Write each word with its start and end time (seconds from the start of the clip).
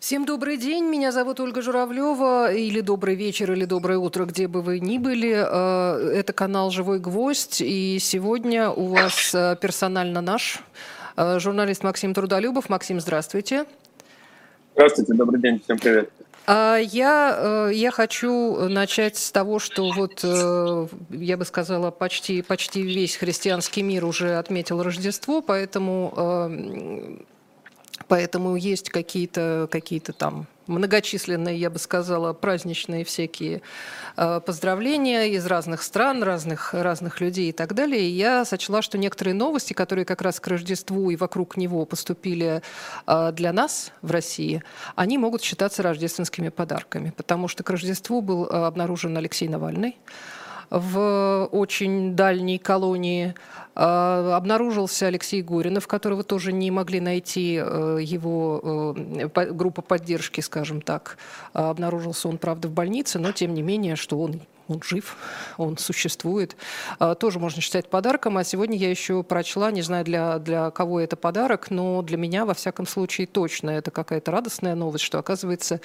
Всем 0.00 0.24
добрый 0.24 0.58
день, 0.58 0.84
меня 0.84 1.10
зовут 1.10 1.40
Ольга 1.40 1.60
Журавлева, 1.60 2.52
или 2.52 2.80
добрый 2.82 3.16
вечер, 3.16 3.52
или 3.52 3.64
доброе 3.64 3.98
утро, 3.98 4.26
где 4.26 4.46
бы 4.46 4.62
вы 4.62 4.78
ни 4.78 4.96
были. 4.96 5.34
Э, 5.34 6.12
это 6.14 6.32
канал 6.32 6.70
«Живой 6.70 7.00
гвоздь», 7.00 7.60
и 7.60 7.98
сегодня 8.00 8.70
у 8.70 8.86
вас 8.86 9.34
э, 9.34 9.56
персонально 9.60 10.20
наш 10.20 10.62
э, 11.16 11.40
журналист 11.40 11.82
Максим 11.82 12.14
Трудолюбов. 12.14 12.68
Максим, 12.68 13.00
здравствуйте. 13.00 13.64
Здравствуйте, 14.76 15.14
добрый 15.14 15.40
день, 15.40 15.60
всем 15.64 15.80
привет. 15.80 16.10
Я, 16.46 17.68
я 17.72 17.90
хочу 17.90 18.68
начать 18.68 19.18
с 19.18 19.32
того, 19.32 19.58
что 19.58 19.90
вот, 19.90 20.24
я 21.10 21.36
бы 21.36 21.44
сказала, 21.44 21.90
почти, 21.90 22.40
почти 22.40 22.82
весь 22.82 23.16
христианский 23.16 23.82
мир 23.82 24.06
уже 24.06 24.36
отметил 24.36 24.82
Рождество, 24.82 25.42
поэтому 25.42 27.26
Поэтому 28.08 28.56
есть 28.56 28.90
какие-то 28.90 29.68
какие 29.70 30.00
там 30.00 30.46
многочисленные, 30.68 31.56
я 31.58 31.70
бы 31.70 31.78
сказала, 31.78 32.32
праздничные 32.32 33.04
всякие 33.04 33.62
э, 34.16 34.40
поздравления 34.44 35.28
из 35.30 35.46
разных 35.46 35.82
стран, 35.82 36.22
разных, 36.22 36.74
разных 36.74 37.20
людей 37.20 37.48
и 37.48 37.52
так 37.52 37.74
далее. 37.74 38.02
И 38.02 38.12
я 38.12 38.44
сочла, 38.44 38.82
что 38.82 38.98
некоторые 38.98 39.34
новости, 39.34 39.72
которые 39.72 40.04
как 40.04 40.22
раз 40.22 40.40
к 40.40 40.46
Рождеству 40.46 41.10
и 41.10 41.16
вокруг 41.16 41.56
него 41.56 41.84
поступили 41.84 42.62
э, 43.06 43.32
для 43.32 43.52
нас 43.52 43.92
в 44.02 44.10
России, 44.10 44.62
они 44.94 45.18
могут 45.18 45.42
считаться 45.42 45.82
рождественскими 45.82 46.50
подарками, 46.50 47.12
потому 47.16 47.48
что 47.48 47.62
к 47.64 47.70
Рождеству 47.70 48.20
был 48.20 48.44
э, 48.44 48.48
обнаружен 48.48 49.16
Алексей 49.16 49.48
Навальный 49.48 49.96
в 50.70 51.48
очень 51.52 52.14
дальней 52.14 52.58
колонии. 52.58 53.34
А, 53.74 54.36
обнаружился 54.36 55.06
Алексей 55.06 55.40
Горинов, 55.42 55.86
которого 55.86 56.24
тоже 56.24 56.52
не 56.52 56.70
могли 56.70 57.00
найти 57.00 57.60
э, 57.62 57.98
его 58.02 58.94
э, 58.96 59.28
группа 59.52 59.82
поддержки, 59.82 60.40
скажем 60.40 60.82
так. 60.82 61.16
Обнаружился 61.52 62.28
он, 62.28 62.38
правда, 62.38 62.68
в 62.68 62.72
больнице, 62.72 63.18
но 63.18 63.30
тем 63.32 63.54
не 63.54 63.62
менее, 63.62 63.94
что 63.94 64.18
он 64.18 64.40
он 64.68 64.82
жив, 64.82 65.16
он 65.56 65.78
существует, 65.78 66.56
а, 66.98 67.14
тоже 67.14 67.38
можно 67.38 67.62
считать 67.62 67.88
подарком. 67.88 68.36
А 68.36 68.44
сегодня 68.44 68.76
я 68.76 68.90
еще 68.90 69.22
прочла, 69.22 69.70
не 69.70 69.82
знаю 69.82 70.04
для, 70.04 70.38
для 70.38 70.70
кого 70.70 71.00
это 71.00 71.16
подарок, 71.16 71.70
но 71.70 72.02
для 72.02 72.16
меня, 72.18 72.44
во 72.44 72.54
всяком 72.54 72.86
случае, 72.86 73.26
точно 73.26 73.70
это 73.70 73.90
какая-то 73.90 74.30
радостная 74.30 74.74
новость, 74.74 75.04
что, 75.04 75.18
оказывается, 75.18 75.80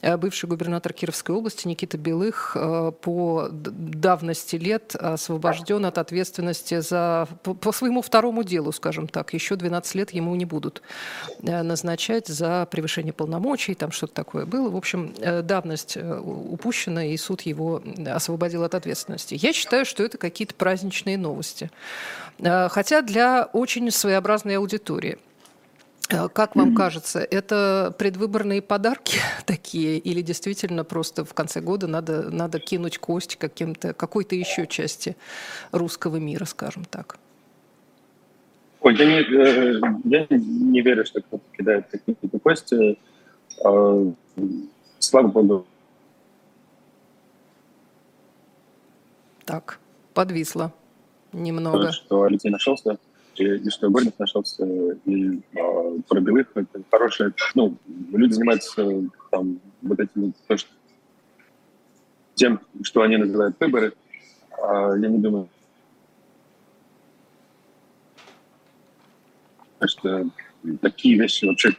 э, 0.00 0.16
бывший 0.16 0.48
губернатор 0.48 0.92
Кировской 0.92 1.34
области 1.34 1.66
Никита 1.66 1.98
Белых 1.98 2.52
э, 2.54 2.92
по 3.00 3.48
давности 3.50 4.56
лет 4.56 4.94
освобожден 4.94 5.84
от 5.84 5.98
ответственности 5.98 6.80
за, 6.80 7.26
по, 7.42 7.54
по 7.54 7.72
своему 7.72 8.00
второму 8.00 8.44
делу, 8.44 8.72
скажем 8.72 9.08
так. 9.08 9.34
Еще 9.34 9.56
12 9.56 9.94
лет 9.96 10.10
ему 10.12 10.34
не 10.36 10.44
будут 10.44 10.82
э, 11.42 11.62
назначать 11.62 12.28
за 12.28 12.66
превышение 12.70 13.12
полномочий, 13.12 13.74
там 13.74 13.90
что-то 13.90 14.14
такое 14.14 14.46
было. 14.46 14.70
В 14.70 14.76
общем, 14.76 15.14
давность 15.42 15.96
упущена, 15.96 17.04
и 17.06 17.16
суд 17.16 17.42
его 17.42 17.82
освободил 18.20 18.62
от 18.62 18.74
ответственности. 18.74 19.36
Я 19.40 19.52
считаю, 19.52 19.84
что 19.84 20.04
это 20.04 20.18
какие-то 20.18 20.54
праздничные 20.54 21.18
новости. 21.18 21.70
Э, 22.38 22.68
хотя 22.68 23.02
для 23.02 23.48
очень 23.52 23.90
своеобразной 23.90 24.58
аудитории. 24.58 25.18
Э, 26.10 26.28
как 26.28 26.54
вам 26.54 26.74
кажется, 26.74 27.20
это 27.20 27.94
предвыборные 27.98 28.62
подарки 28.62 29.18
такие, 29.46 29.98
или 29.98 30.20
действительно 30.20 30.84
просто 30.84 31.24
в 31.24 31.34
конце 31.34 31.60
года 31.60 31.86
надо, 31.86 32.30
надо 32.30 32.58
кинуть 32.60 32.98
кость 32.98 33.36
каким-то, 33.36 33.94
какой-то 33.94 34.36
еще 34.36 34.66
части 34.66 35.16
русского 35.72 36.16
мира, 36.16 36.44
скажем 36.44 36.84
так? 36.84 37.18
Ой, 38.82 38.96
я 38.96 39.06
не, 39.06 39.20
э, 39.20 39.80
я 40.04 40.26
не 40.30 40.80
верю, 40.82 41.04
что 41.06 41.20
кто-то 41.22 41.44
кидает 41.56 41.86
какие-то 41.90 42.38
кости. 42.38 42.98
Слава 44.98 45.28
богу, 45.28 45.66
Так, 49.50 49.80
подвисло 50.14 50.72
немного. 51.32 51.90
Что 51.90 52.22
Алексей 52.22 52.50
нашелся, 52.50 52.98
и, 53.34 53.44
и 53.44 53.68
что 53.68 53.90
Горьков 53.90 54.16
нашелся, 54.20 54.64
и 54.64 55.40
а, 55.58 55.98
про 56.06 56.20
белых 56.20 56.46
это 56.54 56.80
хорошее. 56.88 57.32
Ну, 57.56 57.76
люди 58.12 58.34
занимаются 58.34 58.86
там 59.32 59.58
вот 59.82 59.98
этим, 59.98 60.34
то, 60.46 60.56
что, 60.56 60.70
тем, 62.34 62.60
что 62.84 63.02
они 63.02 63.16
называют 63.16 63.56
выборы. 63.58 63.92
А, 64.62 64.94
я 64.94 65.08
не 65.08 65.18
думаю, 65.18 65.48
что 69.84 70.30
такие 70.80 71.18
вещи 71.18 71.44
вообще 71.44 71.74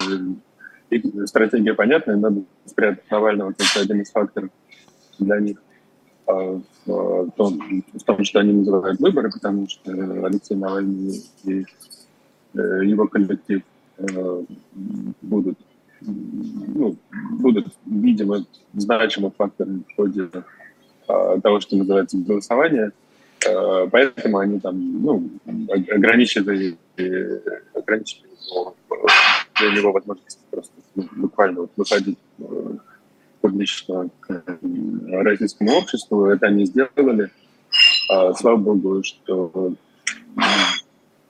стратегия 1.26 1.74
понятная, 1.74 2.18
надо 2.18 2.44
спрятать 2.66 3.10
Навального, 3.10 3.52
это 3.52 3.80
один 3.80 4.02
из 4.02 4.12
факторов 4.12 4.50
для 5.20 5.40
них. 5.40 5.58
А, 6.32 6.60
в 6.86 7.32
том, 7.36 8.24
что 8.24 8.40
они 8.40 8.54
называют 8.54 9.00
выборы, 9.00 9.30
потому 9.32 9.68
что 9.68 9.92
Алексей 9.92 10.56
Навальный 10.56 11.22
и 11.44 11.66
э, 12.54 12.86
его 12.86 13.08
коллектив 13.08 13.62
э, 13.98 14.44
будут, 15.22 15.58
ну, 16.02 16.96
будут, 17.40 17.68
видимо, 17.86 18.46
значимым 18.74 19.32
фактором 19.32 19.86
в 19.88 19.96
ходе 19.96 20.30
а, 21.08 21.40
того, 21.40 21.60
что 21.60 21.76
называется 21.76 22.18
голосование. 22.18 22.92
А, 23.48 23.88
поэтому 23.88 24.40
они 24.40 24.60
там 24.60 25.02
ну, 25.04 25.30
ограничили, 25.68 26.78
ограничили 27.76 28.28
его, 28.50 28.76
для 29.60 29.72
него 29.72 29.92
возможность 29.92 30.40
просто 30.50 30.74
ну, 30.96 31.08
буквально 31.16 31.68
выходить 31.76 32.18
э, 32.40 32.78
публично 33.42 34.10
к 34.20 34.44
российскому 35.10 35.78
обществу. 35.78 36.26
Это 36.26 36.48
они 36.48 36.66
сделали. 36.66 37.30
А, 38.10 38.34
слава 38.34 38.58
богу, 38.58 39.04
что 39.04 39.74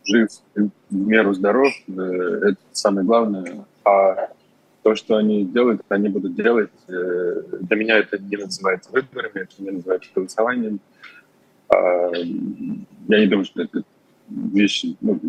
жив, 0.04 0.30
в 0.56 0.70
меру 0.94 1.34
здоров, 1.34 1.72
э, 1.88 1.92
это 1.92 2.58
самое 2.72 3.06
главное. 3.06 3.66
А 3.86 4.30
то, 4.84 4.96
что 4.96 5.18
они 5.18 5.46
делают, 5.46 5.82
они 5.90 6.10
будут 6.10 6.36
делать. 6.36 6.72
Э, 6.88 7.44
для 7.62 7.78
меня 7.78 7.98
это 7.98 8.18
не 8.18 8.38
называется 8.38 8.92
выборами, 8.92 9.44
это 9.44 9.54
не 9.60 9.72
называется 9.72 10.10
голосованием. 10.14 10.80
А, 11.70 12.12
я 12.14 13.20
не 13.20 13.28
думаю, 13.28 13.46
что 13.46 13.62
это 13.62 13.84
вещи, 14.30 14.98
ну, 15.02 15.20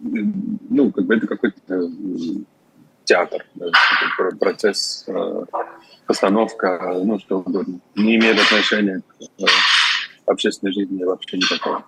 ну 0.00 0.92
как 0.92 1.04
бы 1.06 1.14
это 1.14 1.26
какой-то 1.26 1.90
театр, 3.06 3.46
процесс 4.38 5.04
э, 5.06 5.44
постановка, 6.06 6.92
ну, 7.02 7.18
что 7.18 7.38
угодно, 7.38 7.80
не 7.94 8.16
имеет 8.16 8.38
отношения 8.38 9.00
к 9.00 9.22
э, 9.22 9.46
общественной 10.26 10.72
жизни 10.72 11.02
вообще 11.04 11.38
никакого. 11.38 11.84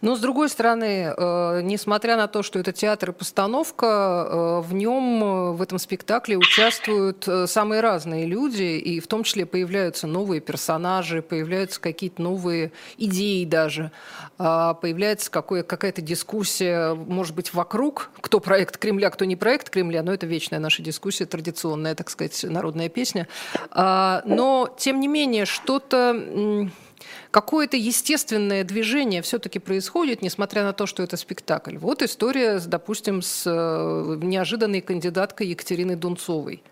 Но, 0.00 0.16
с 0.16 0.20
другой 0.20 0.48
стороны, 0.48 1.12
э, 1.16 1.60
несмотря 1.62 2.16
на 2.16 2.26
то, 2.26 2.42
что 2.42 2.58
это 2.58 2.72
театр 2.72 3.10
и 3.10 3.12
постановка, 3.12 3.86
э, 3.86 4.60
в 4.60 4.72
нем, 4.72 5.22
э, 5.22 5.52
в 5.52 5.62
этом 5.62 5.78
спектакле 5.78 6.36
участвуют 6.36 7.28
самые 7.46 7.80
разные 7.80 8.26
люди, 8.26 8.62
и 8.62 9.00
в 9.00 9.06
том 9.06 9.24
числе 9.24 9.46
появляются 9.46 10.06
новые 10.06 10.40
персонажи, 10.40 11.22
появляются 11.22 11.80
какие-то 11.80 12.22
новые 12.22 12.72
идеи 12.96 13.44
даже, 13.44 13.90
а, 14.38 14.74
появляется 14.74 15.30
какая-то 15.30 16.00
дискуссия, 16.00 16.94
может 16.94 17.34
быть, 17.34 17.52
вокруг, 17.52 18.10
кто 18.20 18.40
проект 18.40 18.78
Кремля, 18.78 19.10
кто 19.10 19.24
не 19.24 19.36
проект 19.36 19.68
Кремля, 19.68 20.02
но 20.02 20.14
это 20.14 20.26
вечная 20.26 20.58
наша 20.58 20.82
дискуссия, 20.82 21.26
традиционная, 21.26 21.94
так 21.94 22.08
сказать, 22.08 22.42
народная 22.44 22.88
песня. 22.88 23.28
А, 23.70 24.22
но, 24.24 24.74
тем 24.78 25.00
не 25.00 25.08
менее, 25.08 25.44
что-то 25.44 26.70
какое-то 27.30 27.76
естественное 27.76 28.64
движение 28.64 29.22
все-таки 29.22 29.58
происходит, 29.58 30.22
несмотря 30.22 30.64
на 30.64 30.72
то, 30.72 30.86
что 30.86 31.02
это 31.02 31.16
спектакль. 31.16 31.76
Вот 31.76 32.02
история, 32.02 32.60
допустим, 32.64 33.22
с 33.22 33.44
э, 33.46 34.16
неожиданной 34.22 34.80
кандидаткой 34.80 35.48
Екатериной 35.48 35.96
Дунцовой. 35.96 36.62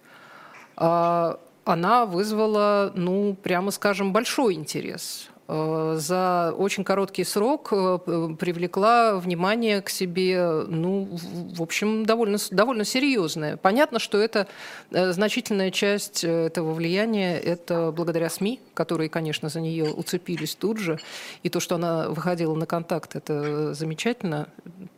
А, 0.76 1.38
она 1.64 2.06
вызвала, 2.06 2.92
ну, 2.94 3.34
прямо 3.34 3.70
скажем, 3.70 4.12
большой 4.12 4.54
интерес. 4.54 5.28
Э, 5.48 5.94
за 5.96 6.54
очень 6.56 6.84
короткий 6.84 7.24
срок 7.24 7.68
э, 7.72 7.98
привлекла 8.38 9.16
внимание 9.16 9.80
к 9.80 9.88
себе, 9.88 10.64
ну, 10.68 11.08
в 11.10 11.62
общем, 11.62 12.04
довольно, 12.04 12.36
довольно 12.50 12.84
серьезное. 12.84 13.56
Понятно, 13.56 13.98
что 13.98 14.18
это 14.18 14.46
э, 14.90 15.12
значительная 15.12 15.70
часть 15.70 16.22
этого 16.22 16.74
влияния, 16.74 17.38
это 17.38 17.92
благодаря 17.92 18.28
СМИ, 18.28 18.60
которые, 18.74 19.08
конечно, 19.08 19.48
за 19.48 19.62
нее 19.62 19.90
уцепились 19.90 20.54
тут 20.54 20.76
же. 20.76 20.98
И 21.42 21.48
то, 21.48 21.60
что 21.60 21.76
она 21.76 22.10
выходила 22.10 22.54
на 22.54 22.66
контакт, 22.66 23.16
это 23.16 23.72
замечательно, 23.72 24.48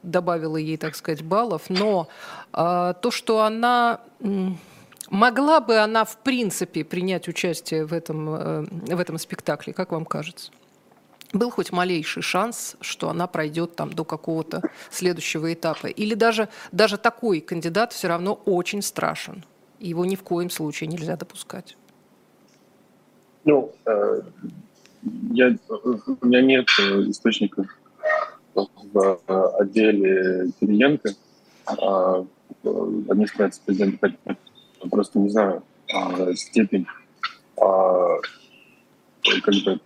добавило 0.03 0.57
ей, 0.57 0.77
так 0.77 0.97
сказать, 0.97 1.23
баллов. 1.23 1.63
Но 1.69 2.09
а, 2.53 2.95
то, 2.95 3.13
что 3.13 3.43
она 3.43 4.01
Могла 5.11 5.61
бы 5.61 5.77
она, 5.79 6.05
в 6.05 6.19
принципе, 6.19 6.85
принять 6.85 7.27
участие 7.27 7.85
в 7.85 7.93
этом, 7.93 8.31
э, 8.31 8.63
в 8.95 9.01
этом 9.01 9.19
спектакле, 9.19 9.73
как 9.73 9.91
вам 9.91 10.05
кажется? 10.05 10.53
Был 11.33 11.51
хоть 11.51 11.73
малейший 11.73 12.23
шанс, 12.23 12.77
что 12.81 13.09
она 13.11 13.27
пройдет 13.27 13.75
там 13.75 13.93
до 13.93 14.05
какого-то 14.05 14.63
следующего 14.89 15.53
этапа? 15.53 15.89
Или 15.89 16.15
даже, 16.15 16.49
даже 16.71 16.97
такой 16.97 17.41
кандидат 17.41 17.93
все 17.93 18.07
равно 18.07 18.35
очень 18.45 18.83
страшен? 18.83 19.45
Его 19.81 20.05
ни 20.05 20.15
в 20.15 20.23
коем 20.23 20.49
случае 20.49 20.87
нельзя 20.87 21.17
допускать. 21.17 21.77
Ну, 23.45 23.73
э, 23.87 24.23
я, 25.33 25.57
у 25.69 26.27
меня 26.27 26.41
нет 26.41 26.69
источников 27.09 27.67
в 28.55 29.21
отделе 29.59 30.53
Кириенко, 30.61 31.15
а 31.67 32.25
администрации 32.63 33.61
президента 33.65 34.15
просто 34.89 35.19
не 35.19 35.29
знаю 35.31 35.63
а, 35.93 36.35
степень 36.35 36.87
а, 37.61 38.17
как 39.23 39.55
бы 39.65 39.81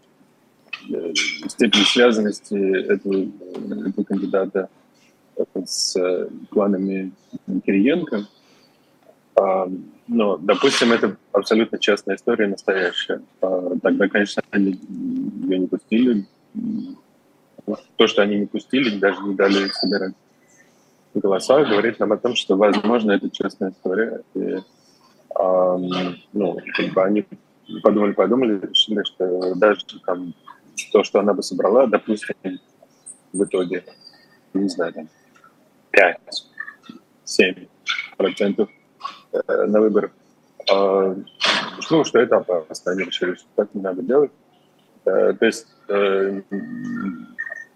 э, 0.91 1.13
степень 1.49 1.85
связанности 1.85 2.55
этого, 2.55 3.27
этого 3.89 4.05
кандидата 4.05 4.69
с 5.65 5.97
кланами 6.51 7.13
Кириенко. 7.65 8.27
А, 9.37 9.69
но, 10.07 10.37
допустим, 10.37 10.93
это 10.93 11.17
абсолютно 11.33 11.79
честная 11.79 12.17
история, 12.17 12.47
настоящая. 12.47 13.23
Тогда, 13.41 14.09
конечно, 14.09 14.43
они 14.51 14.79
ее 15.43 15.59
не 15.59 15.67
пустили. 15.67 16.27
То, 17.97 18.07
что 18.07 18.23
они 18.23 18.41
не 18.41 18.47
пустили, 18.47 18.99
даже 18.99 19.23
не 19.23 19.35
дали 19.35 19.69
собирать 19.69 20.13
голоса, 21.15 21.65
говорит 21.65 21.99
нам 21.99 22.13
о 22.13 22.17
том, 22.17 22.35
что, 22.35 22.57
возможно, 22.57 23.13
это 23.13 23.31
честная 23.31 23.71
история. 23.71 24.23
Ну, 26.33 26.59
как 26.77 26.93
бы 26.93 27.03
они 27.03 27.25
подумали-подумали, 27.83 28.61
решили, 28.67 29.03
что 29.05 29.55
даже 29.55 29.81
там 30.05 30.35
то, 30.93 31.05
что 31.05 31.21
она 31.21 31.35
бы 31.35 31.43
собрала, 31.43 31.87
допустим, 31.87 32.35
в 33.33 33.45
итоге, 33.45 33.85
не 34.53 34.69
знаю, 34.69 34.93
там, 34.93 35.09
5-7 37.27 37.69
процентов 38.17 38.69
э, 39.33 39.65
на 39.67 39.81
выборах. 39.81 40.11
Ну, 40.71 42.05
что 42.05 42.19
это 42.19 42.37
опасно. 42.37 42.93
Они 42.93 43.05
решили, 43.05 43.35
что 43.35 43.47
так 43.57 43.75
не 43.75 43.83
надо 43.83 44.03
делать. 44.03 44.31
Э, 45.05 45.35
то 45.39 45.47
есть 45.47 45.67
э, 45.89 46.43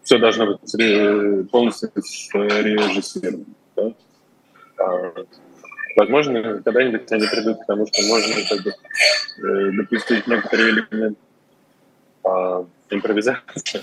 все 0.02 0.18
должно 0.18 0.46
быть 0.46 1.50
полностью 1.50 1.90
срежиссировано. 1.96 3.44
Да? 3.76 3.94
А, 5.98 6.02
возможно, 6.02 6.62
когда-нибудь 6.62 7.10
они 7.12 7.26
придут 7.26 7.62
к 7.62 7.66
тому, 7.66 7.86
что 7.86 8.02
можно 8.06 8.34
как 8.48 8.62
бы, 8.62 8.70
э, 8.70 9.72
допустить 9.72 10.26
некоторые 10.26 10.70
элементы 10.70 11.20
а, 12.24 12.64
импровизации 12.90 13.82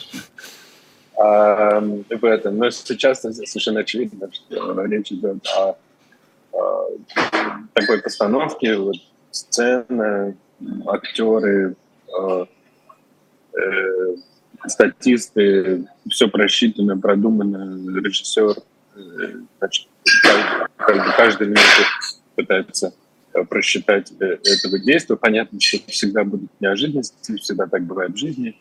а, 1.17 1.79
в 1.81 2.25
этом. 2.25 2.57
Но 2.57 2.69
сейчас 2.69 3.21
совершенно 3.21 3.81
очевидно, 3.81 4.29
что 4.31 4.85
речь 4.85 5.11
идет 5.11 5.45
о, 5.57 5.77
о 6.53 6.89
такой 7.73 8.01
постановке, 8.01 8.77
вот, 8.77 8.95
сцена, 9.31 10.35
актеры, 10.87 11.75
э, 12.07 12.45
э, 13.57 14.15
статисты, 14.67 15.85
все 16.09 16.29
просчитано, 16.29 16.97
продумано, 16.97 17.99
режиссер, 17.99 18.55
значит, 19.59 19.87
каждый 21.17 21.47
минуту 21.47 21.83
пытается 22.35 22.93
э, 23.33 23.43
просчитать 23.43 24.11
э, 24.19 24.37
этого 24.43 24.79
действия. 24.79 25.15
Понятно, 25.15 25.59
что 25.59 25.79
всегда 25.87 26.23
будут 26.23 26.49
неожиданности, 26.59 27.35
всегда 27.37 27.67
так 27.67 27.83
бывает 27.83 28.13
в 28.13 28.17
жизни, 28.17 28.55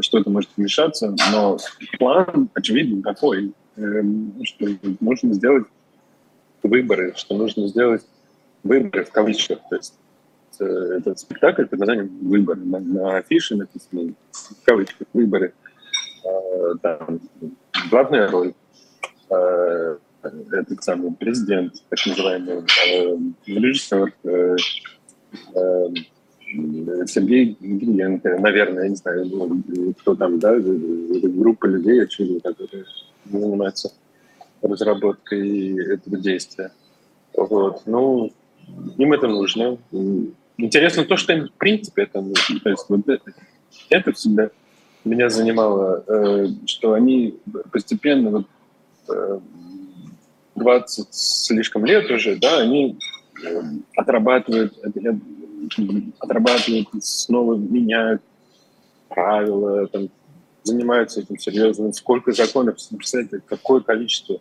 что-то 0.00 0.28
может 0.28 0.50
вмешаться, 0.54 1.16
но 1.32 1.56
план, 1.98 2.50
очевидно, 2.52 3.02
такой, 3.02 3.54
что 3.74 4.66
нужно 5.00 5.32
сделать 5.32 5.64
выборы, 6.62 7.14
что 7.16 7.34
нужно 7.34 7.66
сделать 7.68 8.02
выборы 8.62 9.06
в 9.06 9.10
кавычках, 9.10 9.60
то 9.70 9.76
есть 9.76 9.94
Э, 10.60 10.98
этот 10.98 11.18
спектакль 11.18 11.64
под 11.64 11.78
названием 11.80 12.10
«Выборы». 12.22 12.60
На, 12.60 12.78
на 12.78 13.16
афише 13.16 13.56
написано 13.56 14.14
в 14.32 14.64
кавычках 14.64 15.06
«Выборы». 15.12 15.54
Э, 16.24 16.74
там, 16.82 17.20
главная 17.90 18.28
роль 18.28 18.54
э, 19.30 19.96
этот 20.22 20.82
самый 20.82 21.12
президент, 21.12 21.74
так 21.88 21.98
называемый 22.06 22.64
э, 22.88 23.16
режиссер 23.46 24.12
э, 24.24 24.56
э, 25.54 25.88
Сергей 27.06 27.56
Гриенко, 27.60 28.38
наверное, 28.38 28.84
я 28.84 28.88
не 28.90 28.96
знаю, 28.96 29.26
ну, 29.26 29.94
кто 29.98 30.14
там, 30.14 30.38
да, 30.38 30.56
группа 30.56 31.66
людей, 31.66 32.04
очевидно, 32.04 32.40
которые 32.40 32.84
занимаются 33.24 33.92
разработкой 34.62 35.94
этого 35.94 36.18
действия. 36.18 36.70
Вот. 37.36 37.82
Ну, 37.86 38.32
им 38.96 39.12
это 39.12 39.26
нужно. 39.26 39.78
Интересно 40.56 41.04
то, 41.04 41.16
что 41.16 41.32
им 41.32 41.48
в 41.48 41.52
принципе 41.52 42.04
это 42.04 42.20
нужно. 42.20 42.60
То 42.60 42.70
есть 42.70 42.84
вот 42.88 43.08
это, 43.08 43.32
это 43.90 44.12
всегда 44.12 44.50
меня 45.04 45.28
занимало, 45.28 46.04
э, 46.06 46.46
что 46.66 46.94
они 46.94 47.34
постепенно, 47.72 48.30
вот, 48.30 48.46
э, 49.08 49.40
20 50.54 51.08
слишком 51.14 51.84
лет 51.84 52.10
уже, 52.10 52.36
да, 52.36 52.58
они 52.60 52.98
э, 53.44 53.62
отрабатывают, 53.96 54.74
э, 54.84 55.12
отрабатывают, 56.18 56.88
снова 57.00 57.56
меняют 57.56 58.22
правила, 59.08 59.86
там, 59.88 60.08
занимаются 60.62 61.20
этим 61.20 61.38
серьезно. 61.38 61.92
Сколько 61.92 62.32
законов, 62.32 62.76
представляете, 62.90 63.40
какое 63.46 63.80
количество 63.80 64.40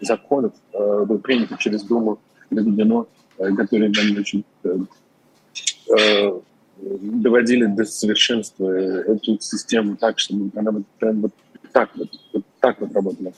законов 0.00 0.52
э, 0.72 1.04
было 1.04 1.18
принято 1.18 1.56
через 1.58 1.82
Думу, 1.82 2.18
доведено, 2.50 3.06
э, 3.38 3.54
которые 3.54 3.90
нам 3.90 4.18
очень 4.18 4.44
э, 4.64 4.76
Э, 5.88 6.40
доводили 6.76 7.66
до 7.66 7.84
совершенства 7.84 8.68
эту 8.68 9.38
систему 9.40 9.96
так, 9.96 10.18
чтобы 10.18 10.50
она 10.58 10.70
вот, 10.70 10.86
прям 10.98 11.20
вот 11.20 11.32
так 11.72 11.90
вот, 11.94 12.08
вот 12.32 12.42
так 12.60 12.80
вот 12.80 12.92
работала. 12.92 13.32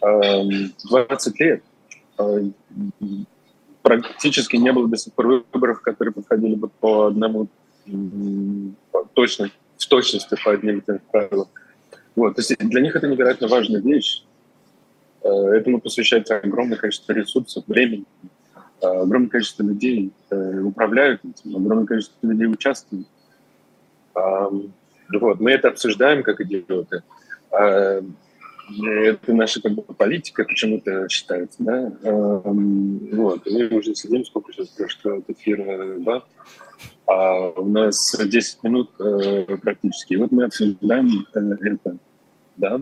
20 0.00 1.40
эм, 1.40 1.46
лет 1.46 1.62
э, 2.18 2.42
практически 3.82 4.56
не 4.56 4.72
было 4.72 4.88
до 4.88 4.96
сих 4.96 5.12
пор 5.12 5.44
выборов, 5.52 5.80
которые 5.80 6.12
подходили 6.12 6.54
бы 6.54 6.68
по 6.68 7.06
одному 7.06 7.48
точно, 9.14 9.50
в 9.76 9.86
точности 9.86 10.36
по 10.44 10.52
одним 10.52 10.78
и 10.78 10.98
правилам. 11.10 11.48
Вот, 12.14 12.36
то 12.36 12.40
есть 12.40 12.56
для 12.58 12.80
них 12.80 12.96
это 12.96 13.06
невероятно 13.06 13.48
важная 13.48 13.80
вещь. 13.80 14.24
Э, 15.22 15.28
этому 15.28 15.80
посвящается 15.80 16.38
огромное 16.38 16.78
количество 16.78 17.12
ресурсов, 17.12 17.64
времени. 17.66 18.04
Э, 18.80 19.02
огромное 19.02 19.28
количество 19.28 19.62
людей 19.62 20.12
управляют 20.64 21.20
этим, 21.24 21.56
огромное 21.56 21.86
количество 21.86 22.26
людей 22.26 22.46
участвуют. 22.46 23.06
Вот, 24.14 25.40
мы 25.40 25.52
это 25.52 25.68
обсуждаем 25.68 26.22
как 26.22 26.40
идиоты. 26.40 27.02
Это 28.68 29.32
наша 29.32 29.62
как 29.62 29.72
бы, 29.72 29.82
политика 29.82 30.44
почему-то 30.44 31.08
считается, 31.08 31.56
да? 31.62 31.92
Вот, 32.02 33.46
мы 33.46 33.68
уже 33.68 33.94
сидим, 33.94 34.24
сколько 34.24 34.52
сейчас 34.52 34.68
прошло 34.68 35.18
от 35.18 35.30
эфира, 35.30 35.98
да? 35.98 36.22
А 37.06 37.50
у 37.50 37.64
нас 37.64 38.16
10 38.18 38.62
минут 38.64 38.90
э, 38.98 39.56
практически. 39.62 40.14
И 40.14 40.16
вот 40.16 40.32
мы 40.32 40.44
обсуждаем 40.44 41.26
это, 41.32 41.96
да? 42.56 42.80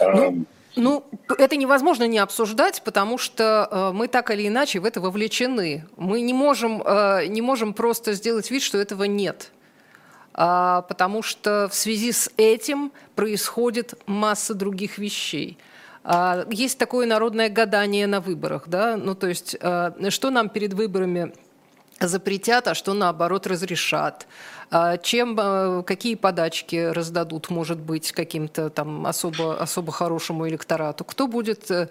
Ну, 0.00 0.44
ну, 0.76 1.04
это 1.38 1.56
невозможно 1.56 2.06
не 2.06 2.18
обсуждать, 2.18 2.82
потому 2.84 3.16
что 3.16 3.68
э, 3.70 3.96
мы 3.96 4.08
так 4.08 4.30
или 4.30 4.46
иначе 4.46 4.78
в 4.78 4.84
это 4.84 5.00
вовлечены. 5.00 5.86
Мы 5.96 6.20
не 6.20 6.34
можем, 6.34 6.82
э, 6.82 7.26
не 7.28 7.40
можем 7.40 7.72
просто 7.72 8.12
сделать 8.12 8.50
вид, 8.50 8.62
что 8.62 8.76
этого 8.76 9.04
нет. 9.04 9.52
А, 10.38 10.82
потому 10.82 11.22
что 11.22 11.66
в 11.70 11.74
связи 11.74 12.12
с 12.12 12.30
этим 12.36 12.92
происходит 13.14 13.94
масса 14.04 14.52
других 14.52 14.98
вещей. 14.98 15.56
А, 16.04 16.46
есть 16.50 16.78
такое 16.78 17.06
народное 17.06 17.48
гадание 17.48 18.06
на 18.06 18.20
выборах, 18.20 18.68
да, 18.68 18.98
ну 18.98 19.14
то 19.14 19.28
есть 19.28 19.56
э, 19.58 20.10
что 20.10 20.28
нам 20.30 20.50
перед 20.50 20.74
выборами 20.74 21.32
запретят, 22.00 22.68
а 22.68 22.74
что 22.74 22.94
наоборот 22.94 23.46
разрешат. 23.46 24.26
А 24.70 24.96
чем, 24.98 25.38
э, 25.38 25.82
какие 25.84 26.16
подачки 26.16 26.90
раздадут, 26.90 27.50
может 27.50 27.78
быть, 27.78 28.10
каким-то 28.10 28.68
там 28.68 29.06
особо, 29.06 29.56
особо 29.56 29.92
хорошему 29.92 30.48
электорату? 30.48 31.04
Кто 31.04 31.28
будет 31.28 31.70
э, 31.70 31.88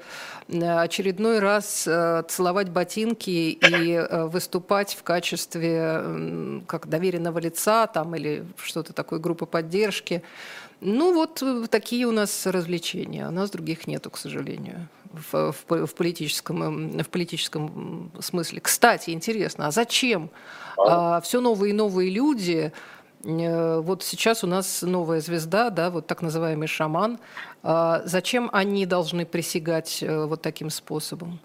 очередной 0.50 1.40
раз 1.40 1.86
э, 1.88 2.24
целовать 2.28 2.70
ботинки 2.70 3.30
и 3.30 4.08
выступать 4.12 4.94
в 4.96 5.04
качестве 5.04 6.62
как 6.68 6.88
доверенного 6.88 7.40
лица 7.40 7.88
там, 7.88 8.16
или 8.16 8.46
что-то 8.62 8.92
такой 8.92 9.20
группы 9.20 9.46
поддержки? 9.46 10.22
Ну 10.82 11.14
вот 11.14 11.42
такие 11.70 12.06
у 12.06 12.12
нас 12.12 12.46
развлечения, 12.46 13.26
а 13.26 13.30
у 13.30 13.32
нас 13.32 13.50
других 13.50 13.88
нету, 13.88 14.10
к 14.10 14.18
сожалению 14.18 14.90
в, 15.32 15.52
в, 15.52 15.86
в, 15.86 15.96
политическом, 15.96 17.00
в 17.00 17.10
политическом 17.10 18.12
смысле. 18.20 18.62
Кстати, 18.62 19.12
интересно, 19.12 19.68
а 19.68 19.72
зачем 19.72 20.30
а, 20.78 21.22
все 21.22 21.42
новые 21.42 21.72
и 21.72 21.74
новые 21.74 22.10
люди? 22.10 22.72
Э, 23.26 23.80
вот 23.80 24.04
сейчас 24.04 24.44
у 24.44 24.48
нас 24.48 24.82
новая 24.82 25.20
звезда, 25.20 25.70
да, 25.70 25.90
вот 25.90 26.08
так 26.08 26.22
называемый 26.22 26.68
шаман. 26.68 27.20
А 27.64 28.02
зачем 28.06 28.50
они 28.54 28.86
должны 28.86 29.26
присягать 29.26 30.04
э, 30.04 30.26
вот 30.26 30.42
таким 30.42 30.70
способом? 30.70 31.40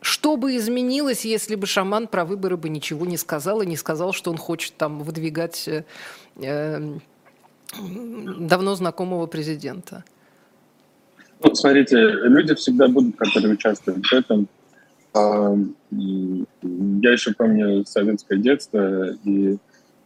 Что 0.00 0.36
бы 0.36 0.56
изменилось, 0.56 1.24
если 1.24 1.54
бы 1.54 1.66
шаман 1.66 2.08
про 2.08 2.24
выборы 2.24 2.56
бы 2.56 2.68
ничего 2.68 3.06
не 3.06 3.16
сказал 3.16 3.62
и 3.62 3.66
не 3.66 3.76
сказал, 3.76 4.12
что 4.12 4.30
он 4.30 4.36
хочет 4.36 4.76
там 4.76 5.00
выдвигать 5.00 5.68
э, 5.68 5.84
э 6.36 6.98
давно 7.74 8.74
знакомого 8.74 9.26
президента? 9.26 10.04
Ну, 11.44 11.54
смотрите, 11.54 11.96
люди 11.96 12.54
всегда 12.54 12.88
будут, 12.88 13.16
которые 13.16 13.54
участвуют 13.54 14.06
в 14.06 14.12
этом. 14.12 14.48
А, 15.14 15.54
я 15.90 17.12
еще 17.12 17.34
помню 17.34 17.84
советское 17.84 18.38
детство, 18.38 19.12
и, 19.24 19.58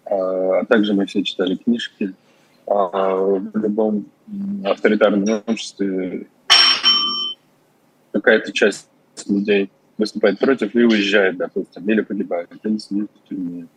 а, 0.05 0.61
а 0.61 0.64
также 0.64 0.95
мы 0.95 1.07
все 1.07 1.23
читали 1.23 1.57
книжки. 1.57 2.14
В 2.66 3.50
любом 3.55 4.07
авторитарном 4.64 5.43
обществе 5.47 6.26
какая-то 8.12 8.52
часть 8.52 8.88
людей 9.28 9.71
выступает 9.97 10.40
против 10.40 10.75
и 10.75 10.83
уезжает, 10.83 11.37
допустим, 11.37 11.88
или 11.88 12.00
погибает, 12.00 12.50
или 12.64 12.78
сидит 12.78 13.09
в 13.14 13.28
тюрьме. 13.28 13.69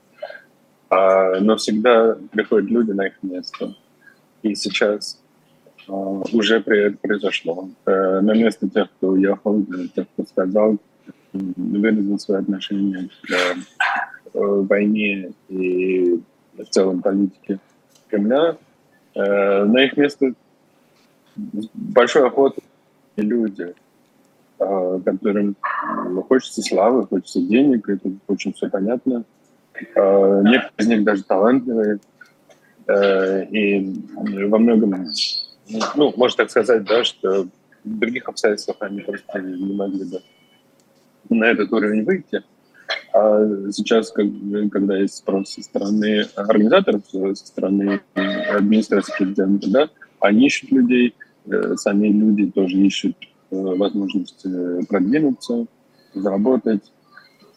Но 0.89 1.55
всегда 1.57 2.17
приходят 2.31 2.71
люди 2.71 2.91
на 2.91 3.07
их 3.07 3.13
место. 3.21 3.75
И 4.41 4.55
сейчас 4.55 5.21
уже 5.89 6.61
произошло. 6.61 7.69
На 7.85 8.33
место 8.33 8.69
тех, 8.69 8.89
кто 8.91 9.09
уехал, 9.09 9.65
тех, 9.95 10.07
кто 10.13 10.23
сказал, 10.25 10.77
выразил 11.33 12.19
свои 12.19 12.39
отношения 12.39 13.09
к 13.27 13.57
войне 14.33 15.31
и 15.47 16.19
в 16.57 16.65
целом 16.69 17.01
политике 17.01 17.59
Кремля. 18.07 18.57
На 19.15 19.83
их 19.83 19.97
место 19.97 20.33
большой 21.35 22.27
охоты 22.27 22.61
люди, 23.17 23.73
которым 24.57 25.55
хочется 26.27 26.61
славы, 26.61 27.07
хочется 27.07 27.41
денег, 27.41 27.89
это 27.89 28.11
очень 28.27 28.53
все 28.53 28.69
понятно. 28.69 29.23
Некоторые 29.73 30.71
из 30.77 30.87
них 30.87 31.03
даже 31.03 31.23
талантливые. 31.23 31.99
И 33.51 33.93
во 34.47 34.57
многом, 34.57 35.05
ну, 35.95 36.13
можно 36.15 36.37
так 36.37 36.49
сказать, 36.49 36.83
да, 36.83 37.03
что 37.03 37.47
в 37.83 37.99
других 37.99 38.27
обстоятельствах 38.27 38.77
они 38.81 39.01
просто 39.01 39.39
не 39.39 39.73
могли 39.73 40.05
бы 40.05 40.21
на 41.29 41.45
этот 41.45 41.71
уровень 41.71 42.03
выйти. 42.03 42.43
А 43.13 43.45
сейчас, 43.71 44.11
когда 44.11 44.97
есть 44.97 45.17
спрос 45.17 45.53
со 45.53 45.61
стороны 45.61 46.25
организаторов, 46.35 47.03
со 47.09 47.35
стороны 47.35 48.01
администрации 48.15 49.13
президента, 49.13 49.69
да, 49.69 49.89
они 50.19 50.47
ищут 50.47 50.71
людей, 50.71 51.15
э, 51.45 51.75
сами 51.77 52.07
люди 52.07 52.51
тоже 52.51 52.75
ищут 52.77 53.15
э, 53.51 53.55
возможность 53.55 54.45
продвинуться, 54.87 55.67
заработать. 56.13 56.91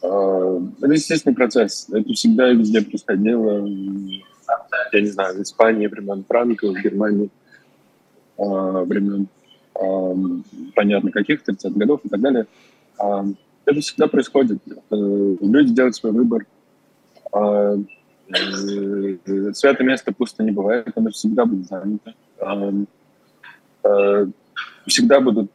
А, 0.02 0.60
это 0.80 0.92
естественный 0.92 1.34
процесс. 1.34 1.88
Это 1.90 2.12
всегда 2.12 2.50
и 2.50 2.56
везде 2.56 2.82
происходило. 2.82 3.66
Я 4.92 5.00
не 5.00 5.08
знаю, 5.08 5.36
в 5.36 5.42
Испании 5.42 5.86
времен 5.86 6.24
Франка, 6.28 6.66
в 6.66 6.82
Германии 6.82 7.30
времен, 8.84 9.28
а, 9.74 10.14
понятно, 10.74 11.10
каких, 11.10 11.42
30 11.42 11.76
годов 11.76 12.00
и 12.04 12.08
так 12.08 12.20
далее. 12.20 12.46
Это 13.64 13.80
всегда 13.80 14.08
происходит. 14.08 14.58
Э, 14.66 15.36
люди 15.40 15.72
делают 15.72 15.94
свой 15.94 16.12
выбор. 16.12 16.46
Э, 17.32 17.76
святое 19.52 19.86
место 19.86 20.12
пусто 20.12 20.42
не 20.42 20.50
бывает, 20.50 20.90
оно 20.96 21.10
всегда 21.10 21.44
будет 21.44 21.68
занято. 21.68 22.14
Э, 23.84 24.26
всегда 24.86 25.20
будут 25.20 25.50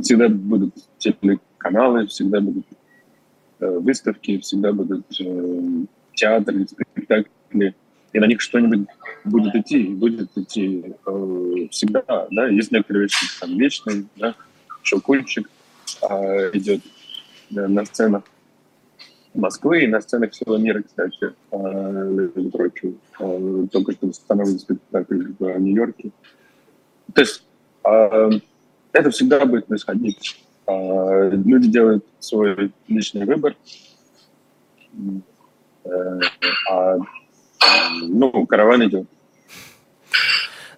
всегда 0.00 0.28
будут 0.28 0.74
телеканалы, 0.98 2.06
всегда 2.06 2.40
будут 2.40 2.66
выставки, 3.60 4.38
всегда 4.38 4.72
будут 4.72 5.06
театры, 6.14 6.66
спектакли, 6.66 7.74
и 8.18 8.20
на 8.20 8.26
них 8.26 8.40
что-нибудь 8.40 8.88
будет 9.24 9.54
идти, 9.54 9.84
будет 9.84 10.36
идти 10.36 10.92
всегда, 11.70 12.26
да, 12.30 12.48
есть 12.48 12.72
некоторые 12.72 13.04
вещи 13.04 13.26
там 13.40 13.56
вечные, 13.56 14.04
да, 14.16 14.34
шелкульчик, 14.82 15.48
а, 16.02 16.50
идет 16.52 16.80
на 17.50 17.84
сценах 17.84 18.24
Москвы 19.34 19.84
и 19.84 19.86
на 19.86 20.00
сценах 20.00 20.32
всего 20.32 20.56
мира, 20.56 20.82
кстати, 20.82 21.32
а, 21.52 22.28
и 22.34 22.50
прочего. 22.50 22.94
А, 23.20 23.66
только 23.70 23.92
что 23.92 24.12
становится 24.12 24.58
спектакль 24.58 25.32
в 25.38 25.58
Нью-Йорке. 25.58 26.10
То 27.14 27.20
есть 27.20 27.44
это 27.84 29.10
всегда 29.10 29.46
будет 29.46 29.66
происходить. 29.66 30.44
Люди 30.66 31.68
делают 31.68 32.04
свой 32.18 32.72
личный 32.86 33.24
выбор. 33.24 33.56
Э, 35.84 36.20
а, 36.70 36.98
ну, 38.02 38.46
караван 38.46 38.84
идет. 38.86 39.06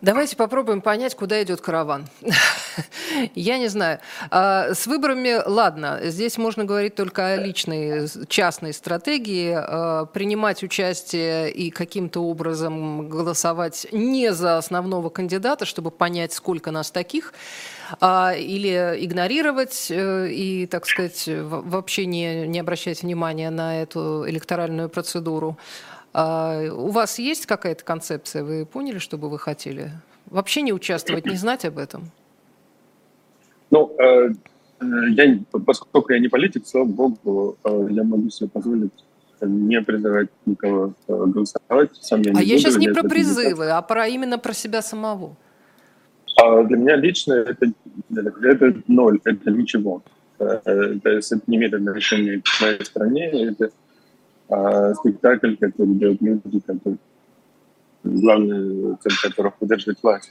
Давайте 0.01 0.35
попробуем 0.35 0.81
понять, 0.81 1.15
куда 1.15 1.43
идет 1.43 1.61
караван. 1.61 2.07
Я 3.35 3.59
не 3.59 3.69
знаю. 3.69 3.99
А, 4.31 4.73
с 4.73 4.87
выборами, 4.87 5.43
ладно, 5.45 6.01
здесь 6.05 6.39
можно 6.39 6.65
говорить 6.65 6.95
только 6.95 7.35
о 7.35 7.37
личной, 7.37 8.09
частной 8.27 8.73
стратегии. 8.73 9.55
А, 9.55 10.07
принимать 10.07 10.63
участие 10.63 11.53
и 11.53 11.71
каким-то 11.71 12.21
образом 12.25 13.11
голосовать 13.11 13.89
не 13.93 14.33
за 14.33 14.57
основного 14.57 15.11
кандидата, 15.11 15.67
чтобы 15.67 15.91
понять, 15.91 16.33
сколько 16.33 16.71
нас 16.71 16.91
таких, 16.91 17.35
а, 18.01 18.33
или 18.35 18.97
игнорировать 19.01 19.89
э, 19.91 20.29
и, 20.31 20.67
так 20.67 20.87
сказать, 20.87 21.25
вообще 21.27 22.07
не, 22.07 22.47
не 22.47 22.61
обращать 22.61 23.03
внимания 23.03 23.51
на 23.51 23.83
эту 23.83 24.25
электоральную 24.27 24.89
процедуру. 24.89 25.59
А 26.13 26.63
у 26.73 26.89
вас 26.89 27.19
есть 27.19 27.47
какая-то 27.47 27.85
концепция? 27.85 28.43
Вы 28.43 28.67
поняли, 28.67 28.99
что 28.99 29.17
бы 29.17 29.29
вы 29.29 29.39
хотели? 29.39 29.93
Вообще 30.27 30.63
не 30.63 30.73
участвовать, 30.73 31.27
не 31.27 31.37
знать 31.37 31.65
об 31.65 31.79
этом? 31.79 32.11
Ну, 33.71 33.95
э, 34.01 34.31
я, 35.11 35.39
поскольку 35.65 36.13
я 36.13 36.19
не 36.19 36.29
политик, 36.29 36.67
слава 36.67 36.87
богу, 36.87 37.57
э, 37.65 37.87
я 37.91 38.03
могу 38.03 38.31
себе 38.31 38.49
позволить 38.49 38.93
не 39.41 39.81
призывать 39.81 40.29
никого 40.47 40.95
э, 41.09 41.25
голосовать. 41.27 41.91
Сам 42.01 42.23
я 42.23 42.31
не 42.31 42.37
а 42.37 42.41
буду, 42.41 42.47
я 42.47 42.59
сейчас 42.59 42.77
не 42.77 42.89
про 42.89 43.09
призывы, 43.09 43.71
а 43.71 43.81
про 43.83 44.09
именно 44.09 44.39
про 44.39 44.53
себя 44.53 44.83
самого. 44.83 45.37
А 46.37 46.63
для 46.65 46.77
меня 46.77 46.97
лично 46.97 47.35
это, 47.35 47.73
это 48.43 48.75
ноль, 48.87 49.21
это 49.25 49.51
ничего. 49.51 50.03
Э, 50.39 50.61
это 50.65 51.21
не 51.47 51.57
имеет 51.57 51.75
отношения 51.75 52.43
к 52.43 52.61
моей 52.63 52.85
стране, 52.85 53.31
это 53.31 53.71
а 54.51 54.93
спектакль, 54.95 55.57
который 55.57 55.95
делают 55.95 56.21
люди, 56.21 56.61
которые, 56.61 56.99
главная 58.03 58.97
цель 58.97 59.13
которых 59.23 59.55
удерживать 59.61 60.03
власть. 60.03 60.31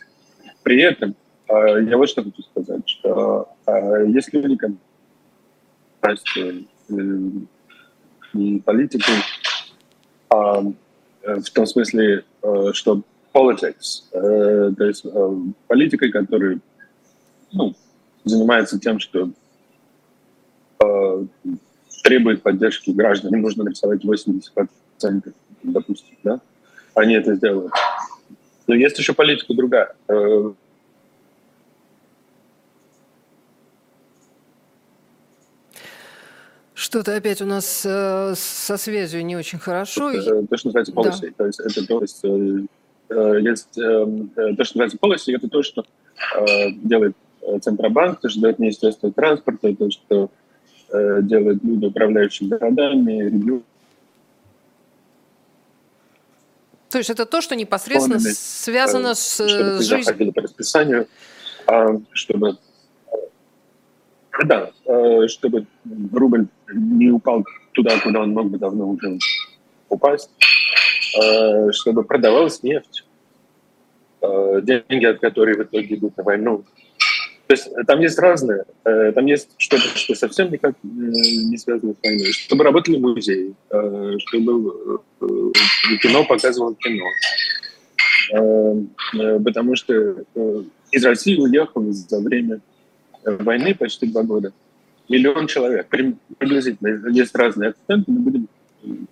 При 0.64 0.82
этом 0.82 1.16
а, 1.48 1.80
я 1.80 1.98
вот 1.98 2.10
что 2.10 2.24
хочу 2.24 2.42
сказать, 2.44 2.88
что 2.88 3.50
а, 3.66 4.04
есть 4.04 4.34
люди, 4.34 4.56
как 4.56 4.72
и 6.02 6.68
политику, 8.66 9.12
а, 10.30 10.62
в 10.62 11.50
том 11.54 11.66
смысле, 11.66 12.24
что 12.74 13.02
politics, 13.34 14.04
э, 14.12 14.72
то 14.76 14.86
есть 14.86 15.06
политикой, 15.68 16.12
которая 16.12 16.60
ну, 17.52 17.76
занимается 18.24 18.80
тем, 18.80 19.00
что 19.00 19.30
требует 22.10 22.42
поддержки 22.42 22.90
граждан, 22.90 23.36
им 23.36 23.42
нужно 23.42 23.64
нарисовать 23.66 24.04
80%, 24.04 25.32
допустим, 25.62 26.18
да? 26.24 26.42
Они 26.96 27.14
это 27.14 27.36
сделают. 27.36 27.72
Но 28.66 28.74
есть 28.74 28.98
еще 28.98 29.14
политика 29.14 29.54
другая. 29.54 29.96
Э, 30.08 30.52
Что-то 36.74 37.16
опять 37.16 37.42
у 37.44 37.46
нас 37.46 37.84
э, 37.86 38.34
со 38.36 38.78
связью 38.78 39.24
не 39.24 39.36
очень 39.36 39.60
хорошо. 39.60 40.10
Это, 40.10 40.48
то, 40.48 40.58
что 40.58 40.70
называется 40.70 40.94
policy. 40.94 41.28
Да. 41.28 41.34
То 41.38 41.46
есть 41.46 41.60
это 41.60 41.88
то, 41.88 42.02
есть, 42.02 42.20
э, 42.24 42.66
э 43.10 43.40
есть 43.42 43.78
э, 43.78 43.82
э, 43.82 44.56
то, 44.56 44.64
что 44.64 44.80
называется 44.80 44.98
policy, 45.00 45.36
это 45.36 45.48
то, 45.48 45.62
что 45.62 45.86
э, 46.38 46.72
делает 46.72 47.16
Центробанк, 47.62 48.20
то, 48.20 48.30
что 48.30 48.42
дает 48.42 48.58
Министерство 48.58 49.12
транспорта, 49.12 49.76
то, 49.76 49.92
что 49.92 50.32
Э, 50.92 51.20
делают 51.22 51.64
люди, 51.64 51.86
управляющие 51.86 52.50
городами, 52.50 53.24
регионами. 53.24 53.64
То 56.90 56.98
есть 56.98 57.12
это 57.12 57.28
то, 57.28 57.42
что 57.42 57.56
непосредственно 57.56 58.16
Полными, 58.16 58.34
связано 58.34 59.14
с 59.14 59.40
э, 59.40 59.80
жизнью? 59.82 60.34
по 60.34 60.42
расписанию, 60.42 61.08
а, 61.68 62.00
чтобы 62.14 62.58
да, 64.46 64.72
э, 64.86 65.28
чтобы 65.28 65.68
рубль 66.12 66.48
не 66.74 67.12
упал 67.12 67.46
туда, 67.74 68.00
куда 68.00 68.22
он 68.22 68.32
мог 68.32 68.50
бы 68.50 68.58
давно 68.58 68.90
уже 68.90 69.20
упасть, 69.90 70.32
чтобы 71.72 72.04
продавалась 72.04 72.64
нефть, 72.64 73.06
деньги, 74.22 75.06
от 75.06 75.20
которой 75.20 75.58
в 75.58 75.64
итоге 75.64 75.96
идут 75.96 76.16
на 76.16 76.24
войну, 76.24 76.64
есть 77.54 77.70
там 77.88 78.00
есть 78.00 78.20
разные, 78.20 78.66
там 78.84 79.26
есть 79.26 79.50
что-то, 79.58 79.84
что 79.98 80.16
совсем 80.16 80.52
никак 80.52 80.76
не 80.84 81.58
связано 81.58 81.94
с 81.94 81.98
войной, 82.04 82.32
чтобы 82.32 82.64
работали 82.64 82.98
музеи, 82.98 83.54
чтобы 83.68 85.02
кино 86.02 86.26
показывало 86.26 86.76
кино. 86.76 87.06
Потому 89.44 89.76
что 89.76 90.26
из 90.92 91.06
России 91.06 91.38
уехал 91.40 91.92
за 91.92 92.20
время 92.20 92.62
войны 93.24 93.74
почти 93.76 94.06
два 94.08 94.24
года 94.24 94.54
миллион 95.10 95.48
человек, 95.48 95.88
приблизительно, 95.88 97.10
есть 97.10 97.36
разные 97.36 97.72
акценты, 97.72 98.12
мы 98.12 98.20
будем 98.20 98.48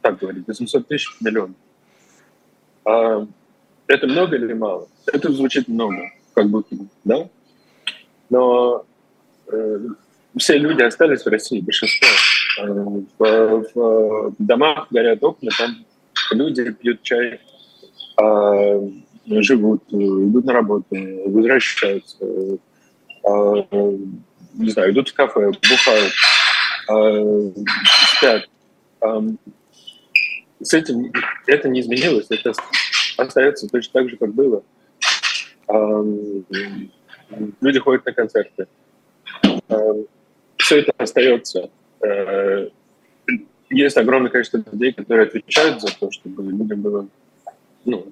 так 0.01 0.19
говорить, 0.19 0.47
800 0.47 0.87
тысяч 0.87 1.07
миллион. 1.19 1.55
А 2.85 3.25
это 3.87 4.07
много 4.07 4.35
или 4.35 4.53
мало? 4.53 4.87
Это 5.07 5.31
звучит 5.33 5.67
много, 5.67 6.11
как 6.35 6.49
будто 6.49 6.75
да? 7.03 7.27
Но 8.29 8.85
э, 9.51 9.79
все 10.37 10.57
люди 10.57 10.81
остались 10.81 11.23
в 11.23 11.27
России, 11.27 11.61
большинство. 11.61 12.07
Э, 12.59 12.65
в, 13.19 13.65
в 13.73 14.35
домах 14.39 14.87
горят 14.91 15.23
окна, 15.23 15.51
там 15.57 15.85
люди 16.31 16.71
пьют 16.71 17.01
чай, 17.03 17.39
э, 18.21 18.89
живут, 19.25 19.83
идут 19.89 20.45
на 20.45 20.53
работу, 20.53 20.85
возвращаются, 21.25 22.17
э, 22.21 22.57
не 24.53 24.69
знаю, 24.69 24.91
идут 24.91 25.09
в 25.09 25.13
кафе, 25.13 25.51
бухают, 25.51 26.13
э, 26.89 27.51
спят. 28.17 28.49
Э, 29.01 29.21
с 30.61 30.73
этим 30.73 31.11
это 31.45 31.69
не 31.69 31.81
изменилось, 31.81 32.27
это 32.29 32.53
остается 33.17 33.67
точно 33.67 34.01
так 34.01 34.09
же, 34.09 34.17
как 34.17 34.33
было. 34.33 34.63
Э, 35.69 36.03
люди 37.61 37.79
ходят 37.79 38.05
на 38.05 38.13
концерты. 38.13 38.67
Э, 39.69 40.03
все 40.57 40.79
это 40.79 40.93
остается. 40.97 41.69
Э, 42.01 42.69
есть 43.69 43.97
огромное 43.97 44.31
количество 44.31 44.63
людей, 44.71 44.93
которые 44.93 45.27
отвечают 45.27 45.81
за 45.81 45.87
то, 45.97 46.09
чтобы 46.11 46.43
людям 46.43 46.81
было 46.81 47.07
ну, 47.85 48.07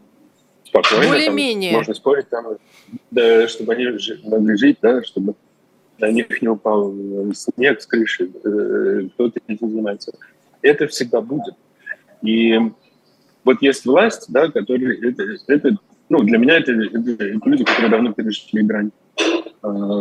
спокойно. 0.64 1.08
Более-менее. 1.08 1.72
Можно 1.74 1.94
спорить, 1.94 2.30
там, 2.30 2.58
да, 3.12 3.48
чтобы 3.48 3.74
они 3.74 3.88
могли 4.26 4.58
жить, 4.58 4.78
да, 4.82 5.04
чтобы 5.04 5.36
на 5.98 6.12
них 6.12 6.42
не 6.42 6.50
упал 6.50 6.94
снег 7.34 7.82
с 7.82 7.88
крыши, 7.88 8.30
э, 8.44 9.08
кто-то 9.14 9.40
этим 9.48 9.70
занимается. 9.70 10.14
Это 10.62 10.88
всегда 10.88 11.22
будет. 11.22 11.56
И 12.22 12.60
вот 13.44 13.62
есть 13.62 13.86
власть, 13.86 14.26
да, 14.30 14.50
которые 14.50 15.10
это, 15.10 15.24
это 15.48 15.78
ну, 16.10 16.20
для 16.20 16.38
меня 16.38 16.58
это, 16.58 16.74
это, 16.74 16.98
это 16.98 17.50
люди, 17.50 17.64
которые 17.64 17.90
давно 17.90 18.14
перешли 18.14 18.62
грань 18.62 18.92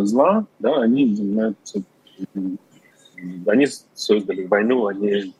зла, 0.05 0.47
да, 0.59 0.83
они 0.83 1.15
занимаются, 1.15 1.83
они 3.47 3.69
создали 3.95 4.47
войну, 4.47 4.87
они 4.87 5.35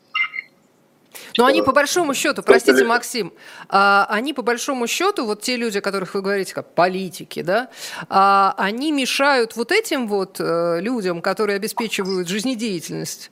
но 1.37 1.45
они 1.45 1.61
по 1.61 1.73
большому 1.73 2.13
счету, 2.13 2.43
простите, 2.43 2.85
Максим, 2.85 3.33
а, 3.67 4.05
они 4.09 4.33
по 4.33 4.41
большому 4.41 4.87
счету, 4.87 5.25
вот 5.25 5.41
те 5.41 5.57
люди, 5.57 5.79
о 5.79 5.81
которых 5.81 6.13
вы 6.13 6.21
говорите, 6.21 6.53
как 6.53 6.73
политики, 6.73 7.41
да, 7.41 7.69
а, 8.07 8.53
они 8.57 8.91
мешают 8.91 9.55
вот 9.55 9.71
этим 9.71 10.07
вот 10.07 10.37
э, 10.39 10.79
людям, 10.79 11.21
которые 11.21 11.57
обеспечивают 11.57 12.29
жизнедеятельность 12.29 13.31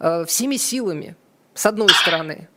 э, 0.00 0.24
всеми 0.26 0.56
силами, 0.56 1.16
с 1.54 1.66
одной 1.66 1.90
стороны 1.90 2.48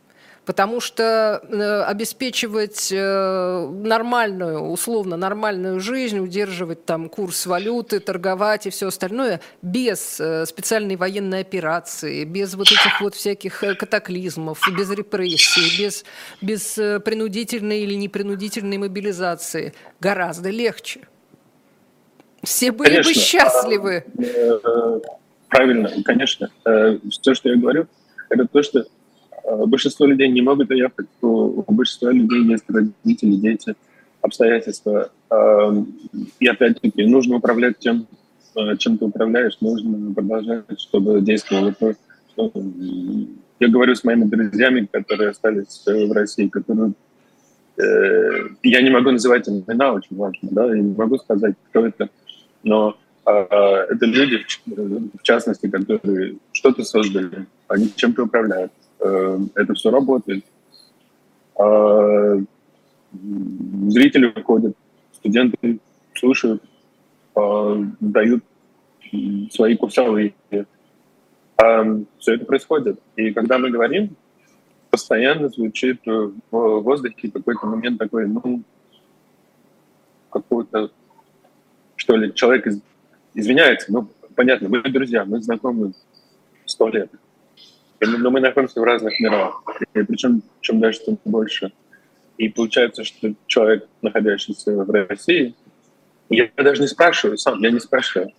потому 0.48 0.80
что 0.80 1.42
э, 1.46 1.82
обеспечивать 1.82 2.90
э, 2.90 3.68
нормальную, 3.68 4.60
условно 4.60 5.18
нормальную 5.18 5.78
жизнь, 5.78 6.18
удерживать 6.20 6.86
там 6.86 7.10
курс 7.10 7.44
валюты, 7.44 8.00
торговать 8.00 8.66
и 8.66 8.70
все 8.70 8.88
остальное 8.88 9.42
без 9.60 10.18
э, 10.18 10.46
специальной 10.46 10.96
военной 10.96 11.40
операции, 11.40 12.24
без 12.24 12.54
вот 12.54 12.68
этих 12.68 12.98
вот 13.02 13.14
всяких 13.14 13.62
катаклизмов, 13.78 14.58
без 14.74 14.90
репрессий, 14.90 15.82
без, 15.82 16.06
без 16.40 17.02
принудительной 17.02 17.80
или 17.80 17.92
непринудительной 17.92 18.78
мобилизации 18.78 19.74
гораздо 20.00 20.48
легче. 20.48 21.00
Все 22.42 22.72
были 22.72 23.02
конечно. 23.02 23.12
бы 23.12 23.20
счастливы. 23.20 24.04
Правильно, 25.50 25.92
конечно. 26.06 26.48
Все, 27.10 27.34
что 27.34 27.50
я 27.50 27.56
говорю, 27.56 27.86
это 28.30 28.46
то, 28.46 28.62
что 28.62 28.86
большинство 29.66 30.06
людей 30.06 30.28
не 30.28 30.42
могут 30.42 30.70
уехать, 30.70 31.06
у 31.22 31.64
большинства 31.72 32.12
людей 32.12 32.44
есть 32.44 32.64
родители, 32.68 33.36
дети, 33.36 33.74
обстоятельства. 34.20 35.10
Эм, 35.30 35.94
и 36.40 36.46
опять-таки 36.46 37.04
нужно 37.04 37.36
управлять 37.36 37.78
тем, 37.78 38.06
э, 38.56 38.76
чем 38.76 38.98
ты 38.98 39.04
управляешь, 39.04 39.58
нужно 39.60 40.14
продолжать, 40.14 40.80
чтобы 40.80 41.20
действовало 41.20 41.72
то, 41.72 41.94
что... 42.32 42.52
Я 43.60 43.68
говорю 43.68 43.96
с 43.96 44.04
моими 44.04 44.24
друзьями, 44.24 44.88
которые 44.90 45.30
остались 45.30 45.82
в 45.84 46.12
России, 46.12 46.46
которые 46.46 46.92
э, 47.76 48.48
я 48.62 48.82
не 48.82 48.90
могу 48.90 49.10
называть 49.10 49.48
имена, 49.48 49.92
очень 49.92 50.16
важно, 50.16 50.48
да, 50.52 50.66
я 50.66 50.80
не 50.80 50.94
могу 50.94 51.18
сказать, 51.18 51.56
кто 51.68 51.86
это, 51.86 52.08
но 52.62 52.96
э, 53.26 53.30
это 53.30 54.06
люди, 54.06 54.44
в 54.66 55.22
частности, 55.22 55.68
которые 55.68 56.36
что-то 56.52 56.84
создали, 56.84 57.46
они 57.66 57.90
чем-то 57.96 58.24
управляют. 58.24 58.70
Э, 59.00 59.38
это 59.54 59.74
все 59.74 59.90
работает. 59.90 60.44
А 61.58 62.38
зрители 63.88 64.26
выходят, 64.26 64.76
студенты 65.12 65.80
слушают, 66.14 66.62
а, 67.34 67.76
дают 68.00 68.44
свои 69.50 69.76
курсовые. 69.76 70.34
А 71.56 71.84
все 72.18 72.34
это 72.34 72.44
происходит. 72.44 73.00
И 73.16 73.32
когда 73.32 73.58
мы 73.58 73.70
говорим, 73.70 74.14
постоянно 74.90 75.48
звучит 75.48 76.00
в 76.06 76.32
воздухе 76.50 77.30
какой-то 77.30 77.66
момент 77.66 77.98
такой, 77.98 78.28
ну, 78.28 78.62
какого-то, 80.30 80.90
что 81.96 82.16
ли, 82.16 82.32
человек 82.34 82.66
извиняется, 83.34 83.92
ну, 83.92 84.08
понятно, 84.36 84.68
мы 84.68 84.82
друзья, 84.82 85.24
мы 85.24 85.40
знакомы 85.40 85.94
сто 86.66 86.88
лет 86.88 87.10
но 88.00 88.30
мы 88.30 88.40
находимся 88.40 88.80
в 88.80 88.84
разных 88.84 89.18
мирах, 89.20 89.62
и 89.94 90.02
причем 90.02 90.42
чем 90.60 90.80
дальше, 90.80 91.00
тем 91.04 91.18
больше. 91.24 91.72
И 92.36 92.48
получается, 92.48 93.04
что 93.04 93.34
человек, 93.46 93.88
находящийся 94.02 94.72
в 94.72 94.90
России, 94.90 95.54
я 96.30 96.48
даже 96.56 96.82
не 96.82 96.88
спрашиваю 96.88 97.36
сам, 97.36 97.60
я 97.62 97.70
не 97.70 97.80
спрашиваю. 97.80 98.30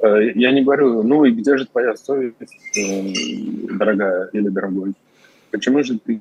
Э, 0.00 0.30
я 0.34 0.52
не 0.52 0.62
говорю, 0.62 1.02
ну 1.02 1.24
и 1.24 1.32
где 1.32 1.56
же 1.58 1.66
твоя 1.66 1.94
совесть, 1.96 2.36
э, 2.76 3.76
дорогая 3.76 4.30
или 4.32 4.48
дорогой? 4.48 4.94
Почему 5.50 5.82
же 5.82 5.98
ты 5.98 6.20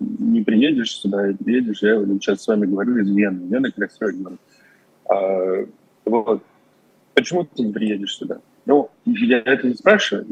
не 0.00 0.42
приедешь 0.42 0.96
сюда 0.96 1.30
и 1.30 1.34
приедешь? 1.34 1.82
Я 1.82 1.96
сейчас 2.20 2.42
с 2.42 2.46
вами 2.46 2.66
говорю 2.66 2.96
из 2.98 3.10
Вены. 3.10 3.48
Вена 3.48 3.70
красивая 3.72 4.12
город. 4.12 4.38
А, 5.08 5.66
вот. 6.04 6.42
Почему 7.14 7.44
ты 7.44 7.62
не 7.62 7.72
приедешь 7.72 8.16
сюда? 8.16 8.38
Ну, 8.66 8.90
я 9.04 9.38
это 9.38 9.68
не 9.68 9.74
спрашиваю, 9.74 10.26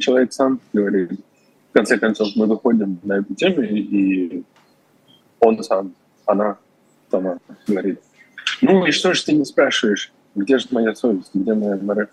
человек 0.00 0.32
сам 0.32 0.60
говорит. 0.72 1.12
В 1.70 1.72
конце 1.74 1.98
концов, 1.98 2.28
мы 2.34 2.46
выходим 2.46 2.98
на 3.02 3.18
эту 3.18 3.34
тему, 3.34 3.62
и 3.62 4.42
он 5.40 5.62
сам, 5.62 5.94
она 6.24 6.56
сама 7.10 7.38
говорит. 7.66 8.00
Ну 8.62 8.86
и 8.86 8.90
что 8.92 9.12
же 9.12 9.22
ты 9.24 9.32
не 9.34 9.44
спрашиваешь? 9.44 10.12
Где 10.34 10.58
же 10.58 10.68
моя 10.70 10.94
совесть? 10.94 11.30
Где 11.34 11.52
моя 11.52 12.08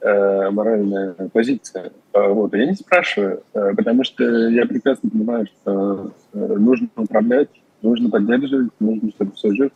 э, 0.00 0.50
моральная 0.50 1.14
позиция. 1.32 1.92
Э, 2.12 2.28
вот. 2.28 2.54
Я 2.54 2.66
не 2.66 2.74
спрашиваю, 2.74 3.42
э, 3.52 3.74
потому 3.76 4.04
что 4.04 4.24
я 4.48 4.66
прекрасно 4.66 5.10
понимаю, 5.10 5.46
что 5.46 6.12
э, 6.32 6.38
нужно 6.38 6.88
управлять, 6.96 7.48
нужно 7.82 8.10
поддерживать, 8.10 8.70
нужно, 8.80 9.10
чтобы 9.10 9.32
все 9.32 9.52
жил. 9.52 9.70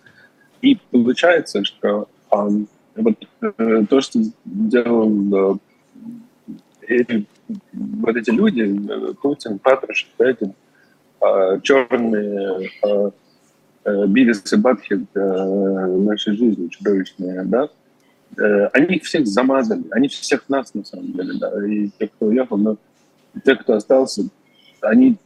И 0.63 0.79
получается, 0.91 1.65
что 1.65 2.09
вот 2.99 3.15
э, 3.59 3.85
то, 3.89 4.01
что 4.01 4.21
делал 4.45 5.55
э, 5.55 5.59
эти, 6.89 7.27
вот 7.73 8.17
эти 8.17 8.31
люди, 8.31 8.63
э, 8.63 9.15
Путин, 9.15 9.59
Патрушев, 9.59 10.09
эти 10.19 10.55
э, 11.21 11.61
черные 11.63 12.71
э, 12.85 13.11
э, 13.85 14.07
Бивис 14.07 14.53
и 14.53 14.57
Батхет 14.57 15.05
э, 15.15 15.87
нашей 15.99 16.37
жизни 16.37 16.69
чудовищные, 16.69 17.45
да, 17.45 17.69
э, 18.39 18.67
они 18.73 18.99
всех 19.01 19.27
замазали, 19.27 19.85
они 19.91 20.09
всех 20.09 20.49
нас, 20.49 20.75
на 20.75 20.85
самом 20.85 21.13
деле, 21.13 21.39
да, 21.39 21.67
и 21.67 21.91
те, 21.99 22.09
кто 22.09 22.27
уехал, 22.27 22.57
но 22.57 22.77
те, 23.45 23.55
кто 23.55 23.75
остался, 23.75 24.23
они 24.81 25.17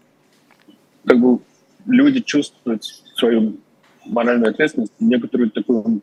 как 1.04 1.18
бы 1.18 1.40
люди 1.86 2.20
чувствуют 2.20 2.84
свою 2.84 3.56
моральную 4.04 4.50
ответственность, 4.50 4.92
некоторую 5.00 5.50
такую 5.50 6.00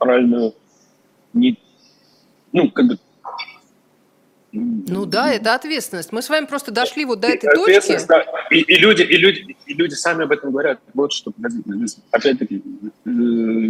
моральную 0.00 0.54
не, 1.34 1.58
ну, 2.52 2.70
как 2.70 2.86
бы 2.86 2.98
ну 4.52 5.06
да, 5.06 5.32
это 5.32 5.54
ответственность. 5.54 6.12
Мы 6.12 6.20
с 6.20 6.28
вами 6.28 6.44
просто 6.44 6.72
дошли 6.72 7.06
вот 7.06 7.20
до 7.20 7.28
этой 7.28 7.48
точки. 7.54 7.98
Да. 8.06 8.22
И, 8.50 8.60
и, 8.60 8.76
люди, 8.76 9.00
и, 9.00 9.16
люди, 9.16 9.56
и 9.64 9.72
люди 9.72 9.94
сами 9.94 10.24
об 10.24 10.32
этом 10.32 10.50
говорят. 10.50 10.78
Вот 10.92 11.10
что, 11.10 11.32
опять-таки, 12.10 12.62
э, 13.06 13.10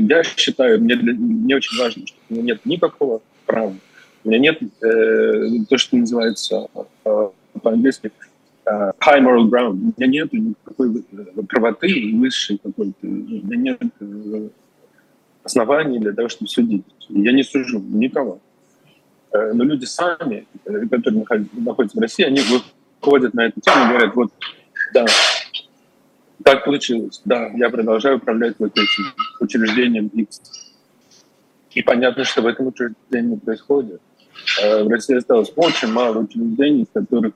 я 0.09 0.25
считаю, 0.25 0.83
мне, 0.83 0.97
мне 0.97 1.55
очень 1.55 1.79
важно, 1.79 2.05
что 2.05 2.17
нет 2.31 2.67
никакого 2.67 3.23
права. 3.47 3.77
У 4.25 4.29
меня 4.29 4.41
нет 4.41 4.61
э, 4.83 5.65
то, 5.69 5.79
что 5.79 5.97
называется 5.97 6.67
э, 7.05 7.29
по-английски 7.63 8.11
uh, 8.67 8.93
high 9.01 9.21
moral 9.21 9.49
ground. 9.49 9.73
У 9.73 10.01
меня 10.01 10.07
нет 10.23 10.33
никакой 10.33 11.05
правоты 11.49 11.89
и 11.89 12.17
высшей 12.17 12.59
какой-то. 12.59 12.95
У 13.03 13.07
меня 13.07 13.57
нет 13.57 13.83
э, 14.01 14.49
оснований 15.43 15.99
для 15.99 16.13
того, 16.13 16.29
чтобы 16.29 16.49
судить. 16.49 16.85
Я 17.09 17.33
не 17.33 17.43
сужу 17.43 17.81
никого. 17.81 18.41
Э, 19.33 19.53
но 19.53 19.65
люди 19.65 19.85
сами, 19.85 20.47
э, 20.65 20.87
которые 20.91 21.25
находятся 21.53 21.99
в 21.99 22.01
России, 22.01 22.25
они 22.25 22.41
выходят 23.01 23.35
на 23.35 23.47
эту 23.47 23.61
тему 23.61 23.85
и 23.85 23.89
говорят, 23.89 24.15
вот, 24.15 24.33
да, 24.93 25.07
так 26.45 26.65
получилось, 26.65 27.23
да, 27.25 27.51
я 27.55 27.71
продолжаю 27.71 28.17
управлять 28.17 28.57
вот 28.59 28.73
этим 28.73 29.05
учреждением 29.41 30.09
X. 30.09 30.41
И 31.73 31.83
понятно, 31.83 32.25
что 32.25 32.43
в 32.43 32.47
этом 32.47 32.67
учреждении 32.67 33.37
происходит. 33.37 34.01
Э, 34.63 34.85
в 34.85 34.89
России 34.89 35.17
осталось 35.17 35.53
очень 35.57 35.89
мало 35.89 36.19
учреждений, 36.19 36.87
в 36.87 36.93
которых 36.93 37.35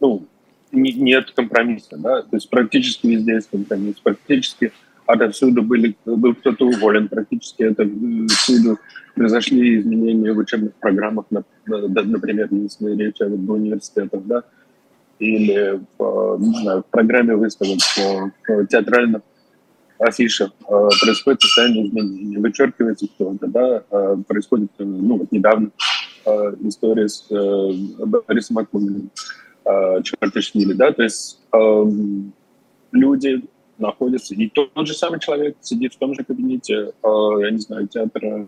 ну, 0.00 0.26
нет 0.72 1.30
компромисса. 1.32 1.96
Да? 1.98 2.22
То 2.22 2.36
есть 2.36 2.48
практически 2.48 3.08
везде 3.08 3.34
есть 3.34 3.50
компромисс. 3.50 3.96
Практически 4.02 4.72
отовсюду 5.06 5.62
были, 5.62 5.96
был 6.04 6.34
кто-то 6.34 6.66
уволен, 6.66 7.08
практически. 7.08 7.62
Это 7.62 7.88
всюду 8.34 8.78
произошли 9.14 9.80
изменения 9.80 10.32
в 10.32 10.38
учебных 10.38 10.74
программах, 10.74 11.26
например, 11.66 12.48
если 12.50 12.94
речь 12.96 13.20
об 13.20 13.48
университетах, 13.48 14.22
да, 14.24 14.42
или 15.18 15.80
в, 15.98 16.38
не 16.40 16.62
знаю, 16.62 16.82
в 16.82 16.86
программе 16.86 17.36
выставок, 17.36 17.78
в 18.48 18.66
театральных 18.66 19.22
афишах 19.98 20.50
э, 20.68 20.88
происходит 21.00 21.40
постоянное 21.40 21.86
изменение, 21.86 22.40
вычеркивается 22.40 23.06
кто-то, 23.06 23.46
да, 23.46 23.84
э, 23.90 24.16
происходит, 24.26 24.70
ну, 24.78 25.18
вот 25.18 25.30
недавно 25.30 25.70
э, 26.26 26.54
история 26.64 27.08
с 27.08 27.28
Борисом 27.30 28.58
Акуниным, 28.58 29.10
да, 29.64 30.92
то 30.92 31.02
есть 31.02 31.40
эм, 31.52 32.34
люди 32.92 33.42
находится. 33.78 34.34
И 34.34 34.48
тот, 34.48 34.72
тот 34.72 34.86
же 34.86 34.94
самый 34.94 35.20
человек 35.20 35.56
сидит 35.60 35.94
в 35.94 35.98
том 35.98 36.14
же 36.14 36.24
кабинете, 36.24 36.92
э, 37.02 37.08
я 37.40 37.50
не 37.50 37.58
знаю, 37.58 37.88
театра... 37.88 38.46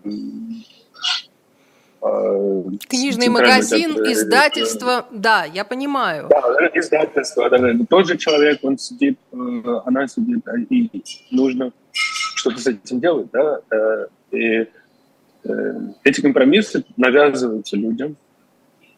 Э, 2.01 2.63
Книжный 2.87 3.27
магазин, 3.27 3.95
театра, 3.95 4.13
издательство, 4.13 5.07
э, 5.11 5.15
да, 5.15 5.45
я 5.45 5.65
понимаю. 5.65 6.27
Да, 6.29 6.69
издательство, 6.73 7.49
да, 7.49 7.57
да. 7.57 7.73
Тот 7.89 8.07
же 8.07 8.17
человек, 8.17 8.59
он 8.63 8.77
сидит, 8.77 9.17
э, 9.31 9.37
она 9.85 10.07
сидит, 10.07 10.45
и 10.69 11.03
нужно 11.31 11.71
что-то 11.91 12.59
с 12.59 12.67
этим 12.67 12.99
делать, 12.99 13.29
да, 13.31 13.59
э, 13.71 14.07
и 14.31 14.67
э, 15.43 15.73
эти 16.03 16.21
компромиссы 16.21 16.83
навязываются 16.95 17.75
людям, 17.75 18.15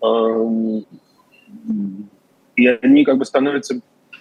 э, 0.02 0.82
и 2.56 2.68
они 2.68 3.06
как 3.06 3.18
бы 3.18 3.26
становятся 3.26 3.80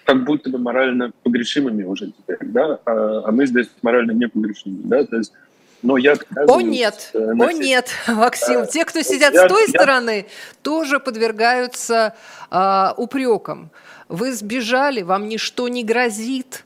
как 0.09 0.23
будто 0.23 0.49
бы 0.49 0.57
морально 0.57 1.11
погрешимыми 1.23 1.83
уже 1.83 2.07
теперь, 2.07 2.39
да, 2.41 2.79
а, 2.85 3.23
а 3.25 3.31
мы 3.31 3.45
здесь 3.45 3.67
морально 3.81 4.11
непогрешимы, 4.11 4.79
да, 4.83 5.03
то 5.05 5.17
есть 5.17 5.33
но 5.81 5.95
я 5.95 6.17
О 6.47 6.59
нет, 6.59 7.11
э, 7.13 7.31
о 7.31 7.51
нет, 7.53 7.89
Максим. 8.07 8.67
Те, 8.67 8.83
кто 8.83 9.01
сидят 9.01 9.33
я, 9.33 9.45
с 9.45 9.47
той 9.47 9.63
я... 9.67 9.69
стороны, 9.69 10.25
тоже 10.61 10.99
подвергаются 10.99 12.15
а, 12.49 12.93
упрекам. 12.97 13.69
Вы 14.09 14.33
сбежали, 14.33 15.03
вам 15.03 15.29
ничто 15.29 15.69
не 15.69 15.85
грозит. 15.85 16.65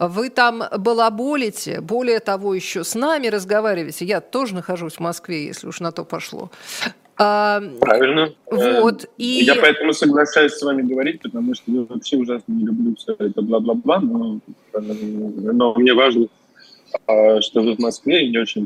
Вы 0.00 0.30
там 0.30 0.64
балаболите, 0.76 1.80
более 1.80 2.18
того, 2.18 2.54
еще 2.54 2.82
с 2.82 2.96
нами 2.96 3.28
разговариваете. 3.28 4.04
Я 4.04 4.20
тоже 4.20 4.56
нахожусь 4.56 4.94
в 4.94 5.00
Москве, 5.00 5.46
если 5.46 5.68
уж 5.68 5.78
на 5.78 5.92
то 5.92 6.04
пошло. 6.04 6.50
А, 7.16 7.62
Правильно. 7.80 8.32
Вот, 8.50 9.08
и... 9.18 9.44
Я 9.44 9.54
поэтому 9.56 9.92
соглашаюсь 9.92 10.52
с 10.52 10.62
вами 10.62 10.82
говорить, 10.82 11.22
потому 11.22 11.54
что 11.54 11.70
я 11.70 11.82
вообще 11.82 12.16
ужасно 12.16 12.52
не 12.52 12.64
люблю 12.64 12.94
все 12.96 13.14
это 13.18 13.40
бла-бла-бла, 13.40 14.00
но, 14.00 14.40
но 14.72 15.74
мне 15.74 15.94
важно, 15.94 16.26
а, 17.06 17.40
что 17.40 17.62
вы 17.62 17.76
в 17.76 17.78
Москве 17.78 18.26
и 18.26 18.30
не 18.30 18.38
очень 18.38 18.64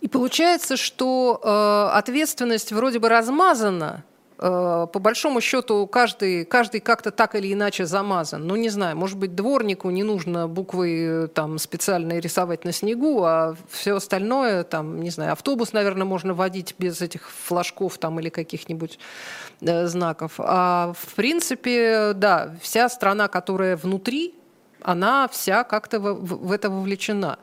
и 0.00 0.08
получается, 0.08 0.76
что 0.76 1.40
э, 1.40 1.96
ответственность 1.96 2.72
вроде 2.72 2.98
бы 2.98 3.08
размазана, 3.08 4.02
Э, 4.02 4.11
по 4.42 4.98
большому 4.98 5.40
счету 5.40 5.86
каждый, 5.86 6.44
каждый 6.44 6.80
как-то 6.80 7.12
так 7.12 7.36
или 7.36 7.52
иначе 7.52 7.86
замазан. 7.86 8.44
Ну, 8.44 8.56
не 8.56 8.70
знаю, 8.70 8.96
может 8.96 9.16
быть, 9.16 9.36
дворнику 9.36 9.88
не 9.90 10.02
нужно 10.02 10.48
буквы 10.48 11.30
там 11.32 11.58
специально 11.58 12.18
рисовать 12.18 12.64
на 12.64 12.72
снегу, 12.72 13.22
а 13.22 13.54
все 13.70 13.94
остальное, 13.94 14.64
там, 14.64 15.00
не 15.00 15.10
знаю, 15.10 15.32
автобус, 15.32 15.72
наверное, 15.72 16.04
можно 16.04 16.34
водить 16.34 16.74
без 16.78 17.00
этих 17.00 17.30
флажков 17.30 17.98
там 17.98 18.18
или 18.18 18.30
каких-нибудь 18.30 18.98
э, 19.60 19.86
знаков. 19.86 20.32
А 20.38 20.92
в 20.98 21.14
принципе, 21.14 22.12
да, 22.14 22.56
вся 22.60 22.88
страна, 22.88 23.28
которая 23.28 23.76
внутри, 23.76 24.34
она 24.84 25.28
вся 25.28 25.64
как-то 25.64 26.00
в, 26.00 26.46
в 26.46 26.52
это 26.52 26.70
вовлечена. 26.70 27.38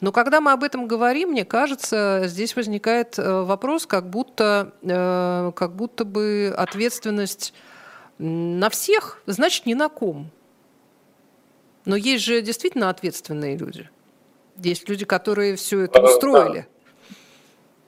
Но 0.00 0.12
когда 0.12 0.40
мы 0.40 0.52
об 0.52 0.64
этом 0.64 0.86
говорим, 0.86 1.30
мне 1.30 1.44
кажется, 1.44 2.22
здесь 2.26 2.56
возникает 2.56 3.18
э, 3.18 3.42
вопрос, 3.42 3.86
как 3.86 4.08
будто, 4.08 4.72
э, 4.82 5.52
как 5.54 5.76
будто 5.76 6.04
бы 6.04 6.52
ответственность 6.56 7.54
на 8.18 8.70
всех, 8.70 9.22
значит, 9.26 9.66
ни 9.66 9.74
на 9.74 9.88
ком. 9.88 10.30
Но 11.84 11.96
есть 11.96 12.24
же 12.24 12.42
действительно 12.42 12.90
ответственные 12.90 13.56
люди. 13.56 13.88
Есть 14.56 14.88
люди, 14.88 15.04
которые 15.04 15.56
все 15.56 15.80
это 15.80 16.00
а, 16.00 16.02
устроили. 16.04 16.66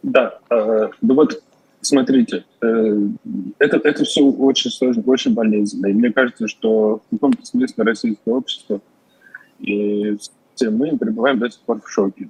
Да, 0.03 0.39
да. 0.49 0.57
Э, 0.57 0.91
ну 1.01 1.15
вот 1.15 1.43
смотрите, 1.81 2.45
это, 2.61 3.77
это 3.77 4.05
все 4.05 4.23
очень 4.25 4.71
сложно, 4.71 5.03
очень 5.07 5.35
болезненно. 5.35 5.89
И 5.89 5.93
мне 5.93 6.13
кажется, 6.13 6.49
что 6.49 7.03
в 7.11 7.11
каком-то 7.11 7.45
смысле 7.45 7.85
российское 7.85 8.33
общество– 8.33 8.81
и 9.65 10.19
все 10.55 10.71
мы 10.71 10.97
пребываем 10.97 11.39
до 11.39 11.51
сих 11.51 11.61
пор 11.61 11.81
в 11.81 11.91
шоке 11.91 12.29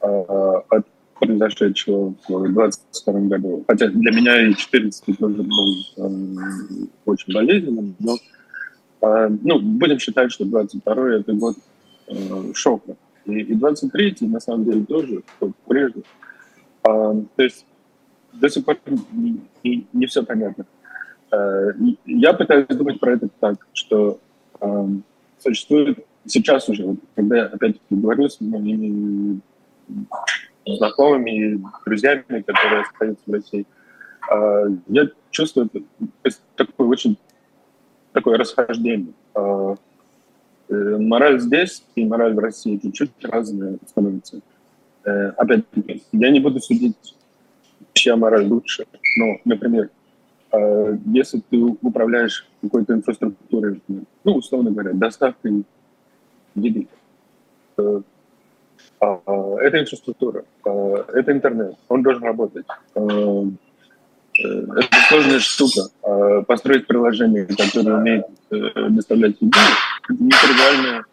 а, 0.00 0.62
от 0.68 0.86
произошедшего 1.18 2.14
в 2.28 2.52
2022 2.52 3.20
году. 3.20 3.64
Хотя 3.66 3.88
для 3.88 4.12
меня 4.12 4.46
и 4.46 4.54
14 4.54 5.18
тоже 5.18 5.42
был 5.42 5.74
э, 5.96 6.86
очень 7.06 7.32
болезненным, 7.32 7.94
но 7.98 8.16
э, 9.00 9.28
ну, 9.42 9.60
будем 9.60 9.98
считать, 9.98 10.32
что 10.32 10.44
22 10.44 11.14
это 11.14 11.32
год 11.32 11.56
э, 12.08 12.52
шока. 12.54 12.96
И, 13.26 13.38
и 13.38 13.54
23 13.54 14.16
на 14.22 14.40
самом 14.40 14.64
деле 14.64 14.84
тоже, 14.84 15.22
как 15.40 15.50
прежде. 15.66 16.02
А, 16.82 17.14
то 17.36 17.42
есть 17.42 17.64
до 18.32 18.50
сих 18.50 18.64
пор 18.64 18.76
не, 19.12 19.40
не, 19.62 19.86
не 19.92 20.06
все 20.06 20.24
понятно. 20.24 20.66
Э, 21.30 21.72
я 22.06 22.32
пытаюсь 22.32 22.66
думать 22.68 23.00
про 23.00 23.12
это 23.12 23.28
так, 23.40 23.66
что 23.72 24.18
э, 24.60 24.88
существует 25.38 26.04
сейчас 26.26 26.68
уже, 26.68 26.96
когда 27.14 27.36
я 27.36 27.44
опять 27.46 27.76
говорю 27.90 28.28
с 28.28 28.40
моими 28.40 29.40
знакомыми, 30.66 31.62
друзьями, 31.84 32.42
которые 32.42 32.82
остаются 32.82 33.22
в 33.26 33.32
России, 33.32 33.66
а, 34.30 34.64
я 34.88 35.08
чувствую 35.30 35.70
такое 36.56 36.88
очень 36.88 37.18
такое 38.12 38.38
расхождение. 38.38 39.12
А, 39.34 39.74
э, 40.68 40.96
мораль 40.98 41.40
здесь 41.40 41.84
и 41.94 42.04
мораль 42.06 42.32
в 42.32 42.38
России 42.38 42.78
чуть-чуть 42.78 43.10
разная 43.22 43.78
становится. 43.86 44.40
Э, 45.04 45.30
опять-таки, 45.30 46.02
я 46.12 46.30
не 46.30 46.40
буду 46.40 46.60
судить, 46.60 47.16
чья 47.92 48.16
мораль 48.16 48.46
лучше. 48.46 48.86
Но, 49.18 49.38
например, 49.44 49.90
а, 50.50 50.96
если 51.06 51.42
ты 51.50 51.58
управляешь 51.58 52.46
какой-то 52.62 52.94
инфраструктурой, 52.94 53.82
ну, 53.88 54.04
условно 54.24 54.70
говоря, 54.70 54.92
доставкой 54.92 55.64
еды. 56.54 56.88
Э, 57.76 58.00
а, 59.00 59.56
это 59.60 59.80
инфраструктура, 59.80 60.44
а, 60.64 61.04
это 61.14 61.32
интернет, 61.32 61.76
он 61.88 62.02
должен 62.02 62.22
работать. 62.22 62.66
Э, 62.94 63.44
это 64.36 64.96
сложная 65.08 65.38
штука. 65.38 66.42
Построить 66.46 66.86
приложение, 66.88 67.46
которое 67.46 67.98
умеет 67.98 68.26
э, 68.50 68.88
доставлять 68.90 69.36
еду, 69.40 69.56
это 70.08 70.22
нетривиальная 70.22 71.04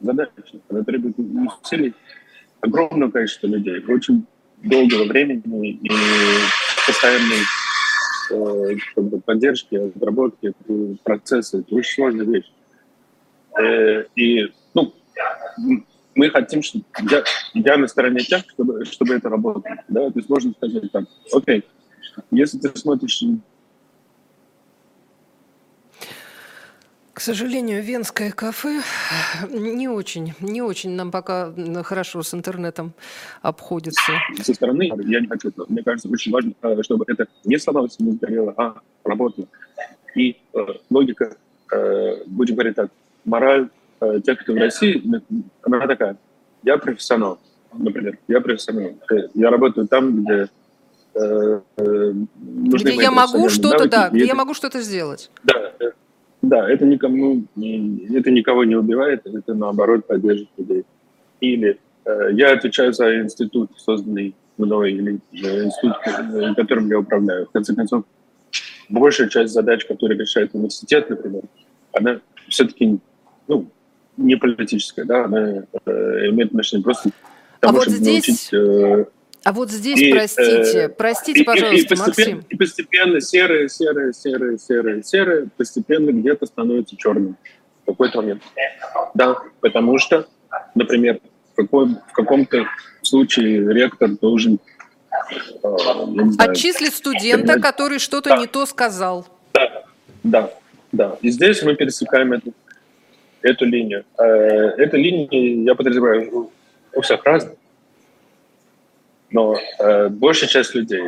задача. 0.00 0.32
Она 0.70 0.82
требует 0.82 1.14
усилий 1.18 1.94
огромного 2.62 3.10
количества 3.10 3.48
людей, 3.48 3.84
очень 3.86 4.24
долгого 4.62 5.04
времени 5.04 5.72
и 5.72 5.90
постоянной 6.86 8.80
как 8.94 9.04
бы, 9.04 9.20
поддержки, 9.20 9.74
отработки 9.74 10.54
процесса. 11.02 11.58
Это 11.58 11.74
очень 11.74 11.94
сложная 11.94 12.24
вещь. 12.24 12.50
И 14.16 14.50
ну, 14.74 14.94
мы 16.14 16.30
хотим, 16.30 16.62
чтобы 16.62 16.84
я, 17.10 17.24
я 17.54 17.76
на 17.76 17.88
стороне 17.88 18.20
тех, 18.20 18.44
чтобы, 18.50 18.84
чтобы 18.84 19.14
это 19.14 19.28
работало. 19.28 19.76
Да? 19.88 20.10
То 20.10 20.18
есть 20.18 20.28
можно 20.28 20.52
сказать 20.52 20.92
так, 20.92 21.04
окей, 21.32 21.64
если 22.30 22.58
ты 22.58 22.76
смотришь 22.76 23.22
сожалению, 27.22 27.82
венское 27.82 28.32
кафе 28.32 28.80
не 29.48 29.88
очень, 29.88 30.34
не 30.40 30.60
очень 30.60 30.90
нам 30.90 31.10
пока 31.10 31.54
хорошо 31.84 32.22
с 32.22 32.34
интернетом 32.34 32.92
обходится. 33.42 34.12
Со 34.42 34.54
стороны 34.54 34.90
я 35.06 35.20
не 35.20 35.28
хочу, 35.28 35.52
мне 35.68 35.82
кажется, 35.82 36.08
очень 36.08 36.32
важно, 36.32 36.52
э, 36.62 36.82
чтобы 36.82 37.04
это 37.06 37.28
не 37.44 37.58
сломалось, 37.58 37.98
не 38.00 38.12
сгорело, 38.12 38.52
а 38.56 38.80
работало. 39.04 39.46
И 40.16 40.36
э, 40.52 40.66
логика, 40.90 41.36
э, 41.72 42.24
будем 42.26 42.56
говорить 42.56 42.74
так, 42.74 42.90
мораль 43.24 43.70
тех, 44.24 44.40
кто 44.40 44.52
в 44.52 44.56
России, 44.56 45.02
она 45.62 45.86
такая. 45.86 46.16
Я 46.62 46.78
профессионал, 46.78 47.38
например, 47.72 48.18
я 48.28 48.40
профессионал. 48.40 48.92
Э, 49.10 49.28
я 49.34 49.50
работаю 49.50 49.88
там, 49.88 50.22
где 50.22 50.48
э, 51.14 51.60
э, 51.76 52.12
где 52.36 52.94
я 52.94 53.10
могу 53.10 53.48
что-то, 53.48 53.88
да, 53.88 54.08
где 54.08 54.20
это... 54.20 54.26
я 54.26 54.34
могу 54.34 54.54
что-то 54.54 54.80
сделать. 54.80 55.30
Да, 55.44 55.72
да, 56.42 56.68
это 56.68 56.84
никому, 56.84 57.44
это 57.56 58.30
никого 58.30 58.64
не 58.64 58.74
убивает, 58.74 59.26
это 59.26 59.54
наоборот 59.54 60.06
поддерживает 60.06 60.50
людей. 60.56 60.84
Или 61.40 61.78
э, 62.04 62.28
я 62.32 62.52
отвечаю 62.52 62.92
за 62.92 63.20
институт, 63.20 63.70
созданный 63.76 64.34
мной, 64.56 64.92
или 64.92 65.20
э, 65.32 65.64
институт, 65.64 65.96
э, 66.06 66.54
которым 66.54 66.88
я 66.88 66.98
управляю. 66.98 67.46
В 67.46 67.50
конце 67.50 67.74
концов, 67.74 68.04
большая 68.88 69.28
часть 69.28 69.52
задач, 69.52 69.84
которые 69.86 70.18
решает 70.18 70.54
университет, 70.54 71.10
например, 71.10 71.42
она 71.92 72.20
все-таки 72.48 72.98
ну, 73.46 73.66
не 74.16 74.36
политическая, 74.36 75.04
да, 75.04 75.24
она 75.24 75.64
э, 75.86 75.90
имеет 76.28 76.48
отношение 76.50 76.84
просто 76.84 77.10
к 77.10 77.12
а 77.60 77.66
тому, 77.66 77.72
а 77.72 77.80
вот 77.80 77.82
чтобы 77.84 77.96
здесь... 77.98 78.52
научить 78.52 78.52
э, 78.52 79.04
а 79.44 79.52
вот 79.52 79.70
здесь, 79.70 79.98
и, 79.98 80.12
простите, 80.12 80.78
э, 80.78 80.88
простите, 80.88 81.44
пожалуйста, 81.44 81.76
и, 81.76 81.80
и 81.80 81.88
постепенно, 81.88 82.36
Максим. 82.36 82.44
И 82.48 82.56
постепенно 82.56 83.20
серое, 83.20 83.68
серое, 83.68 84.12
серое, 84.12 84.58
серое, 84.58 85.02
серое 85.02 85.48
постепенно 85.56 86.10
где-то 86.10 86.46
становится 86.46 86.96
черным 86.96 87.36
в 87.82 87.86
какой-то 87.86 88.20
момент. 88.20 88.42
Да, 89.14 89.36
потому 89.60 89.98
что, 89.98 90.28
например, 90.76 91.20
в, 91.52 91.56
какой, 91.56 91.88
в 91.88 92.12
каком-то 92.12 92.66
случае 93.02 93.72
ректор 93.72 94.10
должен... 94.10 94.60
Э, 95.64 95.68
знаю, 96.06 96.34
Отчислить 96.38 96.94
студента, 96.94 97.54
принять... 97.54 97.62
который 97.62 97.98
что-то 97.98 98.30
да. 98.30 98.36
не 98.36 98.46
то 98.46 98.64
сказал. 98.66 99.26
Да, 99.54 99.84
да, 100.22 100.54
да. 100.92 101.16
И 101.20 101.30
здесь 101.30 101.62
мы 101.62 101.74
пересекаем 101.74 102.32
эту, 102.32 102.52
эту 103.42 103.64
линию. 103.64 104.04
Э, 104.18 104.24
эта 104.24 104.96
линия, 104.96 105.64
я 105.64 105.74
подозреваю, 105.74 106.50
у 106.94 107.00
всех 107.00 107.24
разная 107.24 107.56
но 109.32 109.56
э, 109.78 110.08
большая 110.08 110.48
часть 110.48 110.74
людей, 110.74 111.02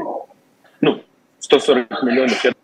ну, 0.81 1.03
140 1.39 2.03
миллионов, 2.03 2.45
это 2.45 2.55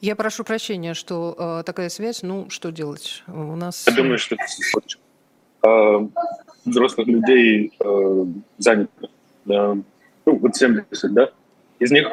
Я 0.00 0.14
прошу 0.14 0.44
прощения, 0.44 0.94
что 0.94 1.34
э, 1.36 1.62
такая 1.64 1.88
связь. 1.88 2.22
Ну, 2.22 2.48
что 2.50 2.70
делать? 2.70 3.24
У 3.26 3.56
нас... 3.56 3.84
Я 3.84 3.96
думаю, 3.96 4.16
что 4.18 4.36
э, 5.64 6.08
взрослых 6.64 7.08
людей 7.08 7.72
э, 7.80 8.24
занято. 8.58 9.08
Да, 9.44 9.74
ну, 10.24 10.36
вот 10.38 10.54
70, 10.54 11.12
да? 11.14 11.30
Из 11.80 11.90
них, 11.90 12.06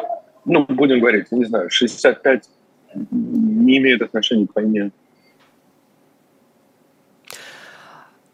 ну, 0.46 0.66
будем 0.66 1.00
говорить, 1.00 1.32
не 1.32 1.46
знаю, 1.46 1.70
65 1.70 2.50
не 3.12 3.78
имеют 3.78 4.02
отношения 4.02 4.48
к 4.48 4.56
войне. 4.56 4.92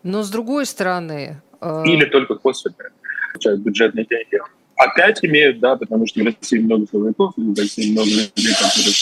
Но 0.03 0.23
с 0.23 0.29
другой 0.29 0.65
стороны... 0.65 1.41
Э... 1.61 1.83
Или 1.85 2.05
только 2.05 2.35
косвенно 2.35 2.75
получают 3.33 3.61
бюджетные 3.61 4.05
деньги. 4.05 4.39
Опять 4.75 5.23
имеют, 5.23 5.59
да, 5.59 5.75
потому 5.75 6.07
что 6.07 6.21
в 6.21 6.25
России 6.25 6.59
много 6.59 6.87
силовиков, 6.91 7.33
в 7.37 7.57
России 7.57 7.91
много 7.91 8.09
людей, 8.09 8.53
которые 8.53 8.93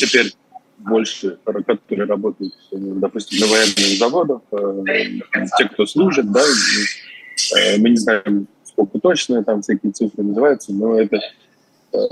теперь 0.00 0.32
больше, 0.78 1.38
которые 1.44 2.06
работают, 2.06 2.54
допустим, 2.72 3.40
на 3.40 3.46
военных 3.46 3.98
заводах, 3.98 4.40
э, 4.52 5.46
те, 5.58 5.68
кто 5.68 5.86
служит, 5.86 6.32
да, 6.32 6.40
э, 6.40 7.78
мы 7.78 7.90
не 7.90 7.96
знаем, 7.96 8.48
сколько 8.64 8.98
точно 8.98 9.44
там 9.44 9.62
всякие 9.62 9.92
цифры 9.92 10.24
называются, 10.24 10.72
но 10.72 10.98
это 10.98 11.20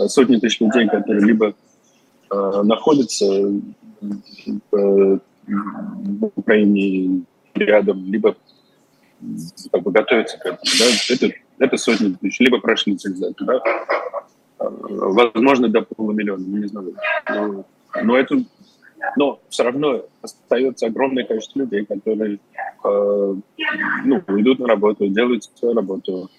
сотни 0.08 0.36
тысяч 0.36 0.60
людей, 0.60 0.88
которые 0.88 1.24
либо 1.24 1.54
э, 2.30 2.62
находятся 2.62 3.26
в 4.70 5.20
Украине 6.36 7.24
рядом, 7.54 8.04
либо 8.06 8.36
как 9.72 9.82
бы 9.82 9.90
готовятся 9.90 10.38
к 10.38 10.46
этому. 10.46 10.60
Да? 10.78 11.14
Это, 11.14 11.34
это 11.58 11.76
сотни 11.76 12.14
тысяч, 12.20 12.40
либо 12.40 12.58
прошли 12.58 12.96
цивилизацию. 12.96 13.46
Да? 13.46 13.60
А, 14.58 14.70
возможно, 14.70 15.68
до 15.68 15.82
полумиллиона, 15.82 16.44
не 16.44 16.66
знаю. 16.66 16.94
Но, 17.28 17.64
но 18.02 18.16
это 18.16 18.44
но 19.16 19.40
все 19.48 19.64
равно 19.64 20.04
остается 20.22 20.86
огромное 20.86 21.24
количество 21.24 21.60
людей, 21.60 21.84
которые 21.84 22.38
э, 22.84 23.34
ну, 24.04 24.16
идут 24.38 24.58
на 24.58 24.68
работу, 24.68 25.08
делают 25.08 25.44
свою 25.54 25.74
работу, 25.74 26.30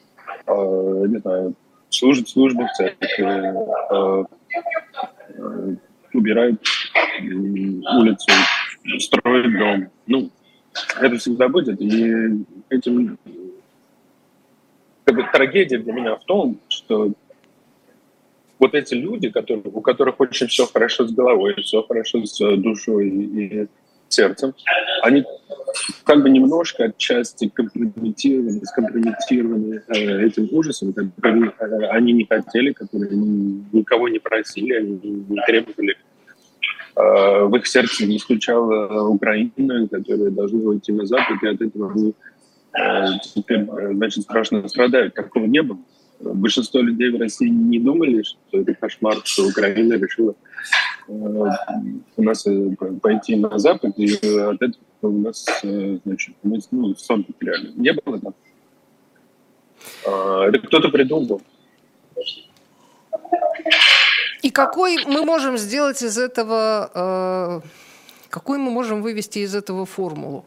э, 0.46 1.06
не 1.08 1.18
знаю, 1.20 1.56
служат 1.92 2.30
службу 2.30 2.66
в 2.66 2.72
церкви, 2.74 3.26
э, 3.92 4.26
э, 5.38 5.76
убирают 6.14 6.62
улицу, 7.20 8.32
строят 9.00 9.58
дом. 9.58 9.90
Ну, 10.08 10.30
это 11.00 11.18
всегда 11.18 11.48
будет. 11.48 11.82
И 11.82 12.46
этим 12.70 13.18
как 15.04 15.16
бы, 15.16 15.26
трагедия 15.32 15.78
для 15.78 15.94
меня 15.94 16.16
в 16.16 16.24
том, 16.24 16.60
что 16.70 17.12
вот 18.60 18.76
эти 18.76 18.94
люди, 18.94 19.30
которые, 19.30 19.64
у 19.66 19.82
которых 19.82 20.20
очень 20.20 20.48
все 20.48 20.66
хорошо 20.66 21.08
с 21.08 21.12
головой, 21.12 21.56
все 21.62 21.84
хорошо 21.84 22.26
с 22.26 22.38
душой 22.58 23.10
и 23.10 23.68
сердцем, 24.14 24.54
они 25.04 25.26
как 26.04 26.22
бы 26.22 26.30
немножко 26.30 26.86
отчасти 26.86 27.50
компрометированы, 27.50 28.66
скомпрометированы 28.66 29.82
э, 29.88 30.26
этим 30.26 30.50
ужасом, 30.52 30.94
который 30.94 31.50
э, 31.50 31.88
они 31.90 32.14
не 32.14 32.26
хотели, 32.26 32.74
которые 32.74 33.12
никого 33.16 34.10
не 34.10 34.20
просили, 34.20 34.74
они 34.74 35.00
не 35.04 35.42
требовали 35.46 35.96
Э, 36.96 37.46
в 37.46 37.56
их 37.56 37.68
сердце 37.68 38.06
не 38.06 38.20
стучала 38.20 39.08
Украина, 39.08 39.88
которая 39.88 40.30
должна 40.30 40.60
уйти 40.60 40.92
на 40.92 41.06
Запад, 41.06 41.42
и 41.42 41.48
от 41.48 41.62
этого 41.62 41.92
они 41.92 42.14
э, 42.78 43.20
теперь, 43.36 43.62
э, 43.62 43.94
значит, 43.94 44.24
страшно 44.24 44.68
страдают. 44.68 45.14
Такого 45.14 45.46
не 45.46 45.62
было. 45.62 45.80
Большинство 46.20 46.82
людей 46.82 47.10
в 47.10 47.20
России 47.20 47.50
не 47.50 47.80
думали, 47.80 48.22
что 48.24 48.60
это 48.60 48.74
кошмар, 48.76 49.18
что 49.24 49.48
Украина 49.48 49.94
решила 49.94 50.36
у 51.08 52.22
нас 52.24 52.46
пойти 53.02 53.36
на 53.36 53.58
Запад, 53.58 53.98
и 53.98 54.14
от 54.40 54.62
этого 54.62 54.76
у 55.02 55.12
нас, 55.12 55.46
значит, 55.62 56.36
мы 56.44 56.60
ну, 56.72 56.96
сон 56.96 57.24
потеряли. 57.24 57.72
Не 57.76 57.94
было 57.94 58.20
так. 58.20 58.34
Это 60.04 60.60
кто-то 60.60 60.90
придумал. 60.90 61.42
И 64.42 64.50
какой 64.50 65.06
мы 65.06 65.24
можем 65.24 65.58
сделать 65.58 66.02
из 66.02 66.18
этого, 66.18 66.92
э, 66.94 67.68
какой 68.30 68.58
мы 68.58 68.72
можем 68.72 69.02
вывести 69.02 69.40
из 69.40 69.54
этого 69.54 69.86
формулу? 69.86 70.46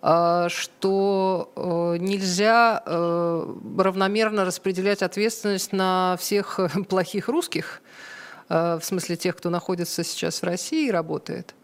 Э, 0.00 0.46
что 0.48 1.52
э, 1.56 1.96
нельзя 1.98 2.82
э, 2.84 3.54
равномерно 3.78 4.44
распределять 4.44 5.02
ответственность 5.02 5.72
на 5.72 6.16
всех 6.18 6.60
плохих 6.88 7.28
русских, 7.28 7.82
в 8.48 8.80
смысле 8.82 9.16
тех, 9.16 9.36
кто 9.36 9.50
находится 9.50 10.02
сейчас 10.04 10.40
в 10.40 10.44
России 10.44 10.88
и 10.88 10.90
работает? 10.90 11.54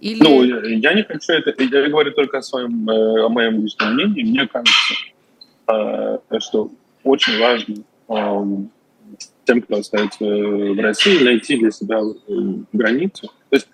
Или... 0.00 0.22
Ну, 0.22 0.42
я 0.42 0.94
не 0.94 1.02
хочу 1.02 1.32
это, 1.32 1.54
я 1.62 1.88
говорю 1.88 2.12
только 2.12 2.38
о 2.38 2.42
своем, 2.42 2.88
о 2.88 3.28
моем 3.28 3.62
личном 3.62 3.94
мнении. 3.94 4.22
Мне 4.22 4.48
кажется, 4.48 6.20
что 6.40 6.70
очень 7.04 7.38
важно 7.38 7.76
эм, 8.08 8.70
тем, 9.44 9.62
кто 9.62 9.76
остается 9.76 10.24
в 10.24 10.80
России, 10.80 11.22
найти 11.22 11.58
для 11.58 11.70
себя 11.70 12.00
э, 12.00 12.32
границу. 12.72 13.30
То 13.50 13.56
есть 13.56 13.68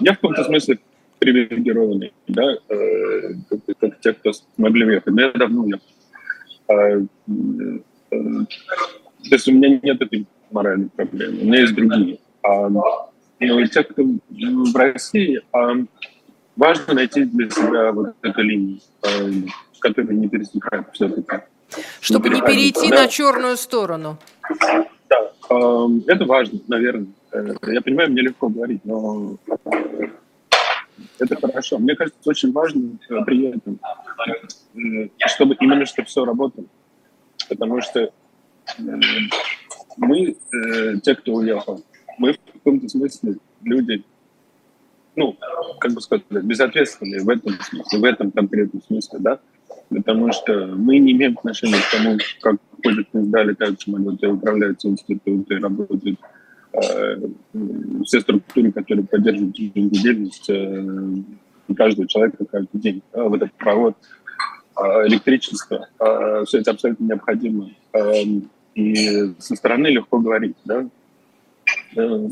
я 0.00 0.12
в 0.12 0.16
каком-то 0.16 0.44
смысле 0.44 0.78
привилегированный, 1.18 2.12
да, 2.28 2.56
э, 2.68 3.34
как, 3.80 4.00
те, 4.00 4.12
кто 4.12 4.32
смогли 4.32 4.84
уехать. 4.84 5.14
Но 5.14 5.22
я 5.22 5.32
давно 5.32 5.62
уехал. 5.62 5.86
Э, 6.68 7.00
то 8.08 9.34
есть 9.34 9.48
у 9.48 9.52
меня 9.52 9.80
нет 9.82 10.02
этой 10.02 10.26
моральной 10.50 10.88
проблемы, 10.88 11.40
у 11.42 11.44
меня 11.44 11.60
есть 11.60 11.74
другие. 11.74 12.18
А, 12.42 12.68
но 12.68 13.10
и 13.38 13.68
те, 13.68 13.82
кто 13.82 14.02
в 14.02 14.76
России, 14.76 15.40
а, 15.52 15.72
важно 16.56 16.94
найти 16.94 17.24
для 17.24 17.50
себя 17.50 17.92
вот 17.92 18.14
эту 18.22 18.42
линию, 18.42 18.80
а, 19.02 19.08
которая 19.80 20.14
не 20.14 20.28
пересекает 20.28 20.86
все-таки. 20.92 21.44
Чтобы 22.00 22.28
не 22.28 22.40
перейти 22.40 22.90
да? 22.90 23.02
на 23.02 23.08
черную 23.08 23.56
сторону. 23.56 24.18
Да, 25.08 25.32
это 26.06 26.24
важно, 26.24 26.60
наверное. 26.68 27.08
Э, 27.32 27.54
я 27.66 27.80
понимаю, 27.80 28.10
мне 28.10 28.22
легко 28.22 28.48
говорить, 28.48 28.84
но 28.84 29.36
э, 29.46 30.06
это 31.18 31.36
хорошо. 31.36 31.78
Мне 31.78 31.94
кажется, 31.94 32.18
очень 32.24 32.52
важно 32.52 32.98
э, 33.08 33.24
при 33.24 33.48
этом, 33.48 33.78
чтобы 35.26 35.54
именно 35.60 35.84
что 35.86 36.02
все 36.04 36.24
работало. 36.24 36.66
Потому 37.48 37.80
что 37.80 38.10
мы, 39.96 40.36
э, 40.52 40.98
те, 41.02 41.14
кто 41.14 41.34
уехал, 41.34 41.82
мы 42.18 42.32
в 42.32 42.52
каком-то 42.52 42.88
смысле 42.88 43.36
люди, 43.62 44.04
ну, 45.14 45.36
как 45.80 45.92
бы 45.92 46.00
сказать, 46.00 46.24
безответственные 46.30 47.22
в 47.22 47.28
этом 47.28 47.52
смысле, 47.60 47.98
в 47.98 48.04
этом 48.04 48.30
конкретном 48.30 48.82
смысле, 48.82 49.18
да, 49.20 49.40
потому 49.88 50.32
что 50.32 50.66
мы 50.66 50.98
не 50.98 51.12
имеем 51.12 51.36
отношения 51.38 51.78
к 51.78 51.90
тому, 51.90 52.18
как 52.40 52.56
ходят 52.82 53.08
поезда, 53.08 53.42
летают 53.42 53.80
самолеты, 53.80 54.28
управляются 54.28 54.88
институты, 54.88 55.58
работают 55.58 56.18
э, 56.72 57.16
все 58.04 58.20
структуры, 58.20 58.72
которые 58.72 59.06
поддерживают 59.06 59.56
жизнедеятельность 59.56 60.50
э, 60.50 61.74
каждого 61.74 62.06
человека 62.06 62.44
каждый 62.44 62.78
день. 62.78 63.02
Да, 63.12 63.24
водопровод, 63.24 63.96
э, 64.78 64.82
электричество, 65.06 65.88
э, 65.98 66.44
все 66.46 66.58
это 66.58 66.72
абсолютно 66.72 67.04
необходимо. 67.04 67.70
Э, 67.92 68.22
и 68.76 69.32
со 69.38 69.56
стороны 69.56 69.86
легко 69.86 70.18
говорить, 70.18 70.54
да. 70.66 70.86
Э, 71.96 72.28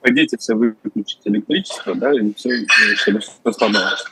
пойдите 0.00 0.36
все 0.36 0.54
выключить 0.54 1.20
электричество, 1.24 1.94
да, 1.94 2.12
и 2.12 2.34
все, 2.34 2.66
чтобы 2.96 3.20
все 3.20 3.52
сломалось. 3.52 4.04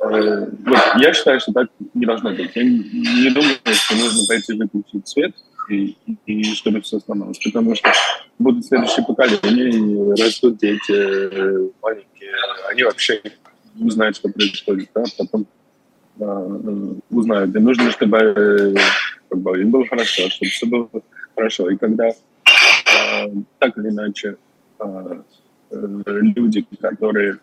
Э, 0.00 0.46
вот, 0.66 0.78
я 0.96 1.14
считаю, 1.14 1.38
что 1.38 1.52
так 1.52 1.68
не 1.94 2.06
должно 2.06 2.30
быть. 2.30 2.50
Я 2.56 2.64
не, 2.64 3.30
думаю, 3.30 3.54
что 3.72 3.94
нужно 3.94 4.26
пойти 4.26 4.54
выключить 4.54 5.06
свет, 5.06 5.32
и, 5.70 5.96
и 6.26 6.42
чтобы 6.54 6.80
все 6.80 6.98
сломалось. 6.98 7.38
Потому 7.38 7.76
что 7.76 7.92
будут 8.40 8.66
следующие 8.66 9.06
поколения, 9.06 10.14
растут 10.20 10.58
дети 10.58 10.90
э, 10.90 11.68
маленькие, 11.80 12.32
они 12.68 12.82
вообще 12.82 13.22
не 13.76 13.90
знают, 13.90 14.16
что 14.16 14.28
происходит, 14.28 14.90
да, 14.92 15.04
потом 15.16 15.46
узнают. 17.10 17.54
И 17.54 17.58
нужно, 17.58 17.90
чтобы 17.92 18.74
как 19.28 19.40
бы, 19.40 19.60
им 19.60 19.70
было 19.70 19.86
хорошо, 19.86 20.28
чтобы 20.28 20.50
все 20.50 20.66
было 20.66 20.88
хорошо. 21.34 21.70
И 21.70 21.76
когда 21.76 22.08
э, 22.08 22.14
так 23.58 23.76
или 23.78 23.88
иначе 23.88 24.36
э, 24.78 25.22
люди, 25.70 26.66
которые 26.80 27.38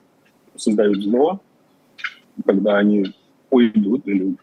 создают 0.56 1.04
зло, 1.04 1.42
когда 2.46 2.78
они 2.78 3.14
уйдут 3.50 4.08
или 4.08 4.36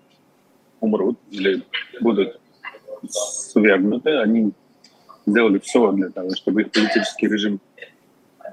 умрут, 0.81 1.18
или 1.31 1.62
будут 2.00 2.40
свергнуты, 3.09 4.16
они 4.18 4.53
сделали 5.26 5.59
все 5.59 5.92
для 5.92 6.11
того, 6.11 6.35
чтобы 6.35 6.62
их 6.62 6.70
политический 6.70 7.29
режим 7.29 7.61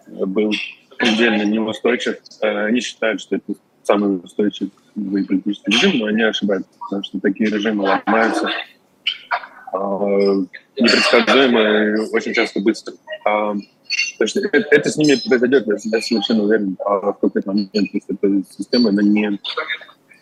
был 0.07 0.51
предельно 0.97 1.43
неустойчив. 1.43 2.17
Э, 2.41 2.65
они 2.65 2.81
считают, 2.81 3.21
что 3.21 3.35
это 3.35 3.53
самый 3.83 4.19
устойчивый 4.23 4.71
политический 4.95 5.71
режим, 5.71 5.99
но 5.99 6.05
они 6.07 6.23
ошибаются, 6.23 6.69
потому 6.79 7.03
что 7.03 7.19
такие 7.19 7.49
режимы 7.49 7.83
ломаются 7.83 8.49
непредсказуемо 9.73 11.61
и 11.61 12.15
очень 12.15 12.33
часто 12.33 12.59
быстро. 12.59 12.93
А, 13.25 13.53
то 13.53 14.23
есть 14.23 14.35
это, 14.37 14.57
это 14.57 14.89
с 14.89 14.97
ними 14.97 15.15
произойдет, 15.27 15.67
я, 15.67 15.77
совершенно 15.77 16.43
уверен, 16.43 16.77
а 16.85 17.11
в 17.11 17.19
какой-то 17.19 17.49
момент, 17.49 17.71
если 17.73 18.15
эта 18.15 18.43
система, 18.49 18.89
она 18.89 19.01
не, 19.03 19.39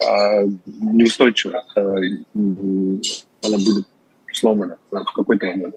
а, 0.06 0.44
неустойчива, 0.66 1.64
а, 1.76 1.82
она 1.82 3.58
будет 3.58 3.86
сломана 4.34 4.78
в 4.92 5.14
какой-то 5.14 5.46
момент. 5.46 5.76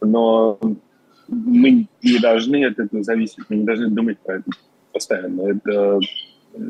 Но 0.00 0.58
мы 1.28 1.86
не 2.02 2.18
должны 2.18 2.64
от 2.66 2.78
этого 2.78 3.02
зависеть, 3.02 3.44
мы 3.48 3.56
не 3.56 3.64
должны 3.64 3.88
думать 3.88 4.18
про 4.20 4.36
это 4.36 4.50
постоянно. 4.92 5.42
Это 5.52 6.00
э, 6.54 6.60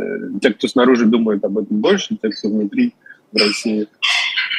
те, 0.40 0.50
кто 0.54 0.68
снаружи 0.68 1.06
думают 1.06 1.44
об 1.44 1.58
этом 1.58 1.80
больше, 1.80 2.16
те, 2.16 2.30
кто 2.30 2.48
внутри 2.48 2.94
в 3.32 3.36
России, 3.36 3.88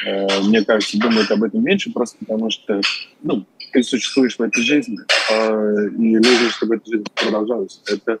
мне 0.04 0.64
кажется, 0.64 0.98
думают 0.98 1.30
об 1.30 1.42
этом 1.42 1.62
меньше, 1.62 1.92
просто 1.92 2.18
потому 2.18 2.50
что 2.50 2.80
ну, 3.22 3.44
ты 3.72 3.82
существуешь 3.82 4.38
в 4.38 4.42
этой 4.42 4.62
жизни, 4.62 4.98
э, 5.30 5.88
и 5.98 6.16
нужно, 6.16 6.50
чтобы 6.50 6.76
эта 6.76 6.90
жизнь 6.90 7.04
продолжалась. 7.14 7.82
Это, 7.86 8.18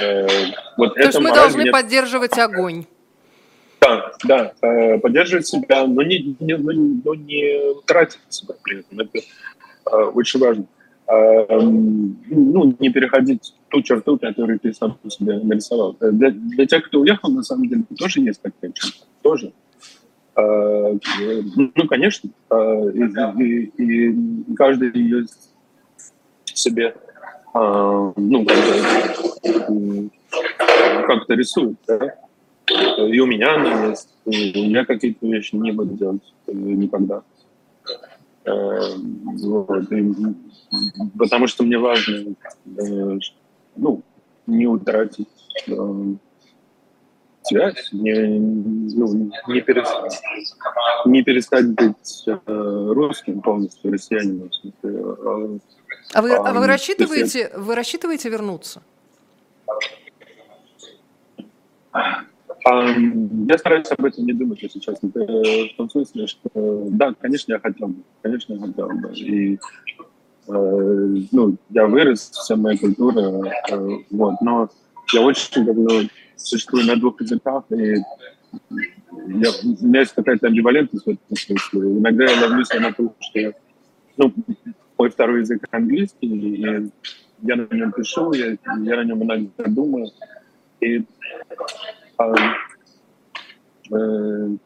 э, 0.00 0.26
вот 0.76 0.94
То 0.94 1.02
есть 1.02 1.20
мы 1.20 1.32
должны 1.32 1.62
мне... 1.62 1.70
поддерживать 1.70 2.36
огонь. 2.38 2.84
Да, 3.80 4.12
да, 4.24 4.52
э, 4.62 4.98
поддерживать 4.98 5.46
себя, 5.46 5.86
но 5.86 6.02
не, 6.02 6.36
не, 6.40 6.56
но, 6.56 7.14
не 7.14 7.80
тратить 7.84 8.18
себя 8.28 8.54
при 8.62 8.80
этом. 8.80 9.00
Это 9.00 9.18
э, 9.18 9.96
очень 10.14 10.40
важно. 10.40 10.66
Э, 11.08 11.60
ну, 11.60 12.76
не 12.80 12.90
переходить 12.90 13.54
ту 13.68 13.82
черту, 13.82 14.18
которую 14.18 14.58
ты 14.58 14.72
сам 14.72 14.98
себе 15.08 15.38
нарисовал. 15.38 15.96
Э, 16.00 16.10
для, 16.10 16.30
для 16.30 16.66
тех, 16.66 16.84
кто 16.86 17.00
уехал, 17.00 17.30
на 17.30 17.42
самом 17.42 17.68
деле, 17.68 17.84
тоже 17.96 18.20
есть 18.20 18.42
такая 18.42 18.72
черта. 18.72 19.04
Тоже. 19.22 19.52
Э, 20.36 20.98
ну, 21.56 21.88
конечно, 21.88 22.28
э, 22.50 22.90
и, 22.92 23.02
и, 23.42 24.10
и 24.10 24.54
каждый 24.54 24.92
ее 24.92 25.24
себе 26.44 26.94
э, 27.54 28.12
ну, 28.16 28.46
как-то 31.06 31.34
рисует, 31.34 31.78
да? 31.86 32.16
И 32.68 33.20
у 33.20 33.26
меня 33.26 33.54
она 33.54 33.86
есть. 33.86 34.14
Я 34.26 34.84
какие-то 34.84 35.26
вещи 35.26 35.54
не 35.54 35.72
буду 35.72 35.94
делать 35.94 36.34
никогда. 36.48 37.22
Вот. 38.44 39.92
И, 39.92 40.12
потому 41.16 41.46
что 41.46 41.62
мне 41.62 41.78
важно 41.78 42.34
ну, 43.76 44.02
не 44.46 44.66
утратить 44.66 45.28
связь, 47.46 47.92
не, 47.92 48.38
ну, 48.94 49.30
не, 49.48 49.60
перестать, 49.60 50.22
не 51.04 51.22
перестать 51.22 51.68
быть 51.68 52.24
э, 52.26 52.38
русским 52.46 53.40
полностью, 53.40 53.92
россиянином. 53.92 54.50
А, 54.84 56.18
а 56.18 56.22
вы, 56.22 56.34
а 56.34 56.52
вы 56.52 56.66
рассчитываете, 56.66 57.52
вы 57.56 57.74
рассчитываете 57.74 58.28
вернуться? 58.28 58.82
Я 62.64 63.58
стараюсь 63.58 63.86
об 63.92 64.04
этом 64.04 64.26
не 64.26 64.32
думать, 64.32 64.60
если 64.60 64.80
честно. 64.80 65.08
В 65.14 65.76
том 65.76 65.88
смысле, 65.88 66.26
что 66.26 66.50
да, 66.90 67.14
конечно, 67.20 67.52
я 67.52 67.60
хотел 67.60 67.88
бы. 67.88 68.02
Конечно, 68.22 68.54
я 68.54 68.60
хотел 68.60 68.88
бы. 68.88 69.12
И 69.14 69.58
э, 70.48 71.16
ну, 71.30 71.56
я 71.70 71.86
вырос, 71.86 72.30
вся 72.30 72.56
моя 72.56 72.76
культура, 72.76 73.52
э, 73.70 73.98
вот, 74.10 74.40
но 74.40 74.68
я 75.12 75.20
очень 75.20 75.64
давно 75.64 75.90
существую 76.36 76.86
на 76.86 76.96
двух 76.96 77.20
языках, 77.20 77.64
и 77.70 77.96
я, 79.28 79.50
у 79.64 79.86
меня 79.86 80.00
есть 80.00 80.14
какая-то 80.14 80.46
амбивалентность 80.46 81.04
в 81.04 81.10
этом 81.10 81.36
смысле. 81.36 81.80
Иногда 81.98 82.24
я 82.24 82.40
ловлюсь 82.40 82.68
на 82.70 82.92
то, 82.92 83.14
что 83.20 83.52
ну, 84.16 84.32
мой 84.98 85.10
второй 85.10 85.40
язык 85.40 85.66
английский, 85.70 86.26
и 86.26 86.90
я 87.42 87.56
на 87.56 87.74
нем 87.74 87.92
пишу, 87.92 88.32
я, 88.32 88.50
я 88.50 88.96
на 88.96 89.04
нем 89.04 89.22
иногда 89.22 89.64
думаю. 89.66 90.08
И, 90.80 91.04
а, 92.18 92.34
э, 93.92 94.56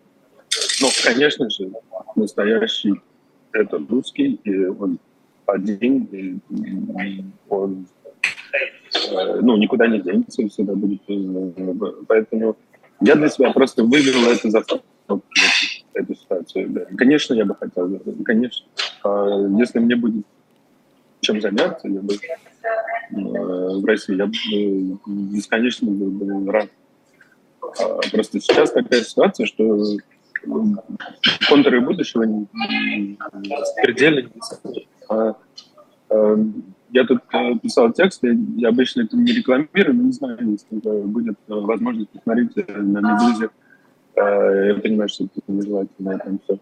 ну, 0.80 0.88
конечно 1.04 1.50
же, 1.50 1.70
настоящий 2.16 3.00
это 3.52 3.78
русский, 3.88 4.40
и 4.44 4.64
он 4.66 4.98
один, 5.46 6.04
и 6.04 6.38
он 7.48 7.86
ну, 9.42 9.56
никуда 9.56 9.86
не 9.86 10.00
денется, 10.00 10.46
всегда 10.48 10.74
будет. 10.74 11.00
Э, 11.08 11.72
поэтому 12.06 12.56
я 13.00 13.14
для 13.14 13.28
себя 13.28 13.52
просто 13.52 13.84
вывел 13.84 14.28
это 14.30 14.50
за 14.50 14.64
эту 15.94 16.14
ситуацию. 16.14 16.86
Конечно, 16.96 17.34
я 17.34 17.44
бы 17.44 17.54
хотел, 17.54 18.00
конечно. 18.24 18.66
А 19.02 19.46
если 19.58 19.78
мне 19.78 19.96
будет 19.96 20.24
чем 21.20 21.40
заняться, 21.40 21.88
я 21.88 22.00
бы 22.00 22.14
э, 22.14 22.18
в 23.12 23.84
России, 23.84 24.16
я 24.16 24.26
бы 24.26 24.98
бесконечно 25.06 25.90
был 25.90 26.10
бы 26.10 26.50
рад. 26.50 26.68
А 27.62 28.00
просто 28.10 28.40
сейчас 28.40 28.72
такая 28.72 29.02
ситуация, 29.02 29.46
что 29.46 29.78
контуры 31.48 31.80
будущего 31.80 32.46
предельно 33.82 34.30
а, 35.08 35.34
я 36.92 37.04
тут 37.04 37.20
э, 37.32 37.54
писал 37.62 37.92
текст, 37.92 38.22
я, 38.22 38.68
обычно 38.68 39.02
это 39.02 39.16
не 39.16 39.32
рекламирую, 39.32 39.94
но 39.94 40.02
не 40.04 40.12
знаю, 40.12 40.38
если 40.50 40.76
будет 41.04 41.36
э, 41.48 41.54
возможность 41.54 42.10
посмотреть 42.10 42.52
э, 42.56 42.64
на 42.76 43.00
Медузе. 43.00 43.50
Я 44.16 44.74
понимаю, 44.82 45.08
что 45.08 45.24
это 45.24 45.40
нежелательно, 45.46 46.18
там 46.18 46.40
все. 46.44 46.58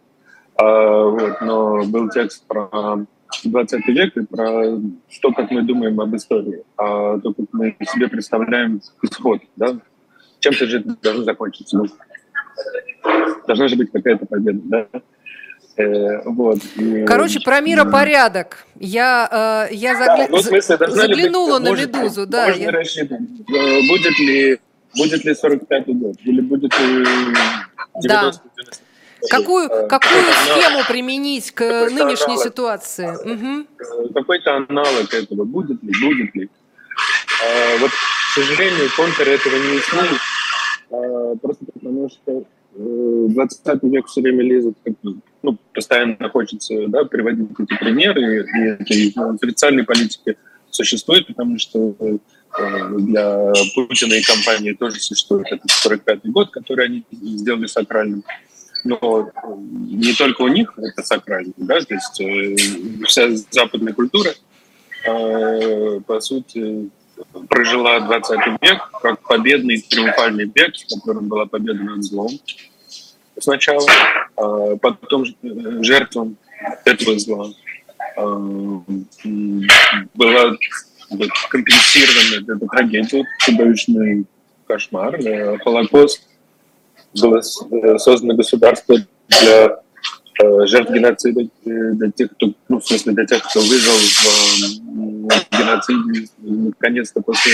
А, 0.57 1.05
вот, 1.09 1.41
но 1.41 1.85
был 1.87 2.09
текст 2.11 2.47
про 2.47 3.07
20 3.45 3.89
век 3.89 4.16
и 4.16 4.26
про 4.26 4.79
то, 5.22 5.33
как 5.33 5.51
мы 5.51 5.62
думаем 5.62 6.01
об 6.01 6.14
истории, 6.14 6.62
а 6.76 7.18
то, 7.18 7.33
как 7.33 7.47
мы 7.53 7.76
себе 7.81 8.09
представляем 8.09 8.81
исход, 9.03 9.41
да? 9.57 9.79
Чем-то 10.41 10.66
же 10.66 10.81
это 10.81 10.97
должно 11.03 11.24
закончиться. 11.24 11.83
Должна 13.47 13.68
же 13.68 13.76
быть 13.76 13.91
какая-то 13.91 14.26
победа, 14.26 14.61
да? 14.64 15.03
Э, 15.79 16.22
вот. 16.24 16.59
Короче, 17.07 17.41
про 17.41 17.61
миропорядок. 17.61 18.66
Я, 18.81 19.68
э, 19.70 19.74
я 19.74 19.97
загля... 19.97 20.26
да, 20.26 20.29
ну, 20.29 20.43
смысле, 20.43 20.76
заглянула 20.76 21.59
быть, 21.59 21.64
на 21.64 21.70
может, 21.70 21.97
«Медузу». 21.97 22.26
Да, 22.26 22.49
можно 22.49 22.62
я... 22.62 22.70
рассчитывать, 22.72 23.22
э, 23.49 23.89
будет 23.89 24.18
ли, 24.18 24.59
будет 24.97 25.24
ли 25.24 25.33
45-й 25.33 25.93
год, 25.95 26.16
или 26.24 26.41
будет 26.41 26.76
ли 26.81 27.05
90 28.03 28.03
да. 28.03 28.33
Какую, 29.31 29.68
э, 29.68 29.89
какую 29.89 30.22
схему 30.22 30.83
применить 30.89 31.53
к 31.53 31.62
нынешней 31.62 32.35
аналог, 32.35 32.43
ситуации? 32.43 33.09
Угу. 33.09 34.12
Какой-то 34.14 34.57
аналог 34.57 35.14
этого 35.14 35.45
будет 35.45 35.81
ли, 35.83 35.93
будет 36.01 36.35
ли? 36.35 36.51
А, 37.45 37.79
вот, 37.79 37.91
к 37.91 38.35
сожалению, 38.35 38.89
контуры 38.97 39.31
этого 39.33 39.55
не 39.55 39.76
ясны, 39.76 40.18
а, 40.91 41.37
просто 41.37 41.64
потому 41.72 42.09
что 42.09 42.45
20 42.74 43.83
век 43.85 44.07
все 44.07 44.22
время 44.22 44.43
лезет, 44.43 44.76
ну, 45.43 45.59
постоянно 45.74 46.28
хочется 46.28 46.74
да, 46.89 47.05
приводить 47.05 47.49
эти 47.59 47.78
примеры, 47.78 48.45
и 48.45 48.61
это 48.61 49.39
официальной 49.43 49.84
политике 49.84 50.36
существует, 50.70 51.26
потому 51.26 51.59
что 51.59 51.95
для 52.99 53.53
Путина 53.74 54.14
и 54.14 54.22
компании 54.22 54.72
тоже 54.72 55.01
существует 55.01 55.47
этот 55.51 55.70
45-й 55.70 56.30
год, 56.30 56.51
который 56.51 56.86
они 56.86 57.05
сделали 57.12 57.66
сакральным. 57.66 58.24
Но 58.84 59.30
не 59.61 60.14
только 60.14 60.43
у 60.43 60.49
них 60.49 60.72
это 60.78 61.03
сакрально, 61.03 61.53
да, 61.57 61.80
то 61.80 61.95
есть 61.95 62.20
э, 62.20 63.05
вся 63.07 63.28
западная 63.51 63.93
культура, 63.93 64.30
э, 65.05 66.01
по 66.07 66.20
сути, 66.20 66.89
прожила 67.49 68.01
20 68.01 68.62
век 68.62 68.91
как 69.03 69.26
победный 69.26 69.80
триумфальный 69.82 70.51
век, 70.55 70.74
в 70.76 70.95
котором 70.95 71.28
была 71.28 71.47
победа 71.47 71.82
над 71.82 72.05
злом 72.05 72.30
сначала, 73.41 73.86
а 74.36 74.76
потом 74.76 75.24
жертвам 75.82 76.36
этого 76.84 77.18
зла 77.18 77.51
была 80.14 80.57
компенсирована 81.51 82.55
эта 82.55 82.66
трагедия, 82.66 83.24
чудовищный 83.41 84.26
кошмар, 84.66 85.14
э, 85.16 85.59
Холокост. 85.59 86.22
Было 87.20 87.39
э, 87.39 87.99
создано 87.99 88.34
государство 88.34 88.97
для 89.28 89.78
э, 90.43 90.66
жертв 90.66 90.93
геноцида, 90.93 91.49
для 91.64 92.11
тех, 92.11 92.30
кто, 92.32 92.53
ну, 92.68 92.80
в 92.80 92.86
смысле, 92.86 93.14
для 93.14 93.26
тех, 93.26 93.43
кто 93.49 93.61
выжил 93.61 93.95
в 93.95 95.59
геноциде. 95.59 96.28
Наконец-то 96.39 97.22
после 97.22 97.53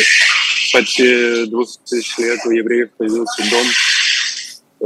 почти 0.73 1.47
двух 1.47 1.69
тысяч 1.85 2.19
лет 2.19 2.41
у 2.47 2.51
евреев 2.51 2.91
появился 2.97 3.43
дом, 3.51 3.67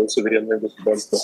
суверенное 0.07 0.59
государство. 0.59 1.19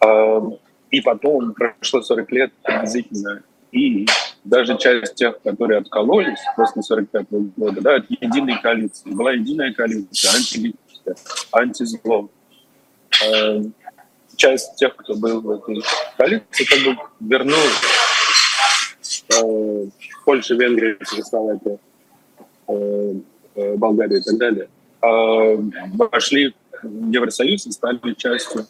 А, 0.00 0.42
и 0.90 1.00
потом 1.00 1.54
прошло 1.54 2.02
40 2.02 2.32
лет 2.32 2.52
приблизительно, 2.62 3.42
и 3.72 4.06
даже 4.44 4.76
часть 4.78 5.14
тех, 5.14 5.40
которые 5.42 5.78
откололись 5.78 6.40
после 6.56 6.82
45 6.82 7.26
года, 7.56 7.80
да, 7.80 7.94
от 7.96 8.10
единой 8.10 8.60
коалиции. 8.60 9.10
Была 9.10 9.32
единая 9.32 9.72
коалиция, 9.72 10.32
антилитическая, 10.32 11.16
антизло. 11.52 12.28
Э, 13.24 13.62
часть 14.36 14.76
тех, 14.76 14.96
кто 14.96 15.14
был 15.14 15.40
в 15.40 15.50
этой 15.50 15.82
коалиции, 16.16 16.64
как 16.64 16.78
бы 16.84 16.96
вернулась. 17.20 17.80
Э, 19.36 19.86
Польша, 20.24 20.54
Венгрия, 20.54 20.96
Чехословакия, 20.98 21.78
э, 22.68 23.14
Болгария 23.76 24.18
и 24.18 24.22
так 24.22 24.38
далее. 24.38 24.68
Э, 25.02 25.56
вошли 25.94 26.54
в 26.82 27.10
Евросоюз 27.10 27.66
и 27.66 27.72
стали 27.72 28.14
частью 28.14 28.66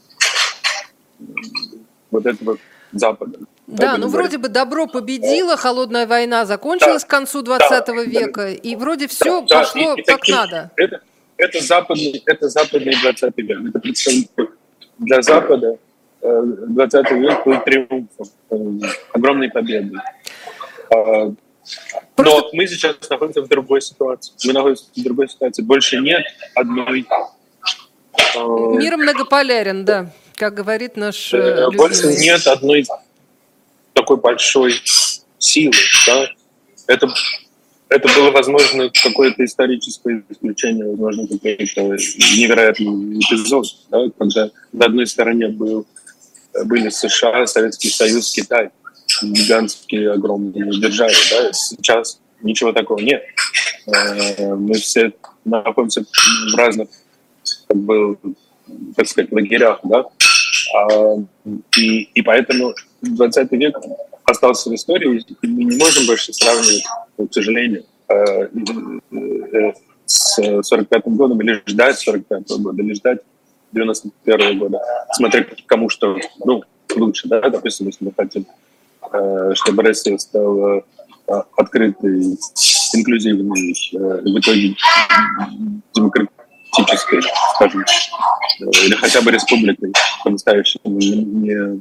вот 2.10 2.26
этого 2.26 2.56
Запада. 2.92 3.38
Да, 3.66 3.96
ну 3.98 4.08
вроде 4.08 4.38
бы 4.38 4.48
добро 4.48 4.86
победило, 4.86 5.56
холодная 5.56 6.06
война 6.06 6.44
закончилась 6.44 7.02
да, 7.02 7.06
к 7.06 7.10
концу 7.10 7.42
20 7.42 7.86
да, 7.86 7.92
века, 8.02 8.42
да, 8.42 8.50
и 8.50 8.76
вроде 8.76 9.06
все 9.06 9.42
да, 9.42 9.60
пошло 9.60 9.94
и, 9.94 10.02
как 10.02 10.28
и, 10.28 10.32
надо. 10.32 10.70
Это, 10.76 11.00
это, 11.36 11.60
западный, 11.60 12.22
это 12.26 12.48
западный 12.48 12.94
20 13.00 13.38
век. 13.38 13.58
Это 13.74 14.52
для 14.98 15.22
Запада 15.22 15.78
20 16.22 16.94
э, 16.94 17.18
век 17.18 17.46
был 17.46 17.60
триумфом, 17.60 18.26
э, 18.50 18.86
огромной 19.12 19.50
победой. 19.50 20.00
Просто... 22.14 22.40
Но 22.40 22.48
мы 22.52 22.66
сейчас 22.66 22.96
находимся 23.08 23.42
в 23.42 23.48
другой 23.48 23.80
ситуации. 23.80 24.32
Мы 24.44 24.52
находимся 24.52 24.84
в 24.94 25.02
другой 25.02 25.28
ситуации. 25.28 25.62
Больше 25.62 25.98
нет 25.98 26.22
одной... 26.54 27.06
Э, 28.34 28.38
Мир 28.38 28.96
многополярен, 28.96 29.84
да, 29.84 30.12
как 30.34 30.54
говорит 30.54 30.96
наш... 30.96 31.32
Больше 31.32 32.06
нет 32.18 32.46
одной 32.46 32.84
такой 33.94 34.16
большой 34.16 34.74
силы. 35.38 35.72
Да? 36.06 36.28
Это, 36.86 37.08
это 37.88 38.08
было, 38.14 38.30
возможно, 38.30 38.90
какое-то 39.02 39.44
историческое 39.44 40.22
исключение, 40.28 40.86
возможно, 40.86 41.26
какой-то 41.26 41.80
невероятный 41.80 43.18
эпизод, 43.18 43.66
да? 43.90 43.98
когда 44.18 44.50
на 44.72 44.86
одной 44.86 45.06
стороне 45.06 45.48
был, 45.48 45.86
были 46.64 46.88
США, 46.88 47.46
Советский 47.46 47.90
Союз, 47.90 48.32
Китай, 48.32 48.70
гигантские 49.22 50.12
огромные 50.12 50.70
державы. 50.80 51.12
Да? 51.30 51.52
Сейчас 51.52 52.20
ничего 52.42 52.72
такого 52.72 53.00
нет. 53.00 53.22
Э, 53.86 54.54
мы 54.54 54.74
все 54.74 55.12
находимся 55.44 56.02
в 56.02 56.56
разных, 56.56 56.88
как 57.68 57.76
бы, 57.76 58.18
так 58.96 59.08
сказать, 59.08 59.32
лагерях, 59.32 59.80
да, 59.84 60.04
а, 60.74 61.16
и, 61.76 62.02
и 62.02 62.22
поэтому 62.22 62.74
20 63.02 63.52
век 63.52 63.76
остался 64.24 64.70
в 64.70 64.74
истории, 64.74 65.24
и 65.42 65.46
мы 65.46 65.64
не 65.64 65.76
можем 65.76 66.06
больше 66.06 66.32
сравнивать, 66.32 66.84
к 67.16 67.32
сожалению, 67.32 67.84
э, 68.08 68.48
э, 69.12 69.72
с 70.04 70.38
45-м 70.38 71.16
годом 71.16 71.40
или 71.40 71.62
ждать 71.66 72.06
45-го 72.06 72.58
года, 72.58 72.82
или 72.82 72.94
ждать 72.94 73.20
91-го 73.74 74.54
года, 74.58 74.80
смотря 75.12 75.46
кому 75.66 75.88
что 75.88 76.18
ну, 76.44 76.62
лучше, 76.96 77.28
да, 77.28 77.40
допустим, 77.48 77.86
если 77.86 78.04
мы 78.04 78.12
хотим, 78.16 78.46
чтобы 79.54 79.82
Россия 79.82 80.18
стала 80.18 80.84
открытой, 81.56 82.38
инклюзивной, 82.94 83.74
в 83.92 84.38
итоге 84.38 84.76
демократической, 85.94 87.22
скажем, 87.54 87.84
или 88.60 88.94
хотя 88.94 89.22
бы 89.22 89.30
республикой 89.30 89.92
по-настоящему, 90.24 90.98
не, 90.98 91.80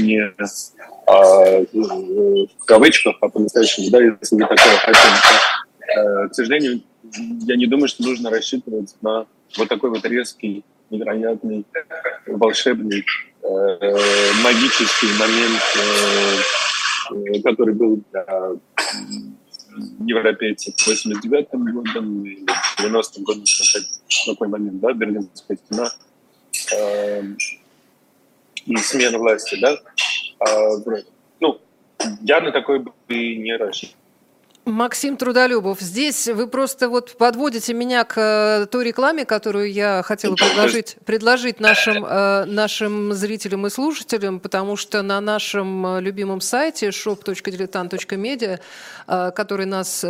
не 0.00 0.32
а, 1.06 1.64
в 1.72 2.64
кавычках, 2.66 3.16
а 3.20 3.28
по-настоящему, 3.28 3.90
да, 3.90 4.00
если 4.00 4.36
вы 4.36 4.42
такое 4.42 4.76
хотите. 4.76 5.08
А, 5.96 6.28
к 6.28 6.34
сожалению, 6.34 6.82
я 7.46 7.56
не 7.56 7.66
думаю, 7.66 7.88
что 7.88 8.04
нужно 8.04 8.30
рассчитывать 8.30 8.94
на 9.00 9.26
вот 9.56 9.68
такой 9.68 9.90
вот 9.90 10.04
резкий, 10.04 10.64
невероятный, 10.90 11.66
волшебный, 12.26 13.00
э, 13.00 13.02
магический 13.42 15.12
момент, 15.18 15.62
э, 15.76 17.40
который 17.42 17.74
был 17.74 18.02
для 18.12 18.24
европейцев 20.06 20.74
89-м 20.86 21.72
годом 21.72 22.24
или 22.24 22.44
90-м 22.78 23.24
годом, 23.24 23.44
такой 24.26 24.48
момент, 24.48 24.80
да, 24.80 24.92
Берлинская 24.92 25.56
стена, 25.56 25.90
э, 26.74 27.22
и 28.66 28.76
смена 28.76 29.18
власти, 29.18 29.58
да, 29.60 29.78
а, 30.38 30.76
ну, 31.40 31.60
я 32.22 32.40
на 32.40 32.52
такой 32.52 32.80
бы 32.80 32.92
не 33.08 33.56
рассчитывал. 33.56 33.99
Максим 34.66 35.16
Трудолюбов, 35.16 35.80
здесь 35.80 36.28
вы 36.28 36.46
просто 36.46 36.90
вот 36.90 37.16
подводите 37.16 37.72
меня 37.72 38.04
к 38.04 38.14
э, 38.18 38.66
той 38.66 38.84
рекламе, 38.84 39.24
которую 39.24 39.72
я 39.72 40.02
хотела 40.04 40.34
предложить, 40.34 40.96
предложить 41.06 41.60
нашим, 41.60 42.04
э, 42.04 42.44
нашим 42.44 43.14
зрителям 43.14 43.66
и 43.66 43.70
слушателям, 43.70 44.38
потому 44.38 44.76
что 44.76 45.00
на 45.00 45.18
нашем 45.22 45.86
э, 45.86 46.00
любимом 46.02 46.42
сайте 46.42 46.88
shop.diletant.media, 46.90 48.60
который 49.06 49.66
нас 49.66 50.04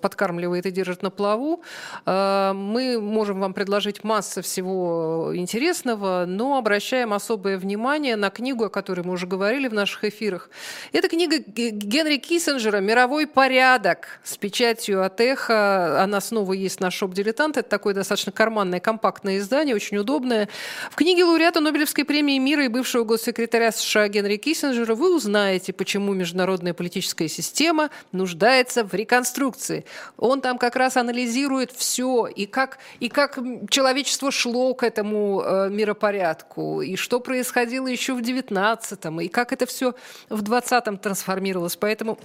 подкармливает 0.00 0.64
и 0.64 0.70
держит 0.70 1.02
на 1.02 1.10
плаву, 1.10 1.62
мы 2.06 2.98
можем 2.98 3.40
вам 3.40 3.52
предложить 3.52 4.02
массу 4.02 4.40
всего 4.40 5.32
интересного, 5.34 6.24
но 6.26 6.56
обращаем 6.56 7.12
особое 7.12 7.58
внимание 7.58 8.16
на 8.16 8.30
книгу, 8.30 8.64
о 8.64 8.70
которой 8.70 9.02
мы 9.02 9.12
уже 9.12 9.26
говорили 9.26 9.68
в 9.68 9.74
наших 9.74 10.04
эфирах. 10.04 10.48
Это 10.92 11.08
книга 11.08 11.36
Генри 11.38 12.16
Киссинджера 12.16 12.78
«Мировой 12.78 13.26
порядок» 13.26 13.95
с 14.24 14.36
печатью 14.36 15.04
от 15.04 15.20
Эхо. 15.20 16.02
Она 16.02 16.20
снова 16.20 16.52
есть 16.52 16.80
на 16.80 16.90
шоп 16.90 17.14
«Дилетант». 17.14 17.56
Это 17.56 17.68
такое 17.68 17.94
достаточно 17.94 18.32
карманное, 18.32 18.80
компактное 18.80 19.38
издание, 19.38 19.74
очень 19.74 19.96
удобное. 19.98 20.48
В 20.90 20.96
книге 20.96 21.24
лауреата 21.24 21.60
Нобелевской 21.60 22.04
премии 22.04 22.38
мира 22.38 22.64
и 22.64 22.68
бывшего 22.68 23.04
госсекретаря 23.04 23.72
США 23.72 24.08
Генри 24.08 24.36
Киссинджера 24.36 24.94
вы 24.94 25.14
узнаете, 25.14 25.72
почему 25.72 26.12
международная 26.14 26.74
политическая 26.74 27.28
система 27.28 27.90
нуждается 28.12 28.84
в 28.84 28.94
реконструкции. 28.94 29.84
Он 30.16 30.40
там 30.40 30.58
как 30.58 30.76
раз 30.76 30.96
анализирует 30.96 31.72
все, 31.72 32.26
и 32.26 32.46
как, 32.46 32.78
и 33.00 33.08
как 33.08 33.38
человечество 33.70 34.30
шло 34.30 34.74
к 34.74 34.82
этому 34.82 35.42
э, 35.42 35.68
миропорядку, 35.70 36.82
и 36.82 36.96
что 36.96 37.20
происходило 37.20 37.86
еще 37.86 38.14
в 38.14 38.20
19-м, 38.20 39.20
и 39.20 39.28
как 39.28 39.52
это 39.52 39.66
все 39.66 39.94
в 40.28 40.42
20-м 40.42 40.98
трансформировалось. 40.98 41.76
Поэтому 41.76 42.18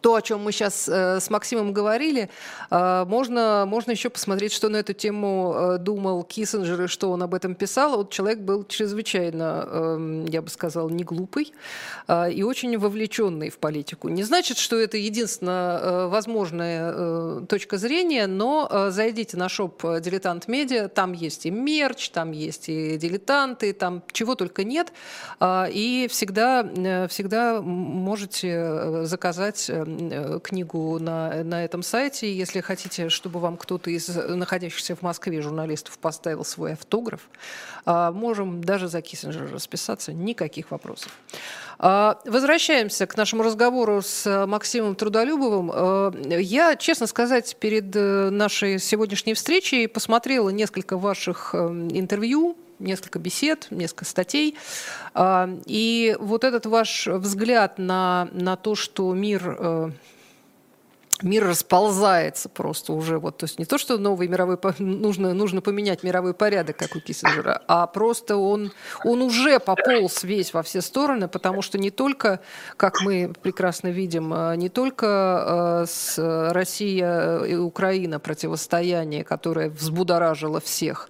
то, 0.00 0.14
о 0.14 0.22
чем 0.22 0.40
мы 0.40 0.52
сейчас 0.52 0.88
э, 0.88 1.20
с 1.20 1.30
Максимом 1.30 1.72
говорили, 1.72 2.28
э, 2.70 3.04
можно, 3.06 3.64
можно 3.66 3.92
еще 3.92 4.10
посмотреть, 4.10 4.52
что 4.52 4.68
на 4.68 4.78
эту 4.78 4.92
тему 4.92 5.54
э, 5.56 5.78
думал 5.78 6.22
Киссинджер 6.24 6.82
и 6.82 6.86
что 6.86 7.10
он 7.10 7.22
об 7.22 7.34
этом 7.34 7.54
писал. 7.54 7.96
Вот 7.96 8.10
человек 8.10 8.40
был 8.40 8.64
чрезвычайно, 8.64 9.64
э, 9.66 10.26
я 10.28 10.42
бы 10.42 10.50
сказала, 10.50 10.88
не 10.88 11.04
глупый 11.04 11.52
и 12.30 12.42
очень 12.42 12.76
вовлеченный 12.78 13.50
в 13.50 13.58
политику. 13.58 14.08
Не 14.08 14.22
значит, 14.22 14.58
что 14.58 14.78
это 14.78 14.96
единственная 14.96 16.06
возможная 16.08 17.40
точка 17.46 17.78
зрения, 17.78 18.26
но 18.26 18.88
зайдите 18.90 19.36
на 19.36 19.48
шоп 19.48 19.82
«Дилетант 20.00 20.48
Медиа», 20.48 20.88
там 20.88 21.12
есть 21.12 21.46
и 21.46 21.50
мерч, 21.50 22.10
там 22.10 22.32
есть 22.32 22.68
и 22.68 22.96
дилетанты, 22.98 23.72
там 23.72 24.02
чего 24.12 24.34
только 24.34 24.64
нет, 24.64 24.92
и 25.42 26.08
всегда, 26.10 27.08
всегда 27.08 27.60
можете 27.62 29.04
заказать 29.04 29.70
книгу 30.42 30.98
на, 30.98 31.44
на 31.44 31.64
этом 31.64 31.82
сайте. 31.82 32.32
Если 32.32 32.60
хотите, 32.60 33.08
чтобы 33.08 33.40
вам 33.40 33.56
кто-то 33.56 33.90
из 33.90 34.08
находящихся 34.08 34.96
в 34.96 35.02
Москве 35.02 35.40
журналистов 35.40 35.98
поставил 35.98 36.44
свой 36.44 36.72
автограф, 36.72 37.28
а, 37.84 38.12
можем 38.12 38.62
даже 38.62 38.88
за 38.88 39.02
Киссинджера 39.02 39.48
расписаться, 39.48 40.12
никаких 40.12 40.70
вопросов. 40.70 41.12
А, 41.78 42.18
возвращаемся 42.24 43.06
к 43.06 43.16
нашему 43.16 43.42
разговору 43.42 44.00
с 44.02 44.46
Максимом 44.46 44.94
Трудолюбовым. 44.94 45.70
А, 45.72 46.12
я, 46.28 46.76
честно 46.76 47.06
сказать, 47.06 47.56
перед 47.60 47.94
э, 47.94 48.30
нашей 48.30 48.78
сегодняшней 48.78 49.34
встречей 49.34 49.88
посмотрела 49.88 50.50
несколько 50.50 50.96
ваших 50.96 51.54
эм, 51.54 51.88
интервью, 51.88 52.56
несколько 52.84 53.18
бесед, 53.18 53.66
несколько 53.70 54.04
статей. 54.04 54.56
А, 55.14 55.48
и 55.66 56.16
вот 56.20 56.44
этот 56.44 56.66
ваш 56.66 57.06
взгляд 57.06 57.78
на, 57.78 58.28
на 58.32 58.56
то, 58.56 58.74
что 58.74 59.12
мир 59.14 59.56
э, 59.58 59.90
мир 61.22 61.46
расползается 61.46 62.48
просто 62.48 62.92
уже. 62.92 63.18
Вот, 63.18 63.38
то 63.38 63.44
есть 63.44 63.58
не 63.58 63.64
то, 63.64 63.78
что 63.78 63.98
новый 63.98 64.28
мировой 64.28 64.58
нужно, 64.78 65.34
нужно 65.34 65.60
поменять 65.60 66.02
мировой 66.02 66.34
порядок, 66.34 66.76
как 66.76 66.96
у 66.96 67.00
Киссинджера, 67.00 67.62
а 67.68 67.86
просто 67.86 68.36
он, 68.36 68.72
он 69.04 69.22
уже 69.22 69.58
пополз 69.60 70.24
весь 70.24 70.52
во 70.52 70.62
все 70.62 70.80
стороны, 70.80 71.28
потому 71.28 71.62
что 71.62 71.78
не 71.78 71.90
только, 71.90 72.40
как 72.76 73.00
мы 73.02 73.32
прекрасно 73.42 73.88
видим, 73.88 74.32
а, 74.32 74.54
не 74.54 74.68
только 74.68 75.84
э, 75.84 75.86
с 75.88 76.50
Россия 76.52 77.38
и 77.40 77.54
Украина 77.54 78.18
противостояние, 78.18 79.24
которое 79.24 79.70
взбудоражило 79.70 80.60
всех, 80.60 81.08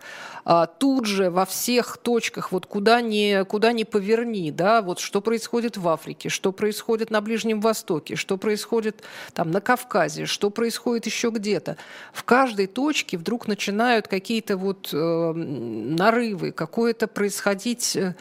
тут 0.78 1.06
же 1.06 1.30
во 1.30 1.46
всех 1.46 1.96
точках, 1.96 2.52
вот 2.52 2.66
куда 2.66 3.00
ни, 3.00 3.44
куда 3.44 3.72
ни 3.72 3.84
поверни, 3.84 4.50
да, 4.50 4.82
вот 4.82 4.98
что 4.98 5.22
происходит 5.22 5.76
в 5.78 5.88
Африке, 5.88 6.28
что 6.28 6.52
происходит 6.52 7.10
на 7.10 7.20
Ближнем 7.22 7.60
Востоке, 7.60 8.16
что 8.16 8.36
происходит 8.36 9.02
там 9.32 9.50
на 9.50 9.60
Кавказе, 9.60 10.26
что 10.26 10.50
происходит 10.50 11.06
еще 11.06 11.30
где-то. 11.30 11.78
В 12.12 12.24
каждой 12.24 12.66
точке 12.66 13.16
вдруг 13.16 13.48
начинают 13.48 14.06
какие-то 14.06 14.58
вот 14.58 14.90
э, 14.92 15.32
нарывы, 15.32 16.52
какое-то 16.52 17.06
происходить, 17.06 17.96
э, 17.96 18.14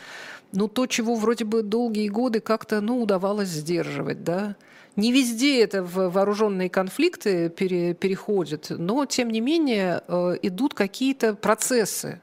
ну, 0.54 0.70
то, 0.70 0.88
чего 0.88 1.16
вроде 1.16 1.44
бы 1.44 1.62
долгие 1.62 2.08
годы 2.08 2.40
как-то, 2.40 2.80
ну, 2.80 3.02
удавалось 3.02 3.50
сдерживать, 3.50 4.24
да. 4.24 4.56
Не 4.96 5.12
везде 5.12 5.64
это 5.64 5.82
в 5.82 6.10
вооруженные 6.10 6.70
конфликты 6.70 7.50
пере, 7.50 7.96
переходит, 7.96 8.68
но 8.70 9.06
тем 9.06 9.32
не 9.32 9.42
менее 9.42 10.04
э, 10.08 10.38
идут 10.44 10.76
какие-то 10.76 11.34
процессы. 11.34 12.22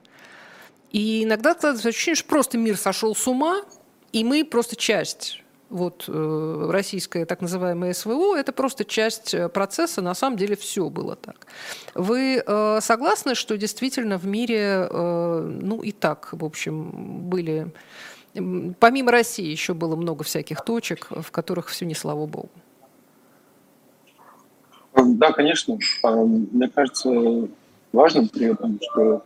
И 0.93 1.25
иногда 1.25 1.55
складывается 1.55 1.89
ощущение, 1.89 2.16
что 2.16 2.29
просто 2.29 2.59
мир 2.59 2.77
сошел 2.77 3.14
с 3.16 3.27
ума, 3.27 3.62
и 4.12 4.23
мы 4.23 4.45
просто 4.45 4.77
часть 4.77 5.43
вот 5.68 6.05
э, 6.07 6.68
российское 6.71 7.25
так 7.27 7.41
называемое 7.41 7.93
СВО, 7.93 8.37
это 8.37 8.53
просто 8.53 8.85
часть 8.85 9.35
э, 9.35 9.49
процесса, 9.49 10.01
на 10.01 10.14
самом 10.14 10.37
деле 10.37 10.55
все 10.55 10.89
было 10.91 11.16
так. 11.16 11.47
Вы 11.95 12.43
согласны, 12.81 13.35
что 13.35 13.57
действительно 13.57 14.16
в 14.16 14.27
мире, 14.27 14.89
ну 14.93 15.81
и 15.83 15.91
так, 15.91 16.29
в 16.33 16.45
общем, 16.45 16.91
были 17.29 17.73
Помимо 18.35 19.11
России 19.11 19.47
еще 19.47 19.74
было 19.74 19.97
много 19.97 20.24
всяких 20.24 20.62
точек, 20.62 21.09
в 21.11 21.31
которых 21.31 21.68
все 21.68 21.85
не 21.85 21.95
слава 21.95 22.26
богу. 22.26 22.51
Да, 24.95 25.33
конечно. 25.33 25.78
А, 26.03 26.16
мне 26.16 26.68
кажется, 26.68 27.49
важным 27.93 28.28
при 28.28 28.53
этом, 28.53 28.78
что 28.81 29.24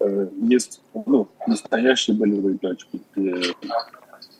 э, 0.00 0.28
есть 0.42 0.80
ну, 1.06 1.28
настоящие 1.46 2.16
болевые 2.16 2.58
точки. 2.58 3.00
И 3.16 3.54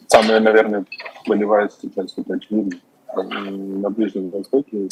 самая, 0.06 0.40
наверное, 0.40 0.84
болевая 1.26 1.70
сейчас, 1.80 2.14
это 2.16 2.34
очевидно, 2.34 2.78
э, 3.08 3.22
на 3.22 3.90
Ближнем 3.90 4.30
Востоке, 4.30 4.88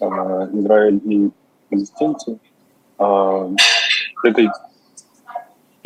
Израиль 0.00 1.00
и 1.04 1.30
палестинцы. 1.68 2.38
А, 2.98 3.50
этой 4.24 4.48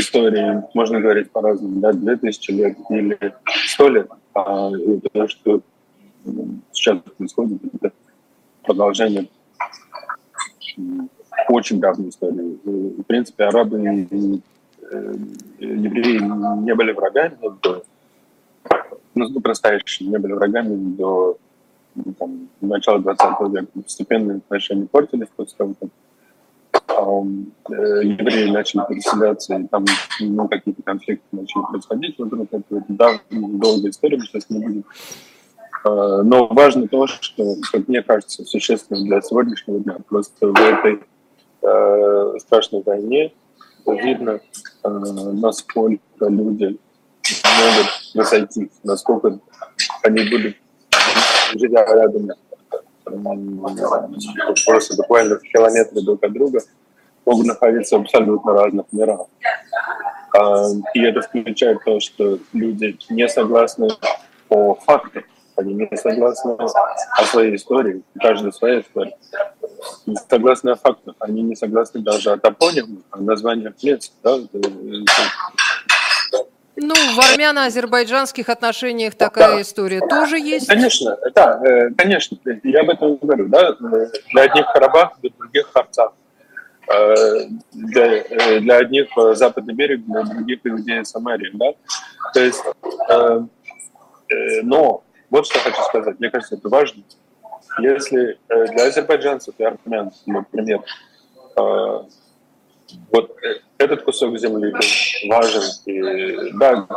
истории 0.08 0.62
можно 0.74 1.00
говорить 1.00 1.30
по-разному, 1.30 1.80
да, 1.80 1.92
2000 1.92 2.50
лет 2.52 2.76
или 2.90 3.18
100 3.46 3.88
лет, 3.88 4.10
а 4.34 4.70
то, 5.12 5.28
что 5.28 5.60
сейчас 6.72 6.98
происходит, 7.16 7.60
это 7.74 7.92
продолжение 8.62 9.28
очень 11.48 11.80
давней 11.80 12.08
истории. 12.10 12.58
В 12.64 13.02
принципе, 13.04 13.44
арабы 13.44 13.78
и 13.78 14.42
евреи 15.58 16.18
не 16.64 16.74
были 16.74 16.92
врагами 16.92 17.36
до, 17.62 17.82
ну, 19.14 19.28
настоящие, 19.44 20.08
не 20.08 20.18
были 20.18 20.32
врагами 20.32 20.74
до 20.96 21.36
ну, 21.94 22.14
там, 22.18 22.48
начала 22.60 22.98
20 22.98 23.20
века. 23.52 23.66
Постепенно 23.82 24.36
отношения 24.36 24.86
портились 24.86 25.28
после 25.34 25.56
того, 25.56 25.74
как 25.78 25.90
евреи 27.68 28.50
начали 28.50 28.82
переселяться, 28.88 29.54
и 29.56 29.66
там 29.66 29.84
ну, 30.20 30.48
какие-то 30.48 30.82
конфликты 30.82 31.24
начали 31.32 31.62
происходить 31.70 32.18
вокруг 32.18 32.48
этого. 32.52 32.84
Да, 32.88 33.20
долгая 33.30 33.90
история, 33.90 34.16
мы 34.16 34.24
сейчас 34.24 34.50
не 34.50 34.58
будем. 34.64 34.84
А, 35.84 36.22
но 36.22 36.46
важно 36.48 36.88
то, 36.88 37.06
что, 37.06 37.54
как 37.72 37.88
мне 37.88 38.02
кажется, 38.02 38.44
существенно 38.44 39.02
для 39.04 39.20
сегодняшнего 39.20 39.80
дня. 39.80 39.96
Просто 40.08 40.48
в 40.48 40.56
этой 40.56 41.00
э, 41.62 42.38
страшной 42.38 42.82
войне 42.82 43.32
видно, 43.86 44.40
э, 44.84 44.88
насколько 44.88 46.02
люди 46.20 46.78
могут 47.58 47.86
разойтись, 48.14 48.70
насколько 48.82 49.38
они 50.02 50.28
будут, 50.30 50.56
живя 51.54 51.86
рядом, 51.86 52.30
просто 54.66 54.96
буквально 54.96 55.36
в 55.36 55.42
километре 55.42 56.02
друг 56.02 56.22
от 56.22 56.32
друга, 56.32 56.60
могут 57.28 57.46
находиться 57.46 57.98
в 57.98 58.02
абсолютно 58.02 58.52
разных 58.52 58.86
мирах. 58.92 59.26
А, 60.36 60.66
и 60.94 61.02
это 61.02 61.20
включает 61.20 61.84
то, 61.84 62.00
что 62.00 62.38
люди 62.52 62.96
не 63.10 63.28
согласны 63.28 63.88
по 64.48 64.74
фактам, 64.74 65.24
они 65.56 65.74
не 65.74 65.96
согласны 65.96 66.52
о 66.52 67.24
своей 67.24 67.56
истории, 67.56 68.02
каждая 68.20 68.52
своя 68.52 68.80
история. 68.80 69.16
Не 70.06 70.16
согласны 70.16 70.70
о 70.70 70.76
фактах, 70.76 71.14
они 71.20 71.42
не 71.42 71.56
согласны 71.56 72.00
даже 72.00 72.30
о 72.30 72.38
топонимах, 72.38 73.02
о 73.10 73.20
названиях 73.20 73.74
мест. 73.82 74.12
Да? 74.22 74.38
Ну, 76.80 76.94
в 76.94 77.18
армяно-азербайджанских 77.32 78.48
отношениях 78.48 79.16
такая 79.16 79.56
да. 79.56 79.62
история 79.62 80.00
тоже 80.00 80.38
есть. 80.38 80.68
Конечно, 80.68 81.16
да, 81.34 81.60
э, 81.64 81.90
конечно, 81.96 82.38
я 82.62 82.80
об 82.80 82.90
этом 82.90 83.16
говорю, 83.16 83.48
да, 83.48 83.72
для 84.32 84.42
одних 84.42 84.72
Карабах, 84.72 85.18
для 85.20 85.30
других 85.36 85.68
Харцах. 85.72 86.12
Для, 86.88 88.16
э, 88.16 88.60
для 88.60 88.76
одних 88.76 89.08
э, 89.18 89.34
западный 89.34 89.74
берег, 89.74 90.06
для 90.06 90.22
других 90.22 90.60
Иудея 90.64 91.04
Самария, 91.04 91.50
да. 91.52 91.72
То 92.32 92.40
есть, 92.40 92.62
э, 93.10 93.40
но 94.62 95.04
вот 95.28 95.46
что 95.46 95.58
хочу 95.58 95.82
сказать, 95.82 96.18
мне 96.18 96.30
кажется, 96.30 96.54
это 96.54 96.68
важно. 96.70 97.02
Если 97.78 98.38
для 98.48 98.86
азербайджанцев 98.86 99.54
и 99.58 99.64
армян, 99.64 100.12
например, 100.26 100.82
вот 101.54 103.36
этот 103.76 104.02
кусок 104.02 104.38
земли 104.38 104.72
был 104.72 104.80
важен. 105.28 105.62
И, 105.84 106.52
да, 106.58 106.88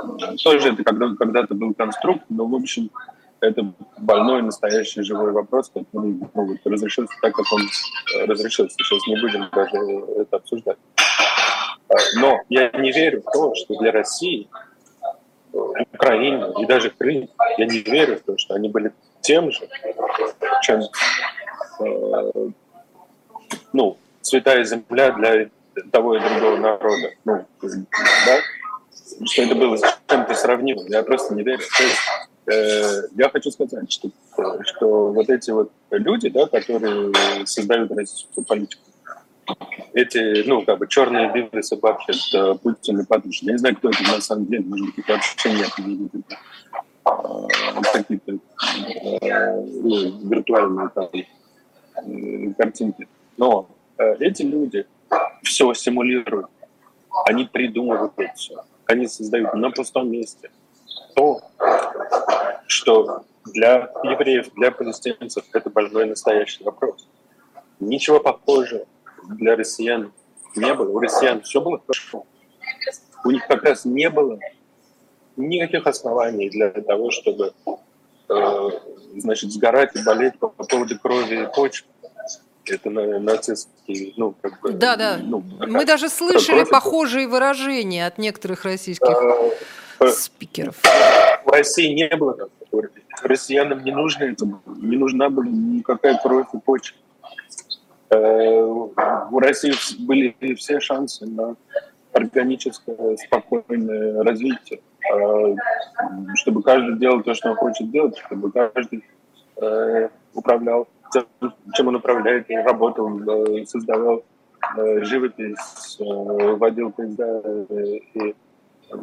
тоже 0.42 0.70
это 0.70 0.84
когда, 0.84 1.14
когда-то 1.18 1.54
был 1.54 1.74
конструкт, 1.74 2.24
но, 2.30 2.46
в 2.46 2.56
общем, 2.56 2.89
это 3.42 3.74
больной, 3.98 4.42
настоящий 4.44 5.02
живой 5.02 5.32
вопрос, 5.32 5.70
который 5.70 6.20
вот, 6.34 6.58
разрешился 6.64 7.14
так, 7.22 7.34
как 7.36 7.46
он 7.52 7.62
э, 7.62 8.26
разрешился. 8.26 8.76
Сейчас 8.78 9.08
не 9.08 9.20
будем 9.20 9.50
даже 9.52 10.22
это 10.22 10.38
обсуждать. 10.38 10.78
А, 11.89 11.96
но 12.20 12.39
я 12.50 12.70
не 12.72 12.92
верю 12.92 13.22
в 13.22 13.32
то, 13.32 13.54
что 13.56 13.76
для 13.80 13.92
России, 13.92 14.48
э, 15.54 15.58
Украины 15.94 16.54
и 16.60 16.66
даже 16.66 16.92
Крым, 16.92 17.30
я 17.58 17.66
не 17.66 17.80
верю 17.80 18.18
в 18.18 18.22
то, 18.22 18.38
что 18.38 18.54
они 18.54 18.70
были 18.70 18.94
тем 19.22 19.52
же, 19.52 19.68
чем 20.62 20.82
э, 21.80 22.50
ну, 23.74 23.98
святая 24.22 24.64
земля 24.64 25.12
для 25.12 25.50
того 25.92 26.16
и 26.16 26.20
другого 26.20 26.58
народа. 26.58 27.12
Ну, 27.26 27.46
да? 27.62 28.39
Что 29.26 29.42
это 29.42 29.56
было 29.56 29.78
с 29.78 30.00
чем-то 30.08 30.34
сравнимым. 30.36 30.86
Я 30.88 31.04
просто 31.04 31.34
не 31.34 31.44
верю. 31.44 31.60
То 31.60 31.84
есть 31.84 31.98
я 32.48 33.30
хочу 33.32 33.52
сказать, 33.52 33.92
что, 33.92 34.10
что 34.64 35.12
вот 35.12 35.30
эти 35.30 35.52
вот 35.52 35.72
люди, 35.92 36.30
да, 36.30 36.48
которые 36.48 37.12
создают 37.46 37.92
российскую 37.92 38.46
политику, 38.46 38.82
эти, 39.94 40.48
ну, 40.48 40.64
как 40.64 40.80
бы 40.80 40.88
черные 40.88 41.64
собаки, 41.64 42.12
это 42.12 42.56
Путин 42.56 43.00
и 43.00 43.06
Патрушев. 43.06 43.44
Я 43.44 43.54
не 43.54 43.58
знаю, 43.58 43.76
кто 43.76 43.89
это 43.89 44.04
на 44.04 44.22
самом 44.22 44.46
деле, 44.46 44.64
может 44.64 44.86
быть, 44.88 44.98
их 44.98 45.08
вообще 45.08 45.54
нет, 45.54 45.70
а, 47.04 47.48
какие-то 47.94 48.34
э, 49.22 49.62
ну, 49.62 50.30
виртуальные 50.30 50.89
там, 50.94 51.10
э, 51.14 52.54
картинки. 52.54 53.08
Но 53.38 53.70
э, 53.98 54.16
эти 54.20 54.44
люди 54.44 54.86
все 55.44 55.74
симулируют, 55.74 56.48
они 57.26 57.46
придумывают 57.46 58.14
все, 58.36 58.64
они 58.86 59.08
создают 59.08 59.54
на 59.56 59.72
пустом 59.72 60.12
месте 60.12 60.52
то, 61.16 61.42
что 62.68 63.24
для 63.46 63.92
евреев, 64.04 64.54
для 64.56 64.72
палестинцев 64.72 65.46
это 65.54 65.70
больной 65.70 66.06
настоящий 66.06 66.64
вопрос. 66.64 67.08
Ничего 67.80 68.20
похожего 68.20 68.86
для 69.30 69.56
россиян 69.56 70.12
не 70.56 70.74
было. 70.74 70.89
У 70.89 71.00
россиян 71.00 71.42
все 71.42 71.62
было 71.62 71.82
хорошо. 71.86 72.26
У 73.24 73.32
них 73.32 73.48
как 73.48 73.64
раз 73.64 73.86
не 73.86 74.10
было 74.10 74.39
никаких 75.36 75.88
оснований 75.88 76.50
для 76.50 76.70
того, 76.70 77.12
чтобы 77.12 77.54
э, 78.30 78.70
значит, 79.18 79.52
сгорать 79.52 79.96
и 79.96 80.04
болеть 80.04 80.38
по 80.39 80.50
поводу 80.50 81.00
крови 81.00 81.44
и 81.44 81.54
почвы. 81.54 81.88
Это 82.66 82.89
нацистский, 82.92 84.14
ну, 84.18 84.36
как 84.39 84.62
бы... 84.62 84.72
Да, 84.74 84.96
да. 84.96 85.18
Ну, 85.22 85.44
Мы 85.68 85.84
даже 85.84 86.10
слышали 86.10 86.64
похожие 86.64 87.28
выражения 87.28 88.06
от 88.06 88.20
некоторых 88.20 88.66
российских 88.66 89.10
э, 89.10 89.52
спикеров. 90.10 90.76
В 91.45 91.49
России 91.49 91.93
не 91.93 92.16
было 92.16 92.34
такого. 92.34 92.62
Россиянам 93.24 93.84
не 93.84 93.91
нужно 93.91 94.24
это 94.24 94.45
Не 94.78 94.97
нужна 94.97 95.30
была 95.30 95.45
никакая 95.45 96.20
кровь 96.22 96.47
и 96.54 96.58
почва. 96.58 96.97
Э, 98.10 98.62
в 98.62 99.38
России 99.39 99.74
были 100.06 100.36
все 100.56 100.80
шансы 100.80 101.26
на 101.26 101.56
органическое, 102.14 103.16
спокойное 103.16 104.22
развитие, 104.24 104.82
э, 105.14 105.56
чтобы 106.36 106.62
каждый 106.62 106.97
делал 106.97 107.24
то, 107.24 107.34
что 107.34 107.52
он 107.52 107.56
хочет 107.56 107.89
делать, 107.89 108.18
чтобы 108.18 108.52
каждый 108.52 109.06
э, 109.62 110.10
управлял 110.34 110.88
тем, 111.14 111.26
чем 111.74 111.88
он 111.88 111.95
управляет, 111.95 112.49
работал, 112.49 113.10
создавал 113.66 114.24
живопись, 115.02 115.97
водил 115.99 116.91
поезда 116.91 117.41
и 118.14 118.36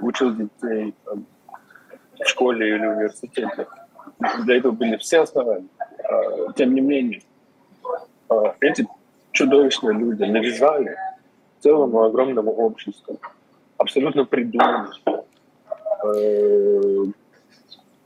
учил 0.03 0.35
детей 0.35 0.95
в 1.07 2.29
школе 2.29 2.69
или 2.69 2.87
университете. 2.87 3.67
Для 4.45 4.57
этого 4.57 4.73
были 4.73 4.97
все 4.97 5.21
основания. 5.21 5.69
Тем 6.57 6.75
не 6.75 6.81
менее, 6.81 7.23
эти 8.61 8.87
чудовищные 9.33 9.95
люди 9.95 10.25
навязали 10.25 10.97
целому 11.61 12.05
огромному 12.05 12.51
обществу, 12.53 13.19
абсолютно 13.77 14.25
придуманные, 14.25 14.93
э, 16.05 17.05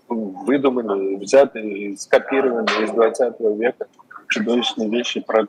выдуманные, 0.09 1.19
взятые, 1.19 1.97
скопированные 1.97 2.85
из 2.85 2.91
20 2.91 3.41
века 3.57 3.87
чудовищные 4.29 4.89
вещи 4.89 5.21
про 5.21 5.47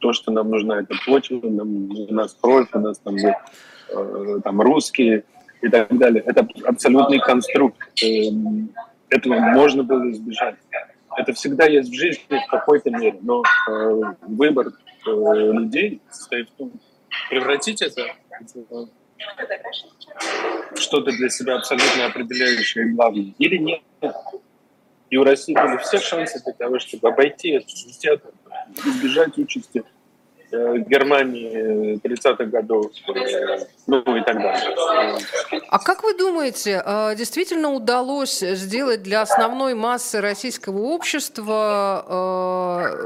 то, 0.00 0.12
что 0.12 0.32
нам 0.32 0.50
нужна 0.50 0.80
эта 0.80 0.94
почва, 1.06 1.40
нам, 1.48 1.88
нас 2.10 2.36
кровь, 2.40 2.68
у 2.72 2.78
нас 2.78 2.98
там, 2.98 3.16
э, 3.16 4.40
там 4.42 4.60
русские 4.60 5.24
и 5.66 5.70
так 5.70 5.96
далее. 5.98 6.22
Это 6.26 6.46
абсолютный 6.64 7.18
конструкт. 7.18 7.78
Э, 8.02 8.06
этого 9.10 9.34
можно 9.34 9.82
было 9.82 10.10
избежать. 10.10 10.56
Это 11.16 11.32
всегда 11.32 11.66
есть 11.66 11.90
в 11.90 11.94
жизни 11.94 12.38
в 12.46 12.50
какой-то 12.50 12.90
мере, 12.90 13.18
но 13.22 13.42
э, 13.68 14.02
выбор 14.22 14.72
Э, 15.06 15.52
людей 15.52 16.00
состоит 16.10 16.50
в 16.50 16.52
том, 16.54 16.72
превратить 17.30 17.80
это 17.82 18.02
в 18.54 18.88
что-то 20.76 21.12
для 21.12 21.28
себя 21.28 21.56
абсолютно 21.56 22.06
определяющее 22.06 22.86
и 22.86 22.90
главное, 22.90 23.32
или 23.38 23.56
нет. 23.56 23.82
И 25.08 25.16
у 25.16 25.24
России 25.24 25.54
были 25.54 25.78
все 25.78 25.98
шансы 25.98 26.42
для 26.42 26.52
того, 26.52 26.78
чтобы 26.80 27.08
обойти 27.08 27.50
это, 27.50 27.66
избежать 28.84 29.38
участи 29.38 29.84
Германии 30.88 32.00
30-х 32.02 32.44
годов, 32.44 32.86
э, 33.08 33.58
ну 33.86 34.00
и 34.16 34.22
так 34.22 34.36
далее. 34.36 35.18
А 35.68 35.78
как 35.78 36.02
вы 36.02 36.14
думаете, 36.14 36.82
э, 36.84 37.14
действительно 37.16 37.72
удалось 37.72 38.40
сделать 38.40 39.02
для 39.02 39.22
основной 39.22 39.74
массы 39.74 40.20
российского 40.20 40.78
общества 40.78 42.04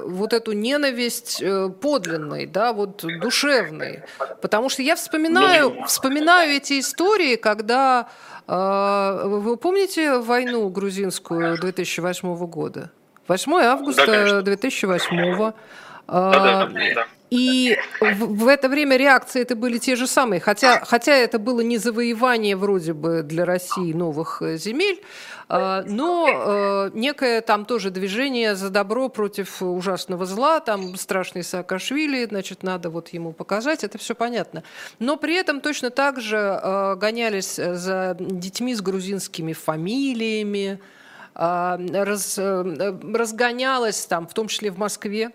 вот 0.06 0.32
эту 0.32 0.52
ненависть 0.52 1.42
подлинной, 1.80 2.46
да, 2.46 2.72
вот 2.72 3.04
душевной? 3.20 4.02
Потому 4.40 4.68
что 4.68 4.82
я 4.82 4.96
вспоминаю, 4.96 5.70
ну, 5.70 5.84
вспоминаю 5.86 6.52
эти 6.52 6.80
истории, 6.80 7.36
когда 7.36 8.08
вы 8.46 9.56
помните 9.56 10.18
войну 10.18 10.68
грузинскую 10.68 11.58
2008 11.60 12.46
года? 12.46 12.90
8 13.28 13.52
августа 13.62 14.42
2008 14.42 15.52
да, 16.10 16.32
да, 16.32 16.70
да. 16.94 17.06
И 17.30 17.78
в, 18.00 18.44
в 18.44 18.48
это 18.48 18.68
время 18.68 18.96
реакции 18.96 19.40
это 19.40 19.54
были 19.54 19.78
те 19.78 19.94
же 19.94 20.08
самые, 20.08 20.40
хотя, 20.40 20.80
хотя 20.84 21.14
это 21.14 21.38
было 21.38 21.60
не 21.60 21.78
завоевание 21.78 22.56
вроде 22.56 22.92
бы 22.92 23.22
для 23.22 23.44
России 23.44 23.92
новых 23.92 24.42
э, 24.42 24.56
земель, 24.56 25.00
а, 25.48 25.84
но 25.86 26.26
э, 26.28 26.90
некое 26.94 27.40
там 27.40 27.66
тоже 27.66 27.90
движение 27.90 28.56
за 28.56 28.68
добро 28.68 29.08
против 29.08 29.62
ужасного 29.62 30.26
зла, 30.26 30.58
там 30.58 30.96
страшный 30.96 31.44
Саакашвили, 31.44 32.24
значит, 32.24 32.64
надо 32.64 32.90
вот 32.90 33.10
ему 33.10 33.32
показать, 33.32 33.84
это 33.84 33.96
все 33.98 34.16
понятно. 34.16 34.64
Но 34.98 35.16
при 35.16 35.36
этом 35.36 35.60
точно 35.60 35.90
так 35.90 36.20
же 36.20 36.36
э, 36.36 36.96
гонялись 36.96 37.54
за 37.54 38.16
детьми 38.18 38.74
с 38.74 38.80
грузинскими 38.80 39.52
фамилиями, 39.52 40.80
а, 41.32 41.78
раз, 41.92 42.38
разгонялась 42.38 44.04
там, 44.06 44.26
в 44.26 44.34
том 44.34 44.48
числе 44.48 44.72
в 44.72 44.78
Москве, 44.78 45.30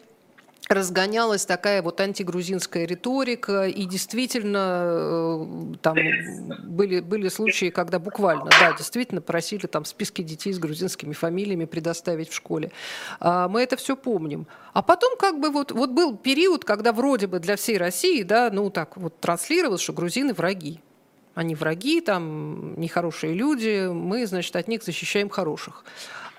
разгонялась 0.70 1.46
такая 1.46 1.82
вот 1.82 2.00
антигрузинская 2.02 2.86
риторика, 2.86 3.68
и 3.68 3.86
действительно 3.86 4.82
э, 4.84 5.76
там 5.82 5.98
были, 6.64 7.02
были 7.02 7.28
случаи, 7.30 7.70
когда 7.70 8.00
буквально, 8.00 8.50
да, 8.60 8.74
действительно 8.78 9.22
просили 9.22 9.68
там 9.68 9.86
списки 9.86 10.22
детей 10.22 10.54
с 10.54 10.60
грузинскими 10.60 11.14
фамилиями 11.14 11.66
предоставить 11.66 12.30
в 12.30 12.34
школе. 12.34 12.72
А, 13.20 13.48
мы 13.48 13.62
это 13.62 13.78
все 13.78 13.96
помним. 13.96 14.48
А 14.74 14.82
потом 14.82 15.18
как 15.18 15.40
бы 15.40 15.52
вот, 15.52 15.72
вот 15.72 15.92
был 15.92 16.18
период, 16.18 16.66
когда 16.66 16.92
вроде 16.92 17.28
бы 17.28 17.40
для 17.40 17.56
всей 17.56 17.78
России, 17.78 18.24
да, 18.24 18.50
ну 18.52 18.70
так 18.70 18.98
вот 18.98 19.20
транслировалось, 19.20 19.82
что 19.82 19.94
грузины 19.94 20.34
враги. 20.34 20.82
Они 21.36 21.54
враги, 21.54 22.00
там 22.00 22.80
нехорошие 22.80 23.34
люди, 23.34 23.90
мы, 23.90 24.26
значит, 24.26 24.56
от 24.56 24.68
них 24.70 24.84
защищаем 24.84 25.30
хороших. 25.30 25.84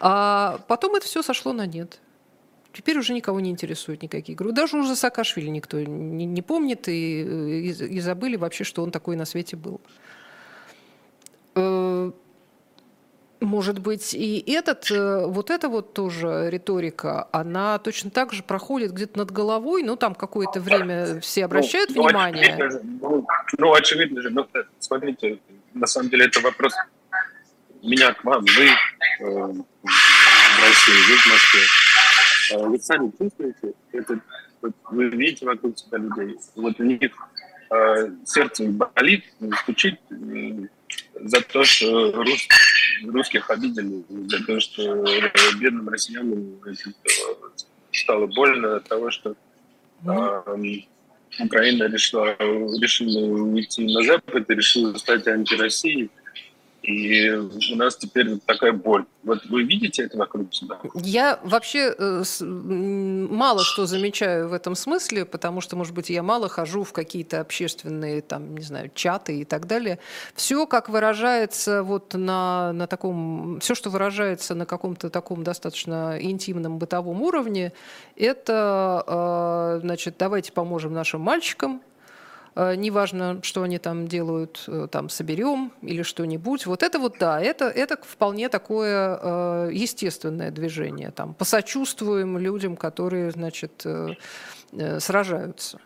А 0.01 0.61
потом 0.69 0.95
это 0.97 1.07
все 1.07 1.23
сошло 1.23 1.53
на 1.53 1.67
нет. 1.67 2.01
Теперь 2.77 2.99
уже 2.99 3.15
никого 3.15 3.41
не 3.41 3.51
интересуют 3.51 4.03
никакие 4.03 4.35
игры. 4.35 4.53
Даже 4.53 4.77
уже 4.77 4.95
Саакашвили 4.95 5.49
никто 5.49 5.81
не, 5.81 6.27
не 6.27 6.43
помнит 6.43 6.89
и, 6.89 7.23
и, 7.23 7.71
и 7.71 8.01
забыли 8.01 8.37
вообще, 8.37 8.65
что 8.65 8.83
он 8.83 8.91
такой 8.91 9.17
на 9.17 9.25
свете 9.25 9.57
был. 9.57 9.81
Э, 11.55 12.13
может 13.41 13.79
быть, 13.79 14.13
и 14.13 14.45
этот, 14.47 14.91
э, 14.91 15.27
вот 15.27 15.51
эта 15.51 15.71
вот 15.71 15.95
тоже 15.95 16.49
риторика, 16.51 17.29
она 17.33 17.79
точно 17.79 18.11
так 18.11 18.35
же 18.35 18.43
проходит 18.43 18.93
где-то 18.93 19.21
над 19.21 19.31
головой, 19.31 19.83
ну, 19.83 19.97
там 19.97 20.15
какое-то 20.15 20.61
время 20.61 21.21
все 21.21 21.41
ну, 21.41 21.47
обращают 21.47 21.91
ну, 21.95 22.03
внимание. 22.03 22.45
Очевидно 22.45 22.71
же, 22.71 22.81
ну, 23.01 23.27
ну, 23.57 23.73
очевидно 23.73 24.21
же, 24.21 24.31
ну, 24.31 24.47
смотрите, 24.81 25.39
на 25.73 25.87
самом 25.87 26.11
деле 26.11 26.27
это 26.27 26.41
вопрос 26.41 26.75
меня 27.83 28.13
к 28.13 28.23
вам, 28.23 28.45
вы 28.45 28.67
э, 28.67 28.73
в 29.21 30.63
России, 30.63 31.11
вы 31.11 31.17
в 31.17 31.27
Москве. 31.27 31.86
А 32.53 32.59
вы 32.59 32.79
сами 32.79 33.13
чувствуете, 33.19 33.75
это, 33.93 34.21
вот 34.63 34.73
вы 34.91 35.09
видите 35.09 35.47
вокруг 35.47 35.79
себя 35.79 35.99
людей, 35.99 36.37
вот 36.55 36.79
у 36.81 36.85
них 36.85 37.13
э, 37.71 38.11
сердце 38.25 38.65
болит, 38.69 39.25
стучит 39.63 39.99
э, 40.11 40.69
за 41.21 41.41
то, 41.41 41.65
что 41.65 42.13
рус, 42.13 42.49
русских 43.05 43.51
обидели, 43.51 44.05
за 44.29 44.45
то, 44.45 44.61
что 44.61 45.05
бедным 45.59 45.89
россиянам 45.89 46.61
стало 47.93 48.27
больно 48.27 48.77
от 48.77 48.89
того, 48.89 49.11
что 49.11 49.35
э, 50.05 50.57
Украина 51.41 51.85
решила, 51.85 52.37
решила 52.81 53.27
уйти 53.27 53.85
на 53.93 54.03
Запад 54.03 54.49
и 54.49 54.55
решила 54.55 54.97
стать 54.97 55.27
антироссией. 55.27 56.11
И 56.87 57.29
у 57.31 57.77
нас 57.77 57.97
теперь 57.97 58.39
такая 58.47 58.73
боль. 58.73 59.07
Вот 59.25 59.45
вы 59.47 59.65
видите 59.65 60.05
это 60.05 60.17
вокруг 60.17 60.55
себя? 60.55 60.79
Я 60.95 61.41
вообще 61.43 61.93
э, 61.99 62.23
мало 62.41 63.65
что 63.65 63.87
замечаю 63.87 64.49
в 64.49 64.53
этом 64.53 64.77
смысле, 64.77 65.25
потому 65.25 65.61
что, 65.61 65.75
может 65.75 65.95
быть, 65.95 66.11
я 66.11 66.23
мало 66.23 66.49
хожу 66.49 66.85
в 66.85 66.93
какие-то 66.93 67.41
общественные, 67.41 68.23
там, 68.23 68.57
не 68.57 68.63
знаю, 68.63 68.93
чаты 68.95 69.41
и 69.41 69.45
так 69.45 69.67
далее. 69.67 69.99
Все, 70.37 70.65
как 70.67 70.89
выражается 70.89 71.83
вот 71.83 72.15
на, 72.15 72.73
на 72.73 72.87
таком, 72.87 73.59
все, 73.61 73.75
что 73.75 73.91
выражается 73.91 74.55
на 74.55 74.65
каком-то 74.65 75.11
таком 75.11 75.43
достаточно 75.43 76.17
интимном 76.21 76.79
бытовом 76.79 77.21
уровне, 77.23 77.73
это, 78.15 79.03
э, 79.07 79.81
значит, 79.83 80.15
давайте 80.19 80.53
поможем 80.53 80.93
нашим 80.93 81.21
мальчикам, 81.21 81.83
неважно, 82.57 83.41
что 83.43 83.63
они 83.63 83.79
там 83.79 84.09
делают, 84.09 84.65
э, 84.67 84.89
там 84.91 85.09
соберем 85.09 85.73
или 85.83 86.03
что-нибудь. 86.03 86.67
Вот 86.67 86.83
это 86.83 86.99
вот 86.99 87.17
да, 87.19 87.41
это, 87.41 87.67
это 87.67 87.99
вполне 88.03 88.49
такое 88.49 89.19
э, 89.21 89.71
естественное 89.73 90.51
движение. 90.51 91.11
Там, 91.11 91.35
посочувствуем 91.35 92.39
людям, 92.39 92.77
которые, 92.77 93.31
значит, 93.31 93.85
сражаются. 94.99 95.81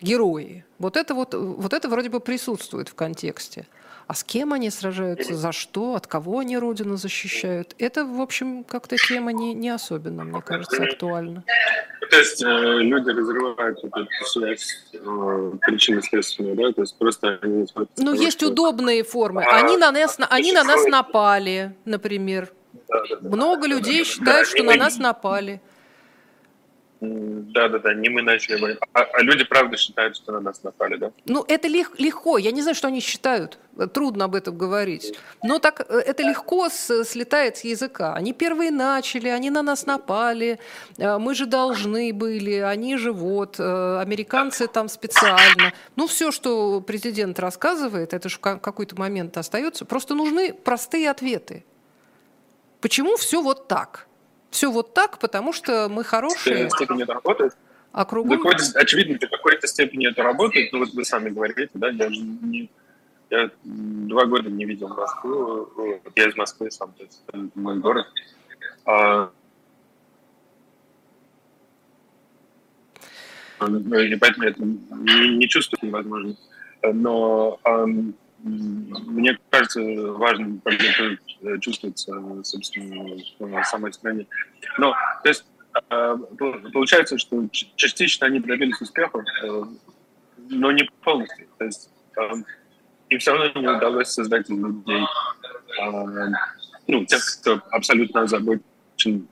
Герои. 0.00 0.64
Вот 0.78 0.96
это 0.96 1.14
вот, 1.14 1.34
вот 1.34 1.72
это 1.72 1.88
вроде 1.88 2.10
бы 2.10 2.20
присутствует 2.20 2.88
в 2.88 2.94
контексте. 2.94 3.66
А 4.06 4.14
с 4.14 4.22
кем 4.22 4.52
они 4.52 4.70
сражаются, 4.70 5.34
за 5.34 5.50
что, 5.50 5.96
от 5.96 6.06
кого 6.06 6.38
они 6.38 6.56
Родину 6.56 6.96
защищают, 6.96 7.74
это, 7.78 8.04
в 8.04 8.20
общем, 8.20 8.62
как-то 8.62 8.96
тема 8.96 9.32
не, 9.32 9.52
не 9.52 9.70
особенно, 9.70 10.22
мне 10.22 10.40
кажется, 10.42 10.80
актуальна. 10.82 11.42
То 12.08 12.18
есть 12.18 12.40
э, 12.40 12.46
люди 12.46 13.10
разрывают 13.10 13.82
эту 13.82 14.06
связь 14.26 14.84
э, 14.92 15.52
причины 15.60 16.00
следственной, 16.02 16.54
да? 16.54 16.72
То 16.72 16.82
есть 16.82 16.96
просто 16.96 17.40
они... 17.42 17.66
Ну, 17.96 18.14
есть 18.14 18.38
что... 18.38 18.50
удобные 18.50 19.02
формы. 19.02 19.42
А, 19.42 19.56
они 19.56 19.76
на 19.76 19.90
нас, 19.90 20.16
они 20.30 20.52
на 20.52 20.62
нас 20.62 20.84
напали, 20.84 21.74
например. 21.84 22.52
Да, 22.88 23.02
да, 23.10 23.16
да. 23.16 23.28
Много 23.28 23.66
людей 23.66 24.04
считают, 24.04 24.46
что 24.46 24.62
на 24.62 24.76
нас 24.76 24.98
напали. 24.98 25.60
Да, 27.00 27.68
да, 27.68 27.78
да, 27.78 27.94
не 27.94 28.08
мы 28.08 28.22
начали 28.22 28.58
войну. 28.58 28.78
А, 28.94 29.02
а 29.02 29.22
люди 29.22 29.44
правда 29.44 29.76
считают, 29.76 30.16
что 30.16 30.32
на 30.32 30.40
нас 30.40 30.62
напали, 30.62 30.96
да? 30.96 31.12
Ну, 31.26 31.44
это 31.46 31.68
лег, 31.68 31.92
легко. 31.98 32.38
Я 32.38 32.52
не 32.52 32.62
знаю, 32.62 32.74
что 32.74 32.88
они 32.88 33.00
считают. 33.00 33.58
Трудно 33.92 34.24
об 34.24 34.34
этом 34.34 34.56
говорить. 34.56 35.14
Но 35.42 35.58
так 35.58 35.84
э, 35.88 35.98
это 35.98 36.22
легко 36.22 36.70
с, 36.70 37.04
слетает 37.04 37.58
с 37.58 37.64
языка. 37.64 38.14
Они 38.14 38.32
первые 38.32 38.70
начали, 38.70 39.28
они 39.28 39.50
на 39.50 39.62
нас 39.62 39.84
напали, 39.84 40.58
э, 40.96 41.18
мы 41.18 41.34
же 41.34 41.44
должны 41.44 42.14
были, 42.14 42.54
они 42.54 42.96
же 42.96 43.12
вот, 43.12 43.56
э, 43.58 43.98
американцы 44.00 44.66
там 44.66 44.88
специально. 44.88 45.74
Ну, 45.96 46.06
все, 46.06 46.32
что 46.32 46.80
президент 46.80 47.38
рассказывает, 47.38 48.14
это 48.14 48.30
же 48.30 48.38
в 48.38 48.40
какой-то 48.40 48.96
момент 48.96 49.36
остается. 49.36 49.84
Просто 49.84 50.14
нужны 50.14 50.54
простые 50.54 51.10
ответы. 51.10 51.64
Почему 52.80 53.16
все 53.16 53.42
вот 53.42 53.68
так? 53.68 54.06
Все 54.56 54.72
вот 54.72 54.94
так, 54.94 55.18
потому 55.18 55.52
что 55.52 55.88
мы 55.90 56.02
хорошие. 56.02 56.68
В 56.68 56.70
степени 56.70 57.02
это 57.02 57.12
работает? 57.12 57.54
А 57.92 58.06
кругом... 58.06 58.38
Выходит, 58.38 58.74
очевидно, 58.74 59.18
в 59.18 59.30
какой-то 59.30 59.66
степени 59.66 60.08
это 60.08 60.22
работает, 60.22 60.72
но 60.72 60.78
вот 60.78 60.94
вы 60.94 61.04
сами 61.04 61.28
говорите, 61.28 61.68
да, 61.74 61.90
я 61.90 62.08
же 62.10 62.20
не... 62.20 62.70
Я 63.28 63.50
два 63.64 64.24
года 64.24 64.48
не 64.48 64.64
видел 64.64 64.88
Москву, 64.88 65.68
я 66.14 66.28
из 66.28 66.36
Москвы 66.36 66.70
сам, 66.70 66.92
то 66.92 67.02
есть 67.02 67.22
мой 67.54 67.78
город. 67.80 68.06
А, 68.86 69.30
ну, 73.60 73.98
и 73.98 74.16
поэтому 74.16 74.44
я 74.44 74.50
это 74.50 74.62
не, 74.62 75.36
не 75.36 75.48
чувствую 75.48 75.90
невозможно. 75.90 76.36
Но 76.82 77.58
мне 78.38 79.38
кажется, 79.50 79.80
важным, 80.12 80.62
чувствуется, 81.60 82.12
собственно, 82.42 83.16
в 83.38 83.64
самой 83.64 83.92
стране. 83.92 84.26
Но, 84.78 84.94
то 85.22 85.28
есть, 85.28 85.44
э, 85.90 86.16
получается, 86.72 87.18
что 87.18 87.48
частично 87.52 88.26
они 88.26 88.40
добились 88.40 88.80
успеха, 88.80 89.24
э, 89.42 89.62
но 90.50 90.72
не 90.72 90.88
полностью. 91.02 91.46
То 91.58 91.64
есть, 91.64 91.90
э, 92.16 92.30
им 93.10 93.18
все 93.18 93.32
равно 93.32 93.60
не 93.60 93.68
удалось 93.68 94.08
создать 94.08 94.50
из 94.50 94.58
людей, 94.58 95.06
ну, 96.88 97.04
тех, 97.04 97.22
кто 97.40 97.60
абсолютно 97.70 98.22
озабочен, 98.22 99.28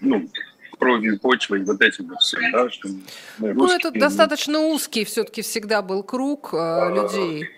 ну, 0.00 0.28
кровью, 0.82 1.20
почвой, 1.20 1.64
вот 1.64 1.80
этим 1.80 2.08
вот 2.08 2.18
всем, 2.20 2.40
да, 2.50 2.68
что 2.68 2.88
мы 3.38 3.54
Ну, 3.54 3.72
это 3.72 3.92
достаточно 3.92 4.58
узкий 4.58 5.04
все-таки 5.04 5.42
всегда 5.42 5.80
был 5.80 6.02
круг 6.02 6.52
э, 6.52 6.94
людей. 6.94 7.48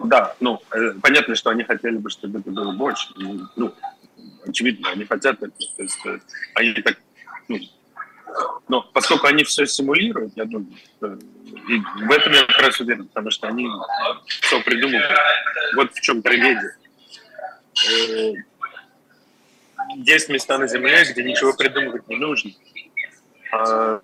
Да, 0.00 0.34
ну, 0.40 0.60
э, 0.72 0.92
понятно, 1.02 1.34
что 1.34 1.50
они 1.50 1.64
хотели 1.64 1.96
бы, 1.96 2.10
чтобы 2.10 2.40
это 2.40 2.50
было 2.50 2.72
больше. 2.72 3.08
Ну, 3.56 3.74
очевидно, 4.46 4.90
они 4.90 5.04
хотят 5.04 5.42
это. 5.42 5.52
То 5.76 5.82
есть, 5.82 6.06
э, 6.06 6.18
они 6.54 6.72
так, 6.74 6.98
ну, 7.48 7.58
но 8.68 8.82
поскольку 8.92 9.26
они 9.26 9.44
все 9.44 9.66
симулируют, 9.66 10.32
я 10.36 10.44
думаю, 10.44 10.72
э, 11.00 11.06
в 11.06 12.10
этом 12.10 12.32
я 12.32 12.44
как 12.44 12.60
раз 12.60 12.80
уверен, 12.80 13.06
потому 13.06 13.30
что 13.30 13.48
они 13.48 13.68
все 14.26 14.62
придумывают. 14.62 15.10
Вот 15.76 15.94
в 15.94 16.00
чем 16.00 16.22
трагедия. 16.22 16.76
Есть 19.96 20.28
места 20.28 20.58
на 20.58 20.66
Земле, 20.66 21.04
где 21.10 21.22
ничего 21.22 21.54
придумывать 21.54 22.08
не 22.08 22.16
нужно. 22.16 22.50
А, 23.52 24.00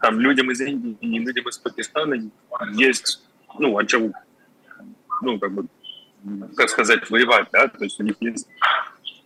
там 0.00 0.20
людям 0.20 0.50
из 0.50 0.60
Индии 0.60 0.96
и 1.00 1.18
людям 1.18 1.48
из 1.48 1.58
Пакистана 1.58 2.16
есть, 2.74 3.22
ну, 3.58 3.76
о 3.76 3.84
чем 3.84 4.12
ну, 5.22 5.38
как 5.38 5.52
бы, 5.52 5.66
как 6.56 6.68
сказать, 6.68 7.08
воевать, 7.10 7.48
да, 7.52 7.68
то 7.68 7.84
есть 7.84 7.98
у 8.00 8.02
них 8.02 8.16
есть, 8.20 8.48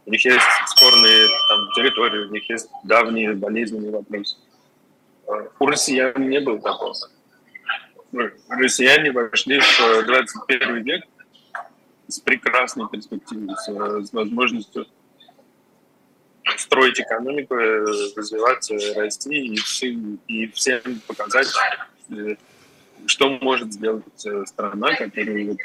у 0.06 0.10
них 0.10 0.24
есть 0.24 0.44
спорные 0.66 1.26
там, 1.48 1.68
территории, 1.74 2.26
у 2.26 2.30
них 2.30 2.48
есть 2.48 2.68
давние 2.84 3.32
болезненные 3.34 3.90
вопросы. 3.90 4.36
А 5.26 5.48
у 5.58 5.66
россиян 5.66 6.14
не 6.28 6.40
было 6.40 6.60
такого. 6.60 6.94
Ну, 8.12 8.30
россияне 8.48 9.10
вошли 9.10 9.60
в 9.60 10.06
21 10.06 10.82
век 10.82 11.04
с 12.06 12.20
прекрасной 12.20 12.88
перспективой, 12.88 13.56
с, 13.56 14.08
с 14.08 14.12
возможностью 14.12 14.86
строить 16.58 17.00
экономику, 17.00 17.54
развиваться, 17.54 18.74
расти 18.94 19.46
и 19.46 19.56
всем, 19.56 20.18
и 20.28 20.46
всем 20.48 20.80
показать, 21.06 21.48
э, 22.10 22.36
что 23.06 23.30
может 23.30 23.72
сделать 23.72 24.26
э, 24.26 24.44
страна, 24.46 24.94
которая 24.94 25.56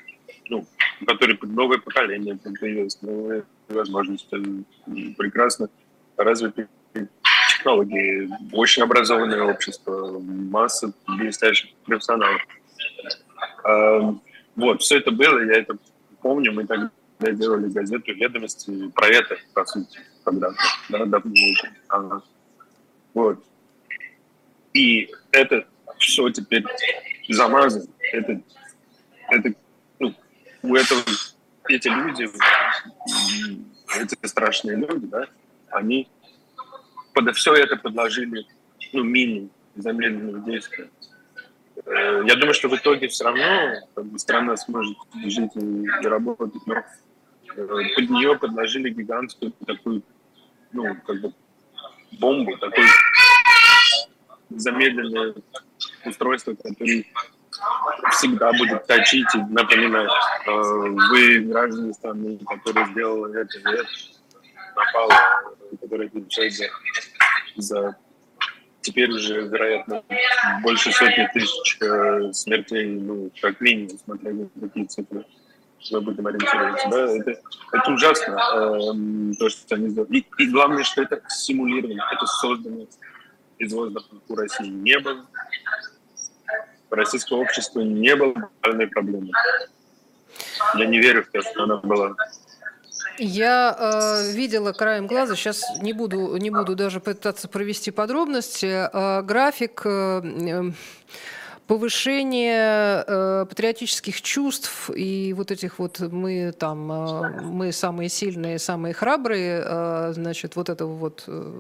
ну, 0.49 0.65
у 1.01 1.05
которой 1.05 1.37
новое 1.41 1.77
поколение 1.77 2.37
появилось, 2.37 3.01
новые 3.01 3.43
возможности, 3.69 4.65
прекрасно 5.17 5.69
развитые 6.17 6.67
технологии, 7.49 8.29
очень 8.51 8.83
образованное 8.83 9.43
общество, 9.43 10.19
масса 10.19 10.93
блестящих 11.07 11.71
профессионалов. 11.85 12.41
Вот, 14.55 14.81
все 14.81 14.97
это 14.97 15.11
было, 15.11 15.39
я 15.45 15.59
это 15.59 15.77
помню, 16.21 16.51
мы 16.51 16.65
тогда 16.65 16.91
делали 17.19 17.69
газету 17.69 18.13
«Ведомости» 18.13 18.89
про 18.89 19.07
это, 19.07 19.37
по 19.53 19.65
сути, 19.65 19.99
когда-то, 20.25 20.57
да, 20.89 21.05
давно 21.05 21.31
уже. 21.31 21.71
Ага. 21.87 22.23
Вот. 23.13 23.43
И 24.73 25.09
это 25.31 25.65
все 25.97 26.29
теперь 26.29 26.63
замазано. 27.29 27.85
Это, 28.11 28.41
это 29.29 29.53
у 30.63 30.75
этого 30.75 31.01
эти 31.67 31.87
люди, 31.87 32.29
эти 33.99 34.27
страшные 34.27 34.77
люди, 34.77 35.05
да, 35.07 35.27
они 35.71 36.09
под 37.13 37.35
все 37.35 37.53
это 37.53 37.75
подложили 37.75 38.45
ну, 38.93 39.03
минимум 39.03 39.51
замедленного 39.75 40.39
действия. 40.39 40.89
Э, 41.85 42.23
я 42.25 42.35
думаю, 42.35 42.53
что 42.53 42.69
в 42.69 42.75
итоге 42.75 43.07
все 43.07 43.25
равно 43.25 43.87
как 43.95 44.05
бы, 44.05 44.19
страна 44.19 44.57
сможет 44.57 44.97
жить 45.25 45.51
и, 45.55 45.83
и 46.03 46.07
работать, 46.07 46.53
но 46.65 46.75
э, 46.75 46.83
под 47.95 48.09
нее 48.09 48.37
подложили 48.37 48.89
гигантскую 48.89 49.53
такую, 49.65 50.03
ну, 50.71 50.95
как 51.05 51.21
бы 51.21 51.33
бомбу, 52.19 52.57
такое 52.57 52.87
замедленное 54.49 55.35
устройство, 56.05 56.55
которое 56.55 57.05
всегда 58.11 58.51
будет 58.53 58.85
точить 58.87 59.27
и 59.35 59.37
напоминать. 59.37 60.09
Вы 60.45 61.39
граждане 61.39 61.93
страны, 61.93 62.39
которые 62.45 62.85
сделали 62.87 63.41
это, 63.41 63.69
это 63.69 63.85
напало, 64.75 65.13
который 65.81 66.07
отвечает 66.07 66.53
за, 66.53 66.65
за 67.55 67.97
теперь 68.81 69.11
уже, 69.11 69.41
вероятно, 69.41 70.03
больше 70.61 70.91
сотни 70.91 71.29
тысяч 71.33 71.77
э, 71.81 72.31
смертей, 72.33 72.87
ну, 72.87 73.31
как 73.41 73.59
минимум, 73.61 73.97
смотря 74.03 74.31
на 74.33 74.49
какие 74.59 74.85
цифры 74.85 75.25
мы 75.91 76.01
будем 76.01 76.27
ориентироваться. 76.27 76.89
Да? 76.89 77.15
Это, 77.15 77.41
это 77.71 77.91
ужасно, 77.91 78.33
э, 78.33 79.35
то, 79.37 79.49
что 79.49 79.75
они 79.75 79.89
сделали. 79.89 80.17
И, 80.17 80.25
и 80.37 80.47
главное, 80.47 80.83
что 80.83 81.03
это 81.03 81.21
симулировано, 81.29 82.03
это 82.11 82.25
создано 82.25 82.85
из 83.57 83.73
воздуха 83.73 84.15
у 84.27 84.35
России 84.35 84.67
не 84.67 84.97
было 84.99 85.25
российского 86.89 87.37
общества 87.37 87.81
не 87.81 88.15
было 88.15 88.33
глобальной 88.33 88.87
проблемы. 88.87 89.31
я 90.75 90.85
не 90.85 90.99
верю 90.99 91.23
в 91.23 91.27
то, 91.27 91.41
что 91.41 91.63
она 91.63 91.77
была 91.77 92.15
я 93.21 93.75
э, 93.77 94.31
видела 94.31 94.71
краем 94.71 95.05
глаза, 95.05 95.35
сейчас 95.35 95.61
не 95.81 95.91
буду, 95.91 96.37
не 96.37 96.49
буду 96.49 96.75
даже 96.75 97.01
пытаться 97.01 97.49
провести 97.49 97.91
подробности, 97.91 98.65
э, 98.65 99.21
график 99.23 99.81
э, 99.85 100.21
э 100.23 100.71
повышение 101.69 103.03
э, 103.05 103.45
патриотических 103.47 104.23
чувств 104.23 104.89
и 104.89 105.35
вот 105.37 105.51
этих 105.51 105.77
вот 105.77 105.99
мы 105.99 106.51
там 106.51 106.91
э, 106.91 107.41
мы 107.43 107.71
самые 107.71 108.09
сильные, 108.09 108.57
самые 108.57 108.95
храбрые, 108.95 109.61
э, 109.63 110.13
значит 110.15 110.55
вот 110.55 110.69
этого 110.69 110.95
вот 110.95 111.25
э, 111.27 111.51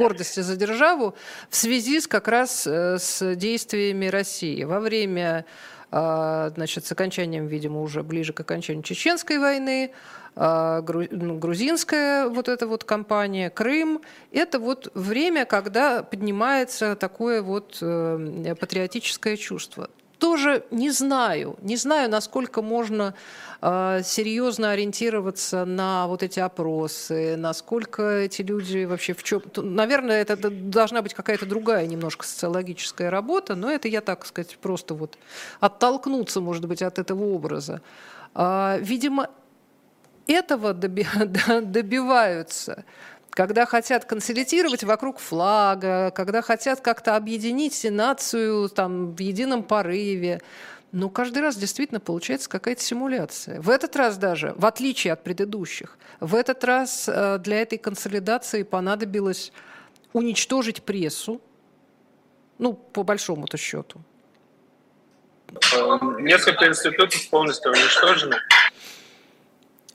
гордости 0.00 0.40
за 0.40 0.56
державу 0.56 1.14
в 1.48 1.54
связи 1.54 2.00
с 2.00 2.08
как 2.08 2.26
раз 2.26 2.66
э, 2.66 2.98
с 2.98 3.36
действиями 3.36 4.06
России. 4.06 4.64
Во 4.64 4.80
время 4.80 5.44
значит 5.90 6.84
с 6.84 6.92
окончанием, 6.92 7.46
видимо, 7.46 7.80
уже 7.82 8.02
ближе 8.02 8.32
к 8.32 8.40
окончанию 8.40 8.82
чеченской 8.82 9.38
войны 9.38 9.92
а, 10.38 10.82
ну, 11.10 11.38
грузинская 11.38 12.28
вот 12.28 12.48
эта 12.48 12.66
вот 12.66 12.84
компания, 12.84 13.48
Крым. 13.48 14.02
Это 14.32 14.58
вот 14.58 14.90
время, 14.92 15.46
когда 15.46 16.02
поднимается 16.02 16.94
такое 16.94 17.40
вот 17.40 17.78
э, 17.80 18.54
патриотическое 18.60 19.36
чувство. 19.38 19.88
Тоже 20.18 20.64
не 20.70 20.90
знаю, 20.90 21.56
не 21.60 21.76
знаю, 21.76 22.08
насколько 22.08 22.62
можно 22.62 23.14
э, 23.60 24.00
серьезно 24.02 24.70
ориентироваться 24.70 25.66
на 25.66 26.06
вот 26.06 26.22
эти 26.22 26.40
опросы, 26.40 27.36
насколько 27.36 28.02
эти 28.02 28.40
люди 28.40 28.84
вообще 28.84 29.12
в 29.12 29.22
чем... 29.22 29.42
Наверное, 29.56 30.22
это 30.22 30.50
должна 30.50 31.02
быть 31.02 31.12
какая-то 31.12 31.44
другая 31.44 31.86
немножко 31.86 32.24
социологическая 32.24 33.10
работа, 33.10 33.56
но 33.56 33.70
это 33.70 33.88
я, 33.88 34.00
так 34.00 34.24
сказать, 34.24 34.56
просто 34.56 34.94
вот 34.94 35.18
оттолкнуться, 35.60 36.40
может 36.40 36.66
быть, 36.66 36.80
от 36.80 36.98
этого 36.98 37.24
образа. 37.24 37.82
Э, 38.34 38.78
видимо, 38.80 39.28
этого 40.26 40.72
добиваются, 41.62 42.84
когда 43.36 43.66
хотят 43.66 44.06
консолидировать 44.06 44.82
вокруг 44.82 45.18
флага, 45.18 46.10
когда 46.10 46.40
хотят 46.40 46.80
как-то 46.80 47.16
объединить 47.16 47.86
нацию 47.88 48.70
там, 48.70 49.14
в 49.14 49.20
едином 49.20 49.62
порыве. 49.62 50.40
Но 50.90 51.10
каждый 51.10 51.42
раз 51.42 51.56
действительно 51.56 52.00
получается 52.00 52.48
какая-то 52.48 52.80
симуляция. 52.80 53.60
В 53.60 53.68
этот 53.68 53.94
раз 53.94 54.16
даже, 54.16 54.54
в 54.56 54.64
отличие 54.64 55.12
от 55.12 55.22
предыдущих, 55.22 55.98
в 56.18 56.34
этот 56.34 56.64
раз 56.64 57.10
э, 57.12 57.36
для 57.38 57.60
этой 57.60 57.76
консолидации 57.76 58.62
понадобилось 58.62 59.52
уничтожить 60.14 60.82
прессу, 60.82 61.42
ну, 62.58 62.72
по 62.72 63.02
большому-то 63.02 63.58
счету. 63.58 64.00
Эм, 65.74 66.24
несколько 66.24 66.66
институтов 66.68 67.28
полностью 67.28 67.70
уничтожены. 67.70 68.36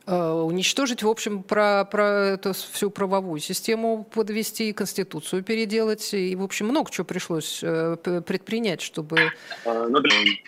Э, 0.07 0.31
уничтожить, 0.31 1.03
в 1.03 1.07
общем, 1.07 1.43
про, 1.43 1.85
про 1.85 2.33
эту 2.33 2.53
всю 2.53 2.89
правовую 2.89 3.39
систему 3.39 4.03
подвести, 4.03 4.73
Конституцию 4.73 5.43
переделать, 5.43 6.13
и, 6.13 6.35
в 6.35 6.41
общем, 6.43 6.67
много 6.67 6.89
чего 6.89 7.05
пришлось 7.05 7.59
э, 7.61 7.97
предпринять, 8.25 8.81
чтобы... 8.81 9.31
А, 9.63 9.87
ну, 9.87 10.01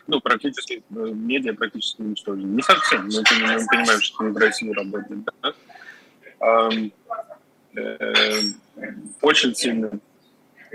ну 0.07 0.21
практически, 0.21 0.83
э, 0.89 0.95
медиа 0.95 1.53
практически 1.53 2.01
уничтожены. 2.01 2.47
Не 2.47 2.63
совсем, 2.63 3.07
но 3.07 3.21
это, 3.21 3.35
мы 3.35 3.65
понимаем, 3.67 4.01
что 4.01 4.23
в 4.23 4.37
России 4.37 4.71
работает. 4.71 5.19
Да? 5.41 6.69
Очень 9.21 9.55
сильно 9.55 9.91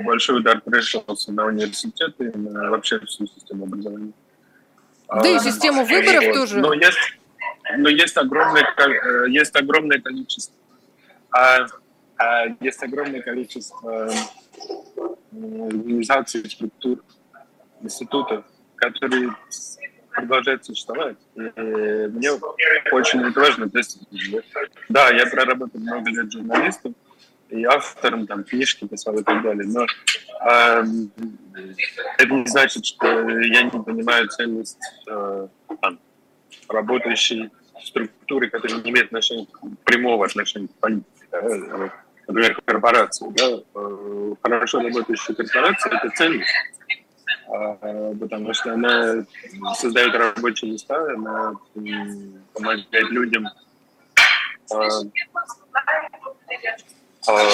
большой 0.04 0.38
удар 0.38 0.60
пришелся 0.60 1.32
на 1.32 1.46
университеты, 1.46 2.30
на 2.36 2.70
вообще 2.70 3.00
всю 3.00 3.26
систему 3.26 3.64
образования. 3.64 4.12
Да 5.08 5.28
и 5.28 5.38
систему 5.40 5.84
выборов 5.84 6.24
вот. 6.26 6.34
тоже. 6.34 6.58
Но 6.60 6.72
есть, 6.74 6.98
но 7.76 7.88
есть 7.88 8.16
огромное, 8.16 8.62
э, 8.64 9.30
есть 9.30 9.54
огромное 9.56 10.00
количество, 10.00 10.54
а, 11.30 11.66
а 12.16 12.46
есть 12.60 12.82
огромное 12.82 13.22
количество 13.22 14.10
организаций, 15.32 16.48
структур, 16.48 17.02
институтов, 17.80 18.44
которые 18.76 19.34
продолжают 20.10 20.64
существовать. 20.64 21.18
И 21.36 21.40
мне 21.40 22.30
очень 22.92 23.20
это 23.22 23.40
важно. 23.40 23.70
То 23.70 23.78
есть, 23.78 24.00
да, 24.88 25.10
я 25.10 25.26
проработал 25.26 25.80
много 25.80 26.10
лет 26.10 26.32
журналистом 26.32 26.94
и 27.50 27.64
автором 27.64 28.26
там 28.26 28.44
книжки 28.44 28.86
писал 28.86 29.18
и 29.18 29.22
так 29.22 29.42
далее, 29.42 29.66
но 29.66 29.84
э, 29.84 30.84
это 32.18 32.34
не 32.34 32.46
значит, 32.46 32.84
что 32.84 33.06
я 33.06 33.62
не 33.62 33.70
понимаю 33.70 34.28
ценность 34.28 34.78
э, 35.08 35.48
работающей 36.68 37.50
структуры, 37.82 38.48
которые 38.50 38.82
не 38.82 38.90
имеют 38.90 39.06
отношения, 39.06 39.46
прямого 39.84 40.26
отношения 40.26 40.68
к 40.68 40.80
политике, 40.80 41.26
да, 41.30 41.90
например, 42.26 42.60
корпорации. 42.64 43.26
Да, 43.30 43.62
э, 43.74 44.34
хорошо 44.42 44.80
работающая 44.80 45.34
корпорация– 45.34 45.92
это 46.02 46.10
ценность, 46.16 46.50
а, 47.48 48.14
потому 48.14 48.52
что 48.54 48.74
она 48.74 49.24
создает 49.76 50.14
рабочие 50.14 50.72
места, 50.72 51.14
она 51.14 51.54
помогает 52.52 53.10
людям 53.10 53.48
а, 54.70 54.88
а, 57.26 57.50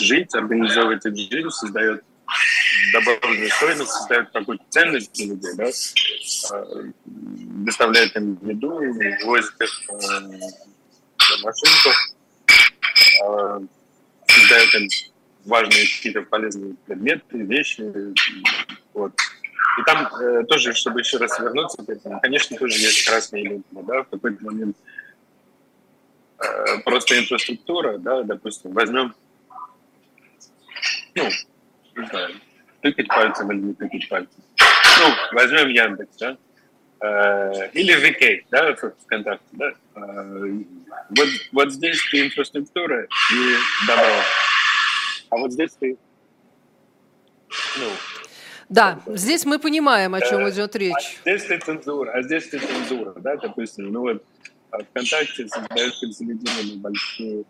жить, 0.00 0.34
организовывать 0.34 1.06
эту 1.06 1.16
жизнь, 1.16 1.50
создает 1.50 2.04
добавленную 2.92 3.50
стоимость, 3.50 3.90
создает 3.90 4.30
какую-то 4.30 4.64
ценность 4.70 5.12
для 5.12 5.26
людей, 5.26 5.52
да, 5.56 5.70
доставляет 7.64 8.16
им 8.16 8.38
еду, 8.42 8.80
возит 9.24 9.60
их 9.60 9.82
э, 9.88 9.94
в 9.94 11.44
машинку, 11.44 11.90
э, 13.24 13.60
дает 14.48 14.74
им 14.74 14.88
важные 15.44 15.86
какие-то 15.86 16.22
полезные 16.22 16.74
предметы, 16.86 17.38
вещи. 17.38 17.82
Вот. 18.94 19.12
И 19.78 19.82
там 19.84 20.06
э, 20.06 20.44
тоже, 20.44 20.74
чтобы 20.74 21.00
еще 21.00 21.16
раз 21.16 21.38
вернуться 21.38 21.82
этому, 21.86 22.20
конечно, 22.20 22.56
тоже 22.56 22.78
есть 22.78 23.06
красные 23.06 23.44
линии, 23.44 23.64
да, 23.70 24.02
в 24.02 24.08
какой-то 24.08 24.44
момент 24.44 24.76
э, 26.38 26.78
просто 26.84 27.18
инфраструктура, 27.18 27.96
да, 27.98 28.22
допустим, 28.22 28.72
возьмем, 28.72 29.14
ну, 31.14 31.28
не 31.96 32.06
знаю, 32.06 32.34
тыкать 32.82 33.08
пальцем 33.08 33.50
или 33.52 33.60
не 33.60 33.74
тыкать 33.74 34.08
пальцем. 34.08 34.42
Ну, 34.98 35.14
возьмем 35.32 35.68
Яндекс, 35.68 36.16
да, 36.18 36.36
Э, 37.02 37.68
или 37.72 37.94
VK, 37.96 38.44
да, 38.50 38.76
ВКонтакте, 38.76 39.44
да. 39.52 39.72
Э, 39.96 40.52
вот, 41.10 41.28
вот 41.50 41.72
здесь 41.72 42.00
ты 42.10 42.26
инфраструктура 42.26 43.08
и 43.32 43.86
добро. 43.88 44.06
А 45.30 45.36
вот 45.36 45.52
здесь 45.52 45.72
ты, 45.80 45.96
ну, 47.78 47.86
да, 48.68 49.00
здесь 49.06 49.44
мы 49.44 49.58
понимаем, 49.58 50.14
о 50.14 50.20
чем 50.20 50.48
идет 50.48 50.76
речь. 50.76 51.18
А 51.24 51.30
здесь 51.30 51.44
ты 51.44 51.58
цензура, 51.58 52.12
а 52.12 52.22
здесь 52.22 52.48
ты 52.48 52.60
цензура, 52.60 53.12
да, 53.16 53.36
допустим. 53.36 53.92
Ну 53.92 54.00
вот 54.02 54.24
а 54.70 54.78
ВКонтакте 54.78 55.48
создает 55.48 55.94
консолидированную 56.00 56.78
большую 56.78 57.46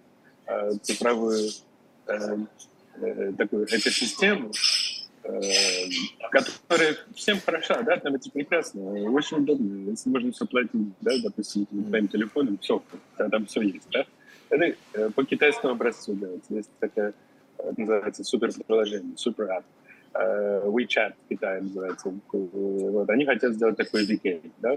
э, 0.46 0.70
цифровую 0.82 1.50
э, 2.06 2.36
э, 3.02 3.32
такую 3.36 3.66
экосистему, 3.66 4.50
Э, 4.50 4.81
которая 6.30 6.96
всем 7.14 7.38
хороша, 7.40 7.82
да, 7.82 7.96
там 7.98 8.14
это 8.14 8.30
прекрасно, 8.30 8.82
очень 9.10 9.38
удобно, 9.38 9.90
если 9.90 10.10
можно 10.10 10.32
все 10.32 10.46
платить, 10.46 10.92
да, 11.00 11.12
допустим, 11.22 11.66
твоим 11.66 12.08
телефоном, 12.08 12.58
все, 12.58 12.82
там 13.16 13.46
все 13.46 13.62
есть, 13.62 13.88
да. 13.92 14.04
Это 14.50 14.76
э, 14.94 15.10
по 15.10 15.24
китайскому 15.24 15.74
образцу 15.74 16.14
делается, 16.14 16.54
есть 16.54 16.70
такая, 16.80 17.14
э, 17.58 17.72
называется 17.76 18.24
супер 18.24 18.50
приложение, 18.66 19.16
супер 19.16 19.44
app, 19.44 19.64
WeChat 20.14 21.14
в 21.24 21.28
Китае 21.30 21.62
называется, 21.62 22.12
вот, 22.32 23.08
они 23.08 23.24
хотят 23.24 23.54
сделать 23.54 23.76
такой 23.78 24.04
VK, 24.04 24.50
да, 24.58 24.74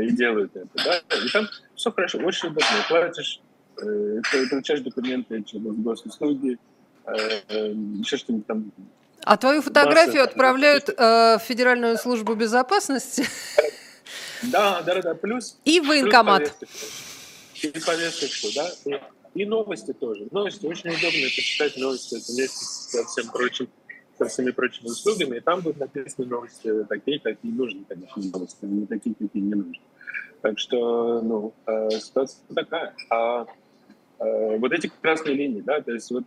и 0.00 0.10
делают 0.12 0.54
это, 0.54 0.68
да, 0.74 0.98
и 0.98 1.28
там 1.32 1.46
все 1.74 1.90
хорошо, 1.90 2.18
очень 2.18 2.50
удобно, 2.50 2.68
платишь, 2.88 3.40
получаешь 3.74 4.80
документы 4.80 5.42
через 5.42 5.74
госуслуги, 5.76 6.58
еще 7.04 8.16
что-нибудь 8.16 8.46
там 8.46 8.70
а 9.24 9.36
твою 9.36 9.62
фотографию 9.62 10.24
отправляют 10.24 10.88
э, 10.88 11.38
в 11.38 11.42
Федеральную 11.46 11.96
службу 11.96 12.34
безопасности? 12.34 13.24
Да, 14.42 14.82
да, 14.82 15.00
да, 15.00 15.14
плюс... 15.14 15.58
И 15.64 15.80
в 15.80 15.86
военкомат. 15.86 16.54
И 17.62 17.68
повесточку, 17.68 18.48
да. 18.54 19.00
И, 19.34 19.46
новости 19.46 19.92
тоже. 19.92 20.26
Новости 20.30 20.66
очень 20.66 20.90
удобно 20.90 21.28
почитать 21.36 21.76
новости 21.76 22.16
это 22.16 22.32
вместе 22.32 22.64
со 22.64 23.04
всем 23.06 23.30
прочим, 23.30 23.68
со 24.18 24.26
всеми 24.26 24.50
прочими 24.50 24.88
услугами. 24.88 25.36
И 25.36 25.40
там 25.40 25.60
будут 25.60 25.78
написаны 25.78 26.26
новости 26.26 26.84
такие, 26.88 27.20
какие 27.20 27.52
нужны, 27.52 27.84
конечно, 27.88 28.22
новости, 28.22 28.64
не 28.64 28.86
такие, 28.86 29.14
какие 29.14 29.42
не 29.42 29.54
нужны. 29.54 29.80
Так 30.42 30.58
что, 30.58 31.22
ну, 31.22 31.54
э, 31.66 31.90
ситуация 32.00 32.40
такая. 32.54 32.94
А 33.10 33.46
э, 34.18 34.58
вот 34.58 34.72
эти 34.72 34.90
красные 35.00 35.36
линии, 35.36 35.60
да, 35.60 35.80
то 35.80 35.92
есть 35.92 36.10
вот 36.10 36.24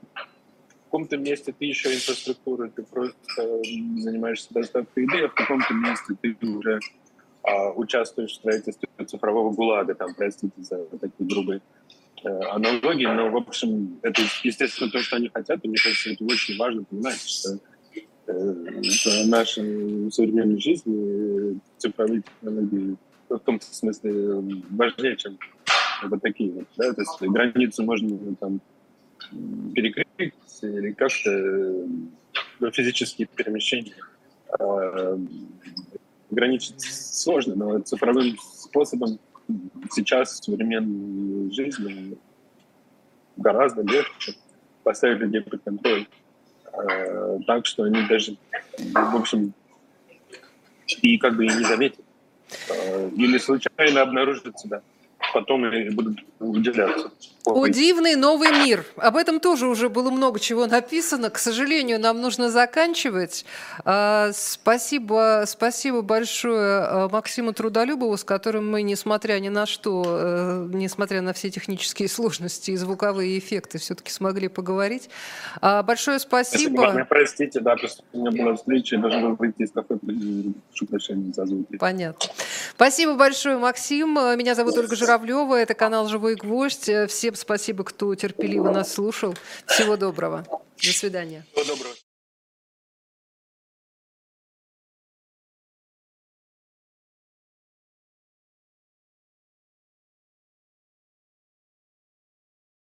каком-то 0.86 1.18
месте 1.18 1.54
ты 1.58 1.66
еще 1.66 1.94
инфраструктура, 1.94 2.70
ты 2.70 2.84
просто 2.84 3.62
занимаешься 3.98 4.54
доставкой 4.54 5.04
еды, 5.04 5.26
а 5.26 5.30
в 5.30 5.34
каком-то 5.34 5.74
месте 5.74 6.16
ты 6.22 6.36
уже 6.48 6.80
а, 7.44 7.72
участвуешь 7.72 8.32
в 8.32 8.36
строительстве 8.36 8.88
цифрового 9.06 9.52
ГУЛАГа, 9.52 9.96
там, 9.96 10.16
простите 10.16 10.54
за 10.58 10.86
такие 10.86 11.28
грубые 11.28 11.62
э, 12.24 12.30
аналогии, 12.50 13.06
но, 13.06 13.30
в 13.30 13.38
общем, 13.38 14.00
это, 14.02 14.22
естественно, 14.44 14.90
то, 14.90 15.00
что 15.00 15.18
они 15.18 15.30
хотят, 15.34 15.60
и 15.64 15.68
мне 15.68 15.78
кажется, 15.78 16.12
это 16.12 16.24
очень 16.24 16.58
важно 16.58 16.84
понимать, 16.84 17.22
что 17.22 17.60
э, 18.28 18.32
в 18.32 19.28
нашей 19.28 20.12
современной 20.12 20.60
жизни 20.60 21.60
цифровые 21.78 22.22
технологии 22.22 22.96
в 23.30 23.40
том 23.40 23.60
смысле 23.62 24.64
важнее, 24.72 25.18
чем 25.18 25.38
вот 26.04 26.22
такие 26.22 26.66
да, 26.78 26.94
то 26.94 27.02
есть 27.02 27.22
границу 27.22 27.84
можно 27.84 28.36
там 28.36 28.60
перекрыть 29.74 30.34
или 30.64 30.92
как-то 30.92 31.30
ну, 32.60 32.72
физические 32.72 33.28
перемещения 33.28 33.96
э, 34.60 35.18
ограничить 36.32 36.82
сложно, 36.82 37.56
но 37.56 37.80
цифровым 37.80 38.38
способом 38.40 39.20
сейчас 39.92 40.40
в 40.40 40.44
современной 40.44 41.52
жизни 41.52 42.18
гораздо 43.38 43.82
легче 43.82 44.36
поставить 44.84 45.20
людей 45.20 45.42
под 45.42 45.64
контроль. 45.64 46.08
Э, 46.74 47.40
так 47.48 47.66
что 47.66 47.84
они 47.84 48.06
даже, 48.08 48.38
в 48.78 49.16
общем, 49.16 49.54
и 51.02 51.18
как 51.18 51.36
бы 51.36 51.46
и 51.46 51.50
не 51.50 51.64
заметят. 51.64 52.04
Э, 52.70 53.10
или 53.16 53.38
случайно 53.38 54.02
обнаружат 54.02 54.60
себя 54.60 54.82
потом 55.34 55.66
и 55.66 55.90
будут 55.90 56.20
выделяться. 56.40 57.12
О, 57.46 57.68
дивный 57.68 58.16
новый 58.16 58.52
мир. 58.66 58.86
Об 58.96 59.18
этом 59.18 59.40
тоже 59.40 59.68
уже 59.68 59.90
было 59.90 60.10
много 60.10 60.40
чего 60.40 60.66
написано. 60.66 61.30
К 61.30 61.38
сожалению, 61.38 62.00
нам 62.00 62.20
нужно 62.22 62.50
заканчивать. 62.50 63.46
А, 63.84 64.32
спасибо, 64.34 65.44
спасибо 65.46 66.02
большое 66.02 66.80
а, 66.80 67.10
Максиму 67.10 67.54
Трудолюбову, 67.54 68.18
с 68.18 68.24
которым 68.24 68.70
мы, 68.70 68.82
несмотря 68.82 69.40
ни 69.40 69.50
на 69.50 69.66
что, 69.66 70.04
э, 70.06 70.70
несмотря 70.74 71.22
на 71.22 71.34
все 71.34 71.52
технические 71.52 72.10
сложности 72.10 72.72
и 72.72 72.76
звуковые 72.76 73.38
эффекты, 73.38 73.78
все-таки 73.78 74.12
смогли 74.12 74.48
поговорить. 74.48 75.10
А, 75.62 75.84
большое 75.84 76.20
спасибо. 76.20 76.82
спасибо. 76.82 77.06
Простите, 77.08 77.60
да, 77.60 77.76
просто 77.76 78.04
у 78.14 78.20
меня 78.20 78.44
была 78.44 78.56
встреча, 78.56 78.96
я 78.96 79.02
должен 79.02 79.22
был 79.22 79.36
выйти 79.36 79.62
из 79.62 79.72
кафе, 79.72 79.98
прошу 79.98 80.86
прощения 80.88 81.32
за 81.34 81.46
звук. 81.46 81.68
Понятно. 81.80 82.32
Спасибо 82.76 83.16
большое, 83.16 83.58
Максим. 83.58 84.16
Меня 84.38 84.56
зовут 84.56 84.78
Ольга 84.78 84.96
Журавлева, 84.96 85.56
это 85.56 85.74
канал 85.74 86.08
«Живой 86.08 86.36
гвоздь». 86.36 86.90
Всем 87.08 87.35
спасибо, 87.36 87.84
кто 87.84 88.14
терпеливо 88.16 88.72
нас 88.72 88.94
слушал. 88.94 89.36
Всего 89.68 89.98
доброго. 89.98 90.46
До 90.78 90.92
свидания. 90.94 91.46
Всего 91.54 91.76
доброго. 91.76 91.96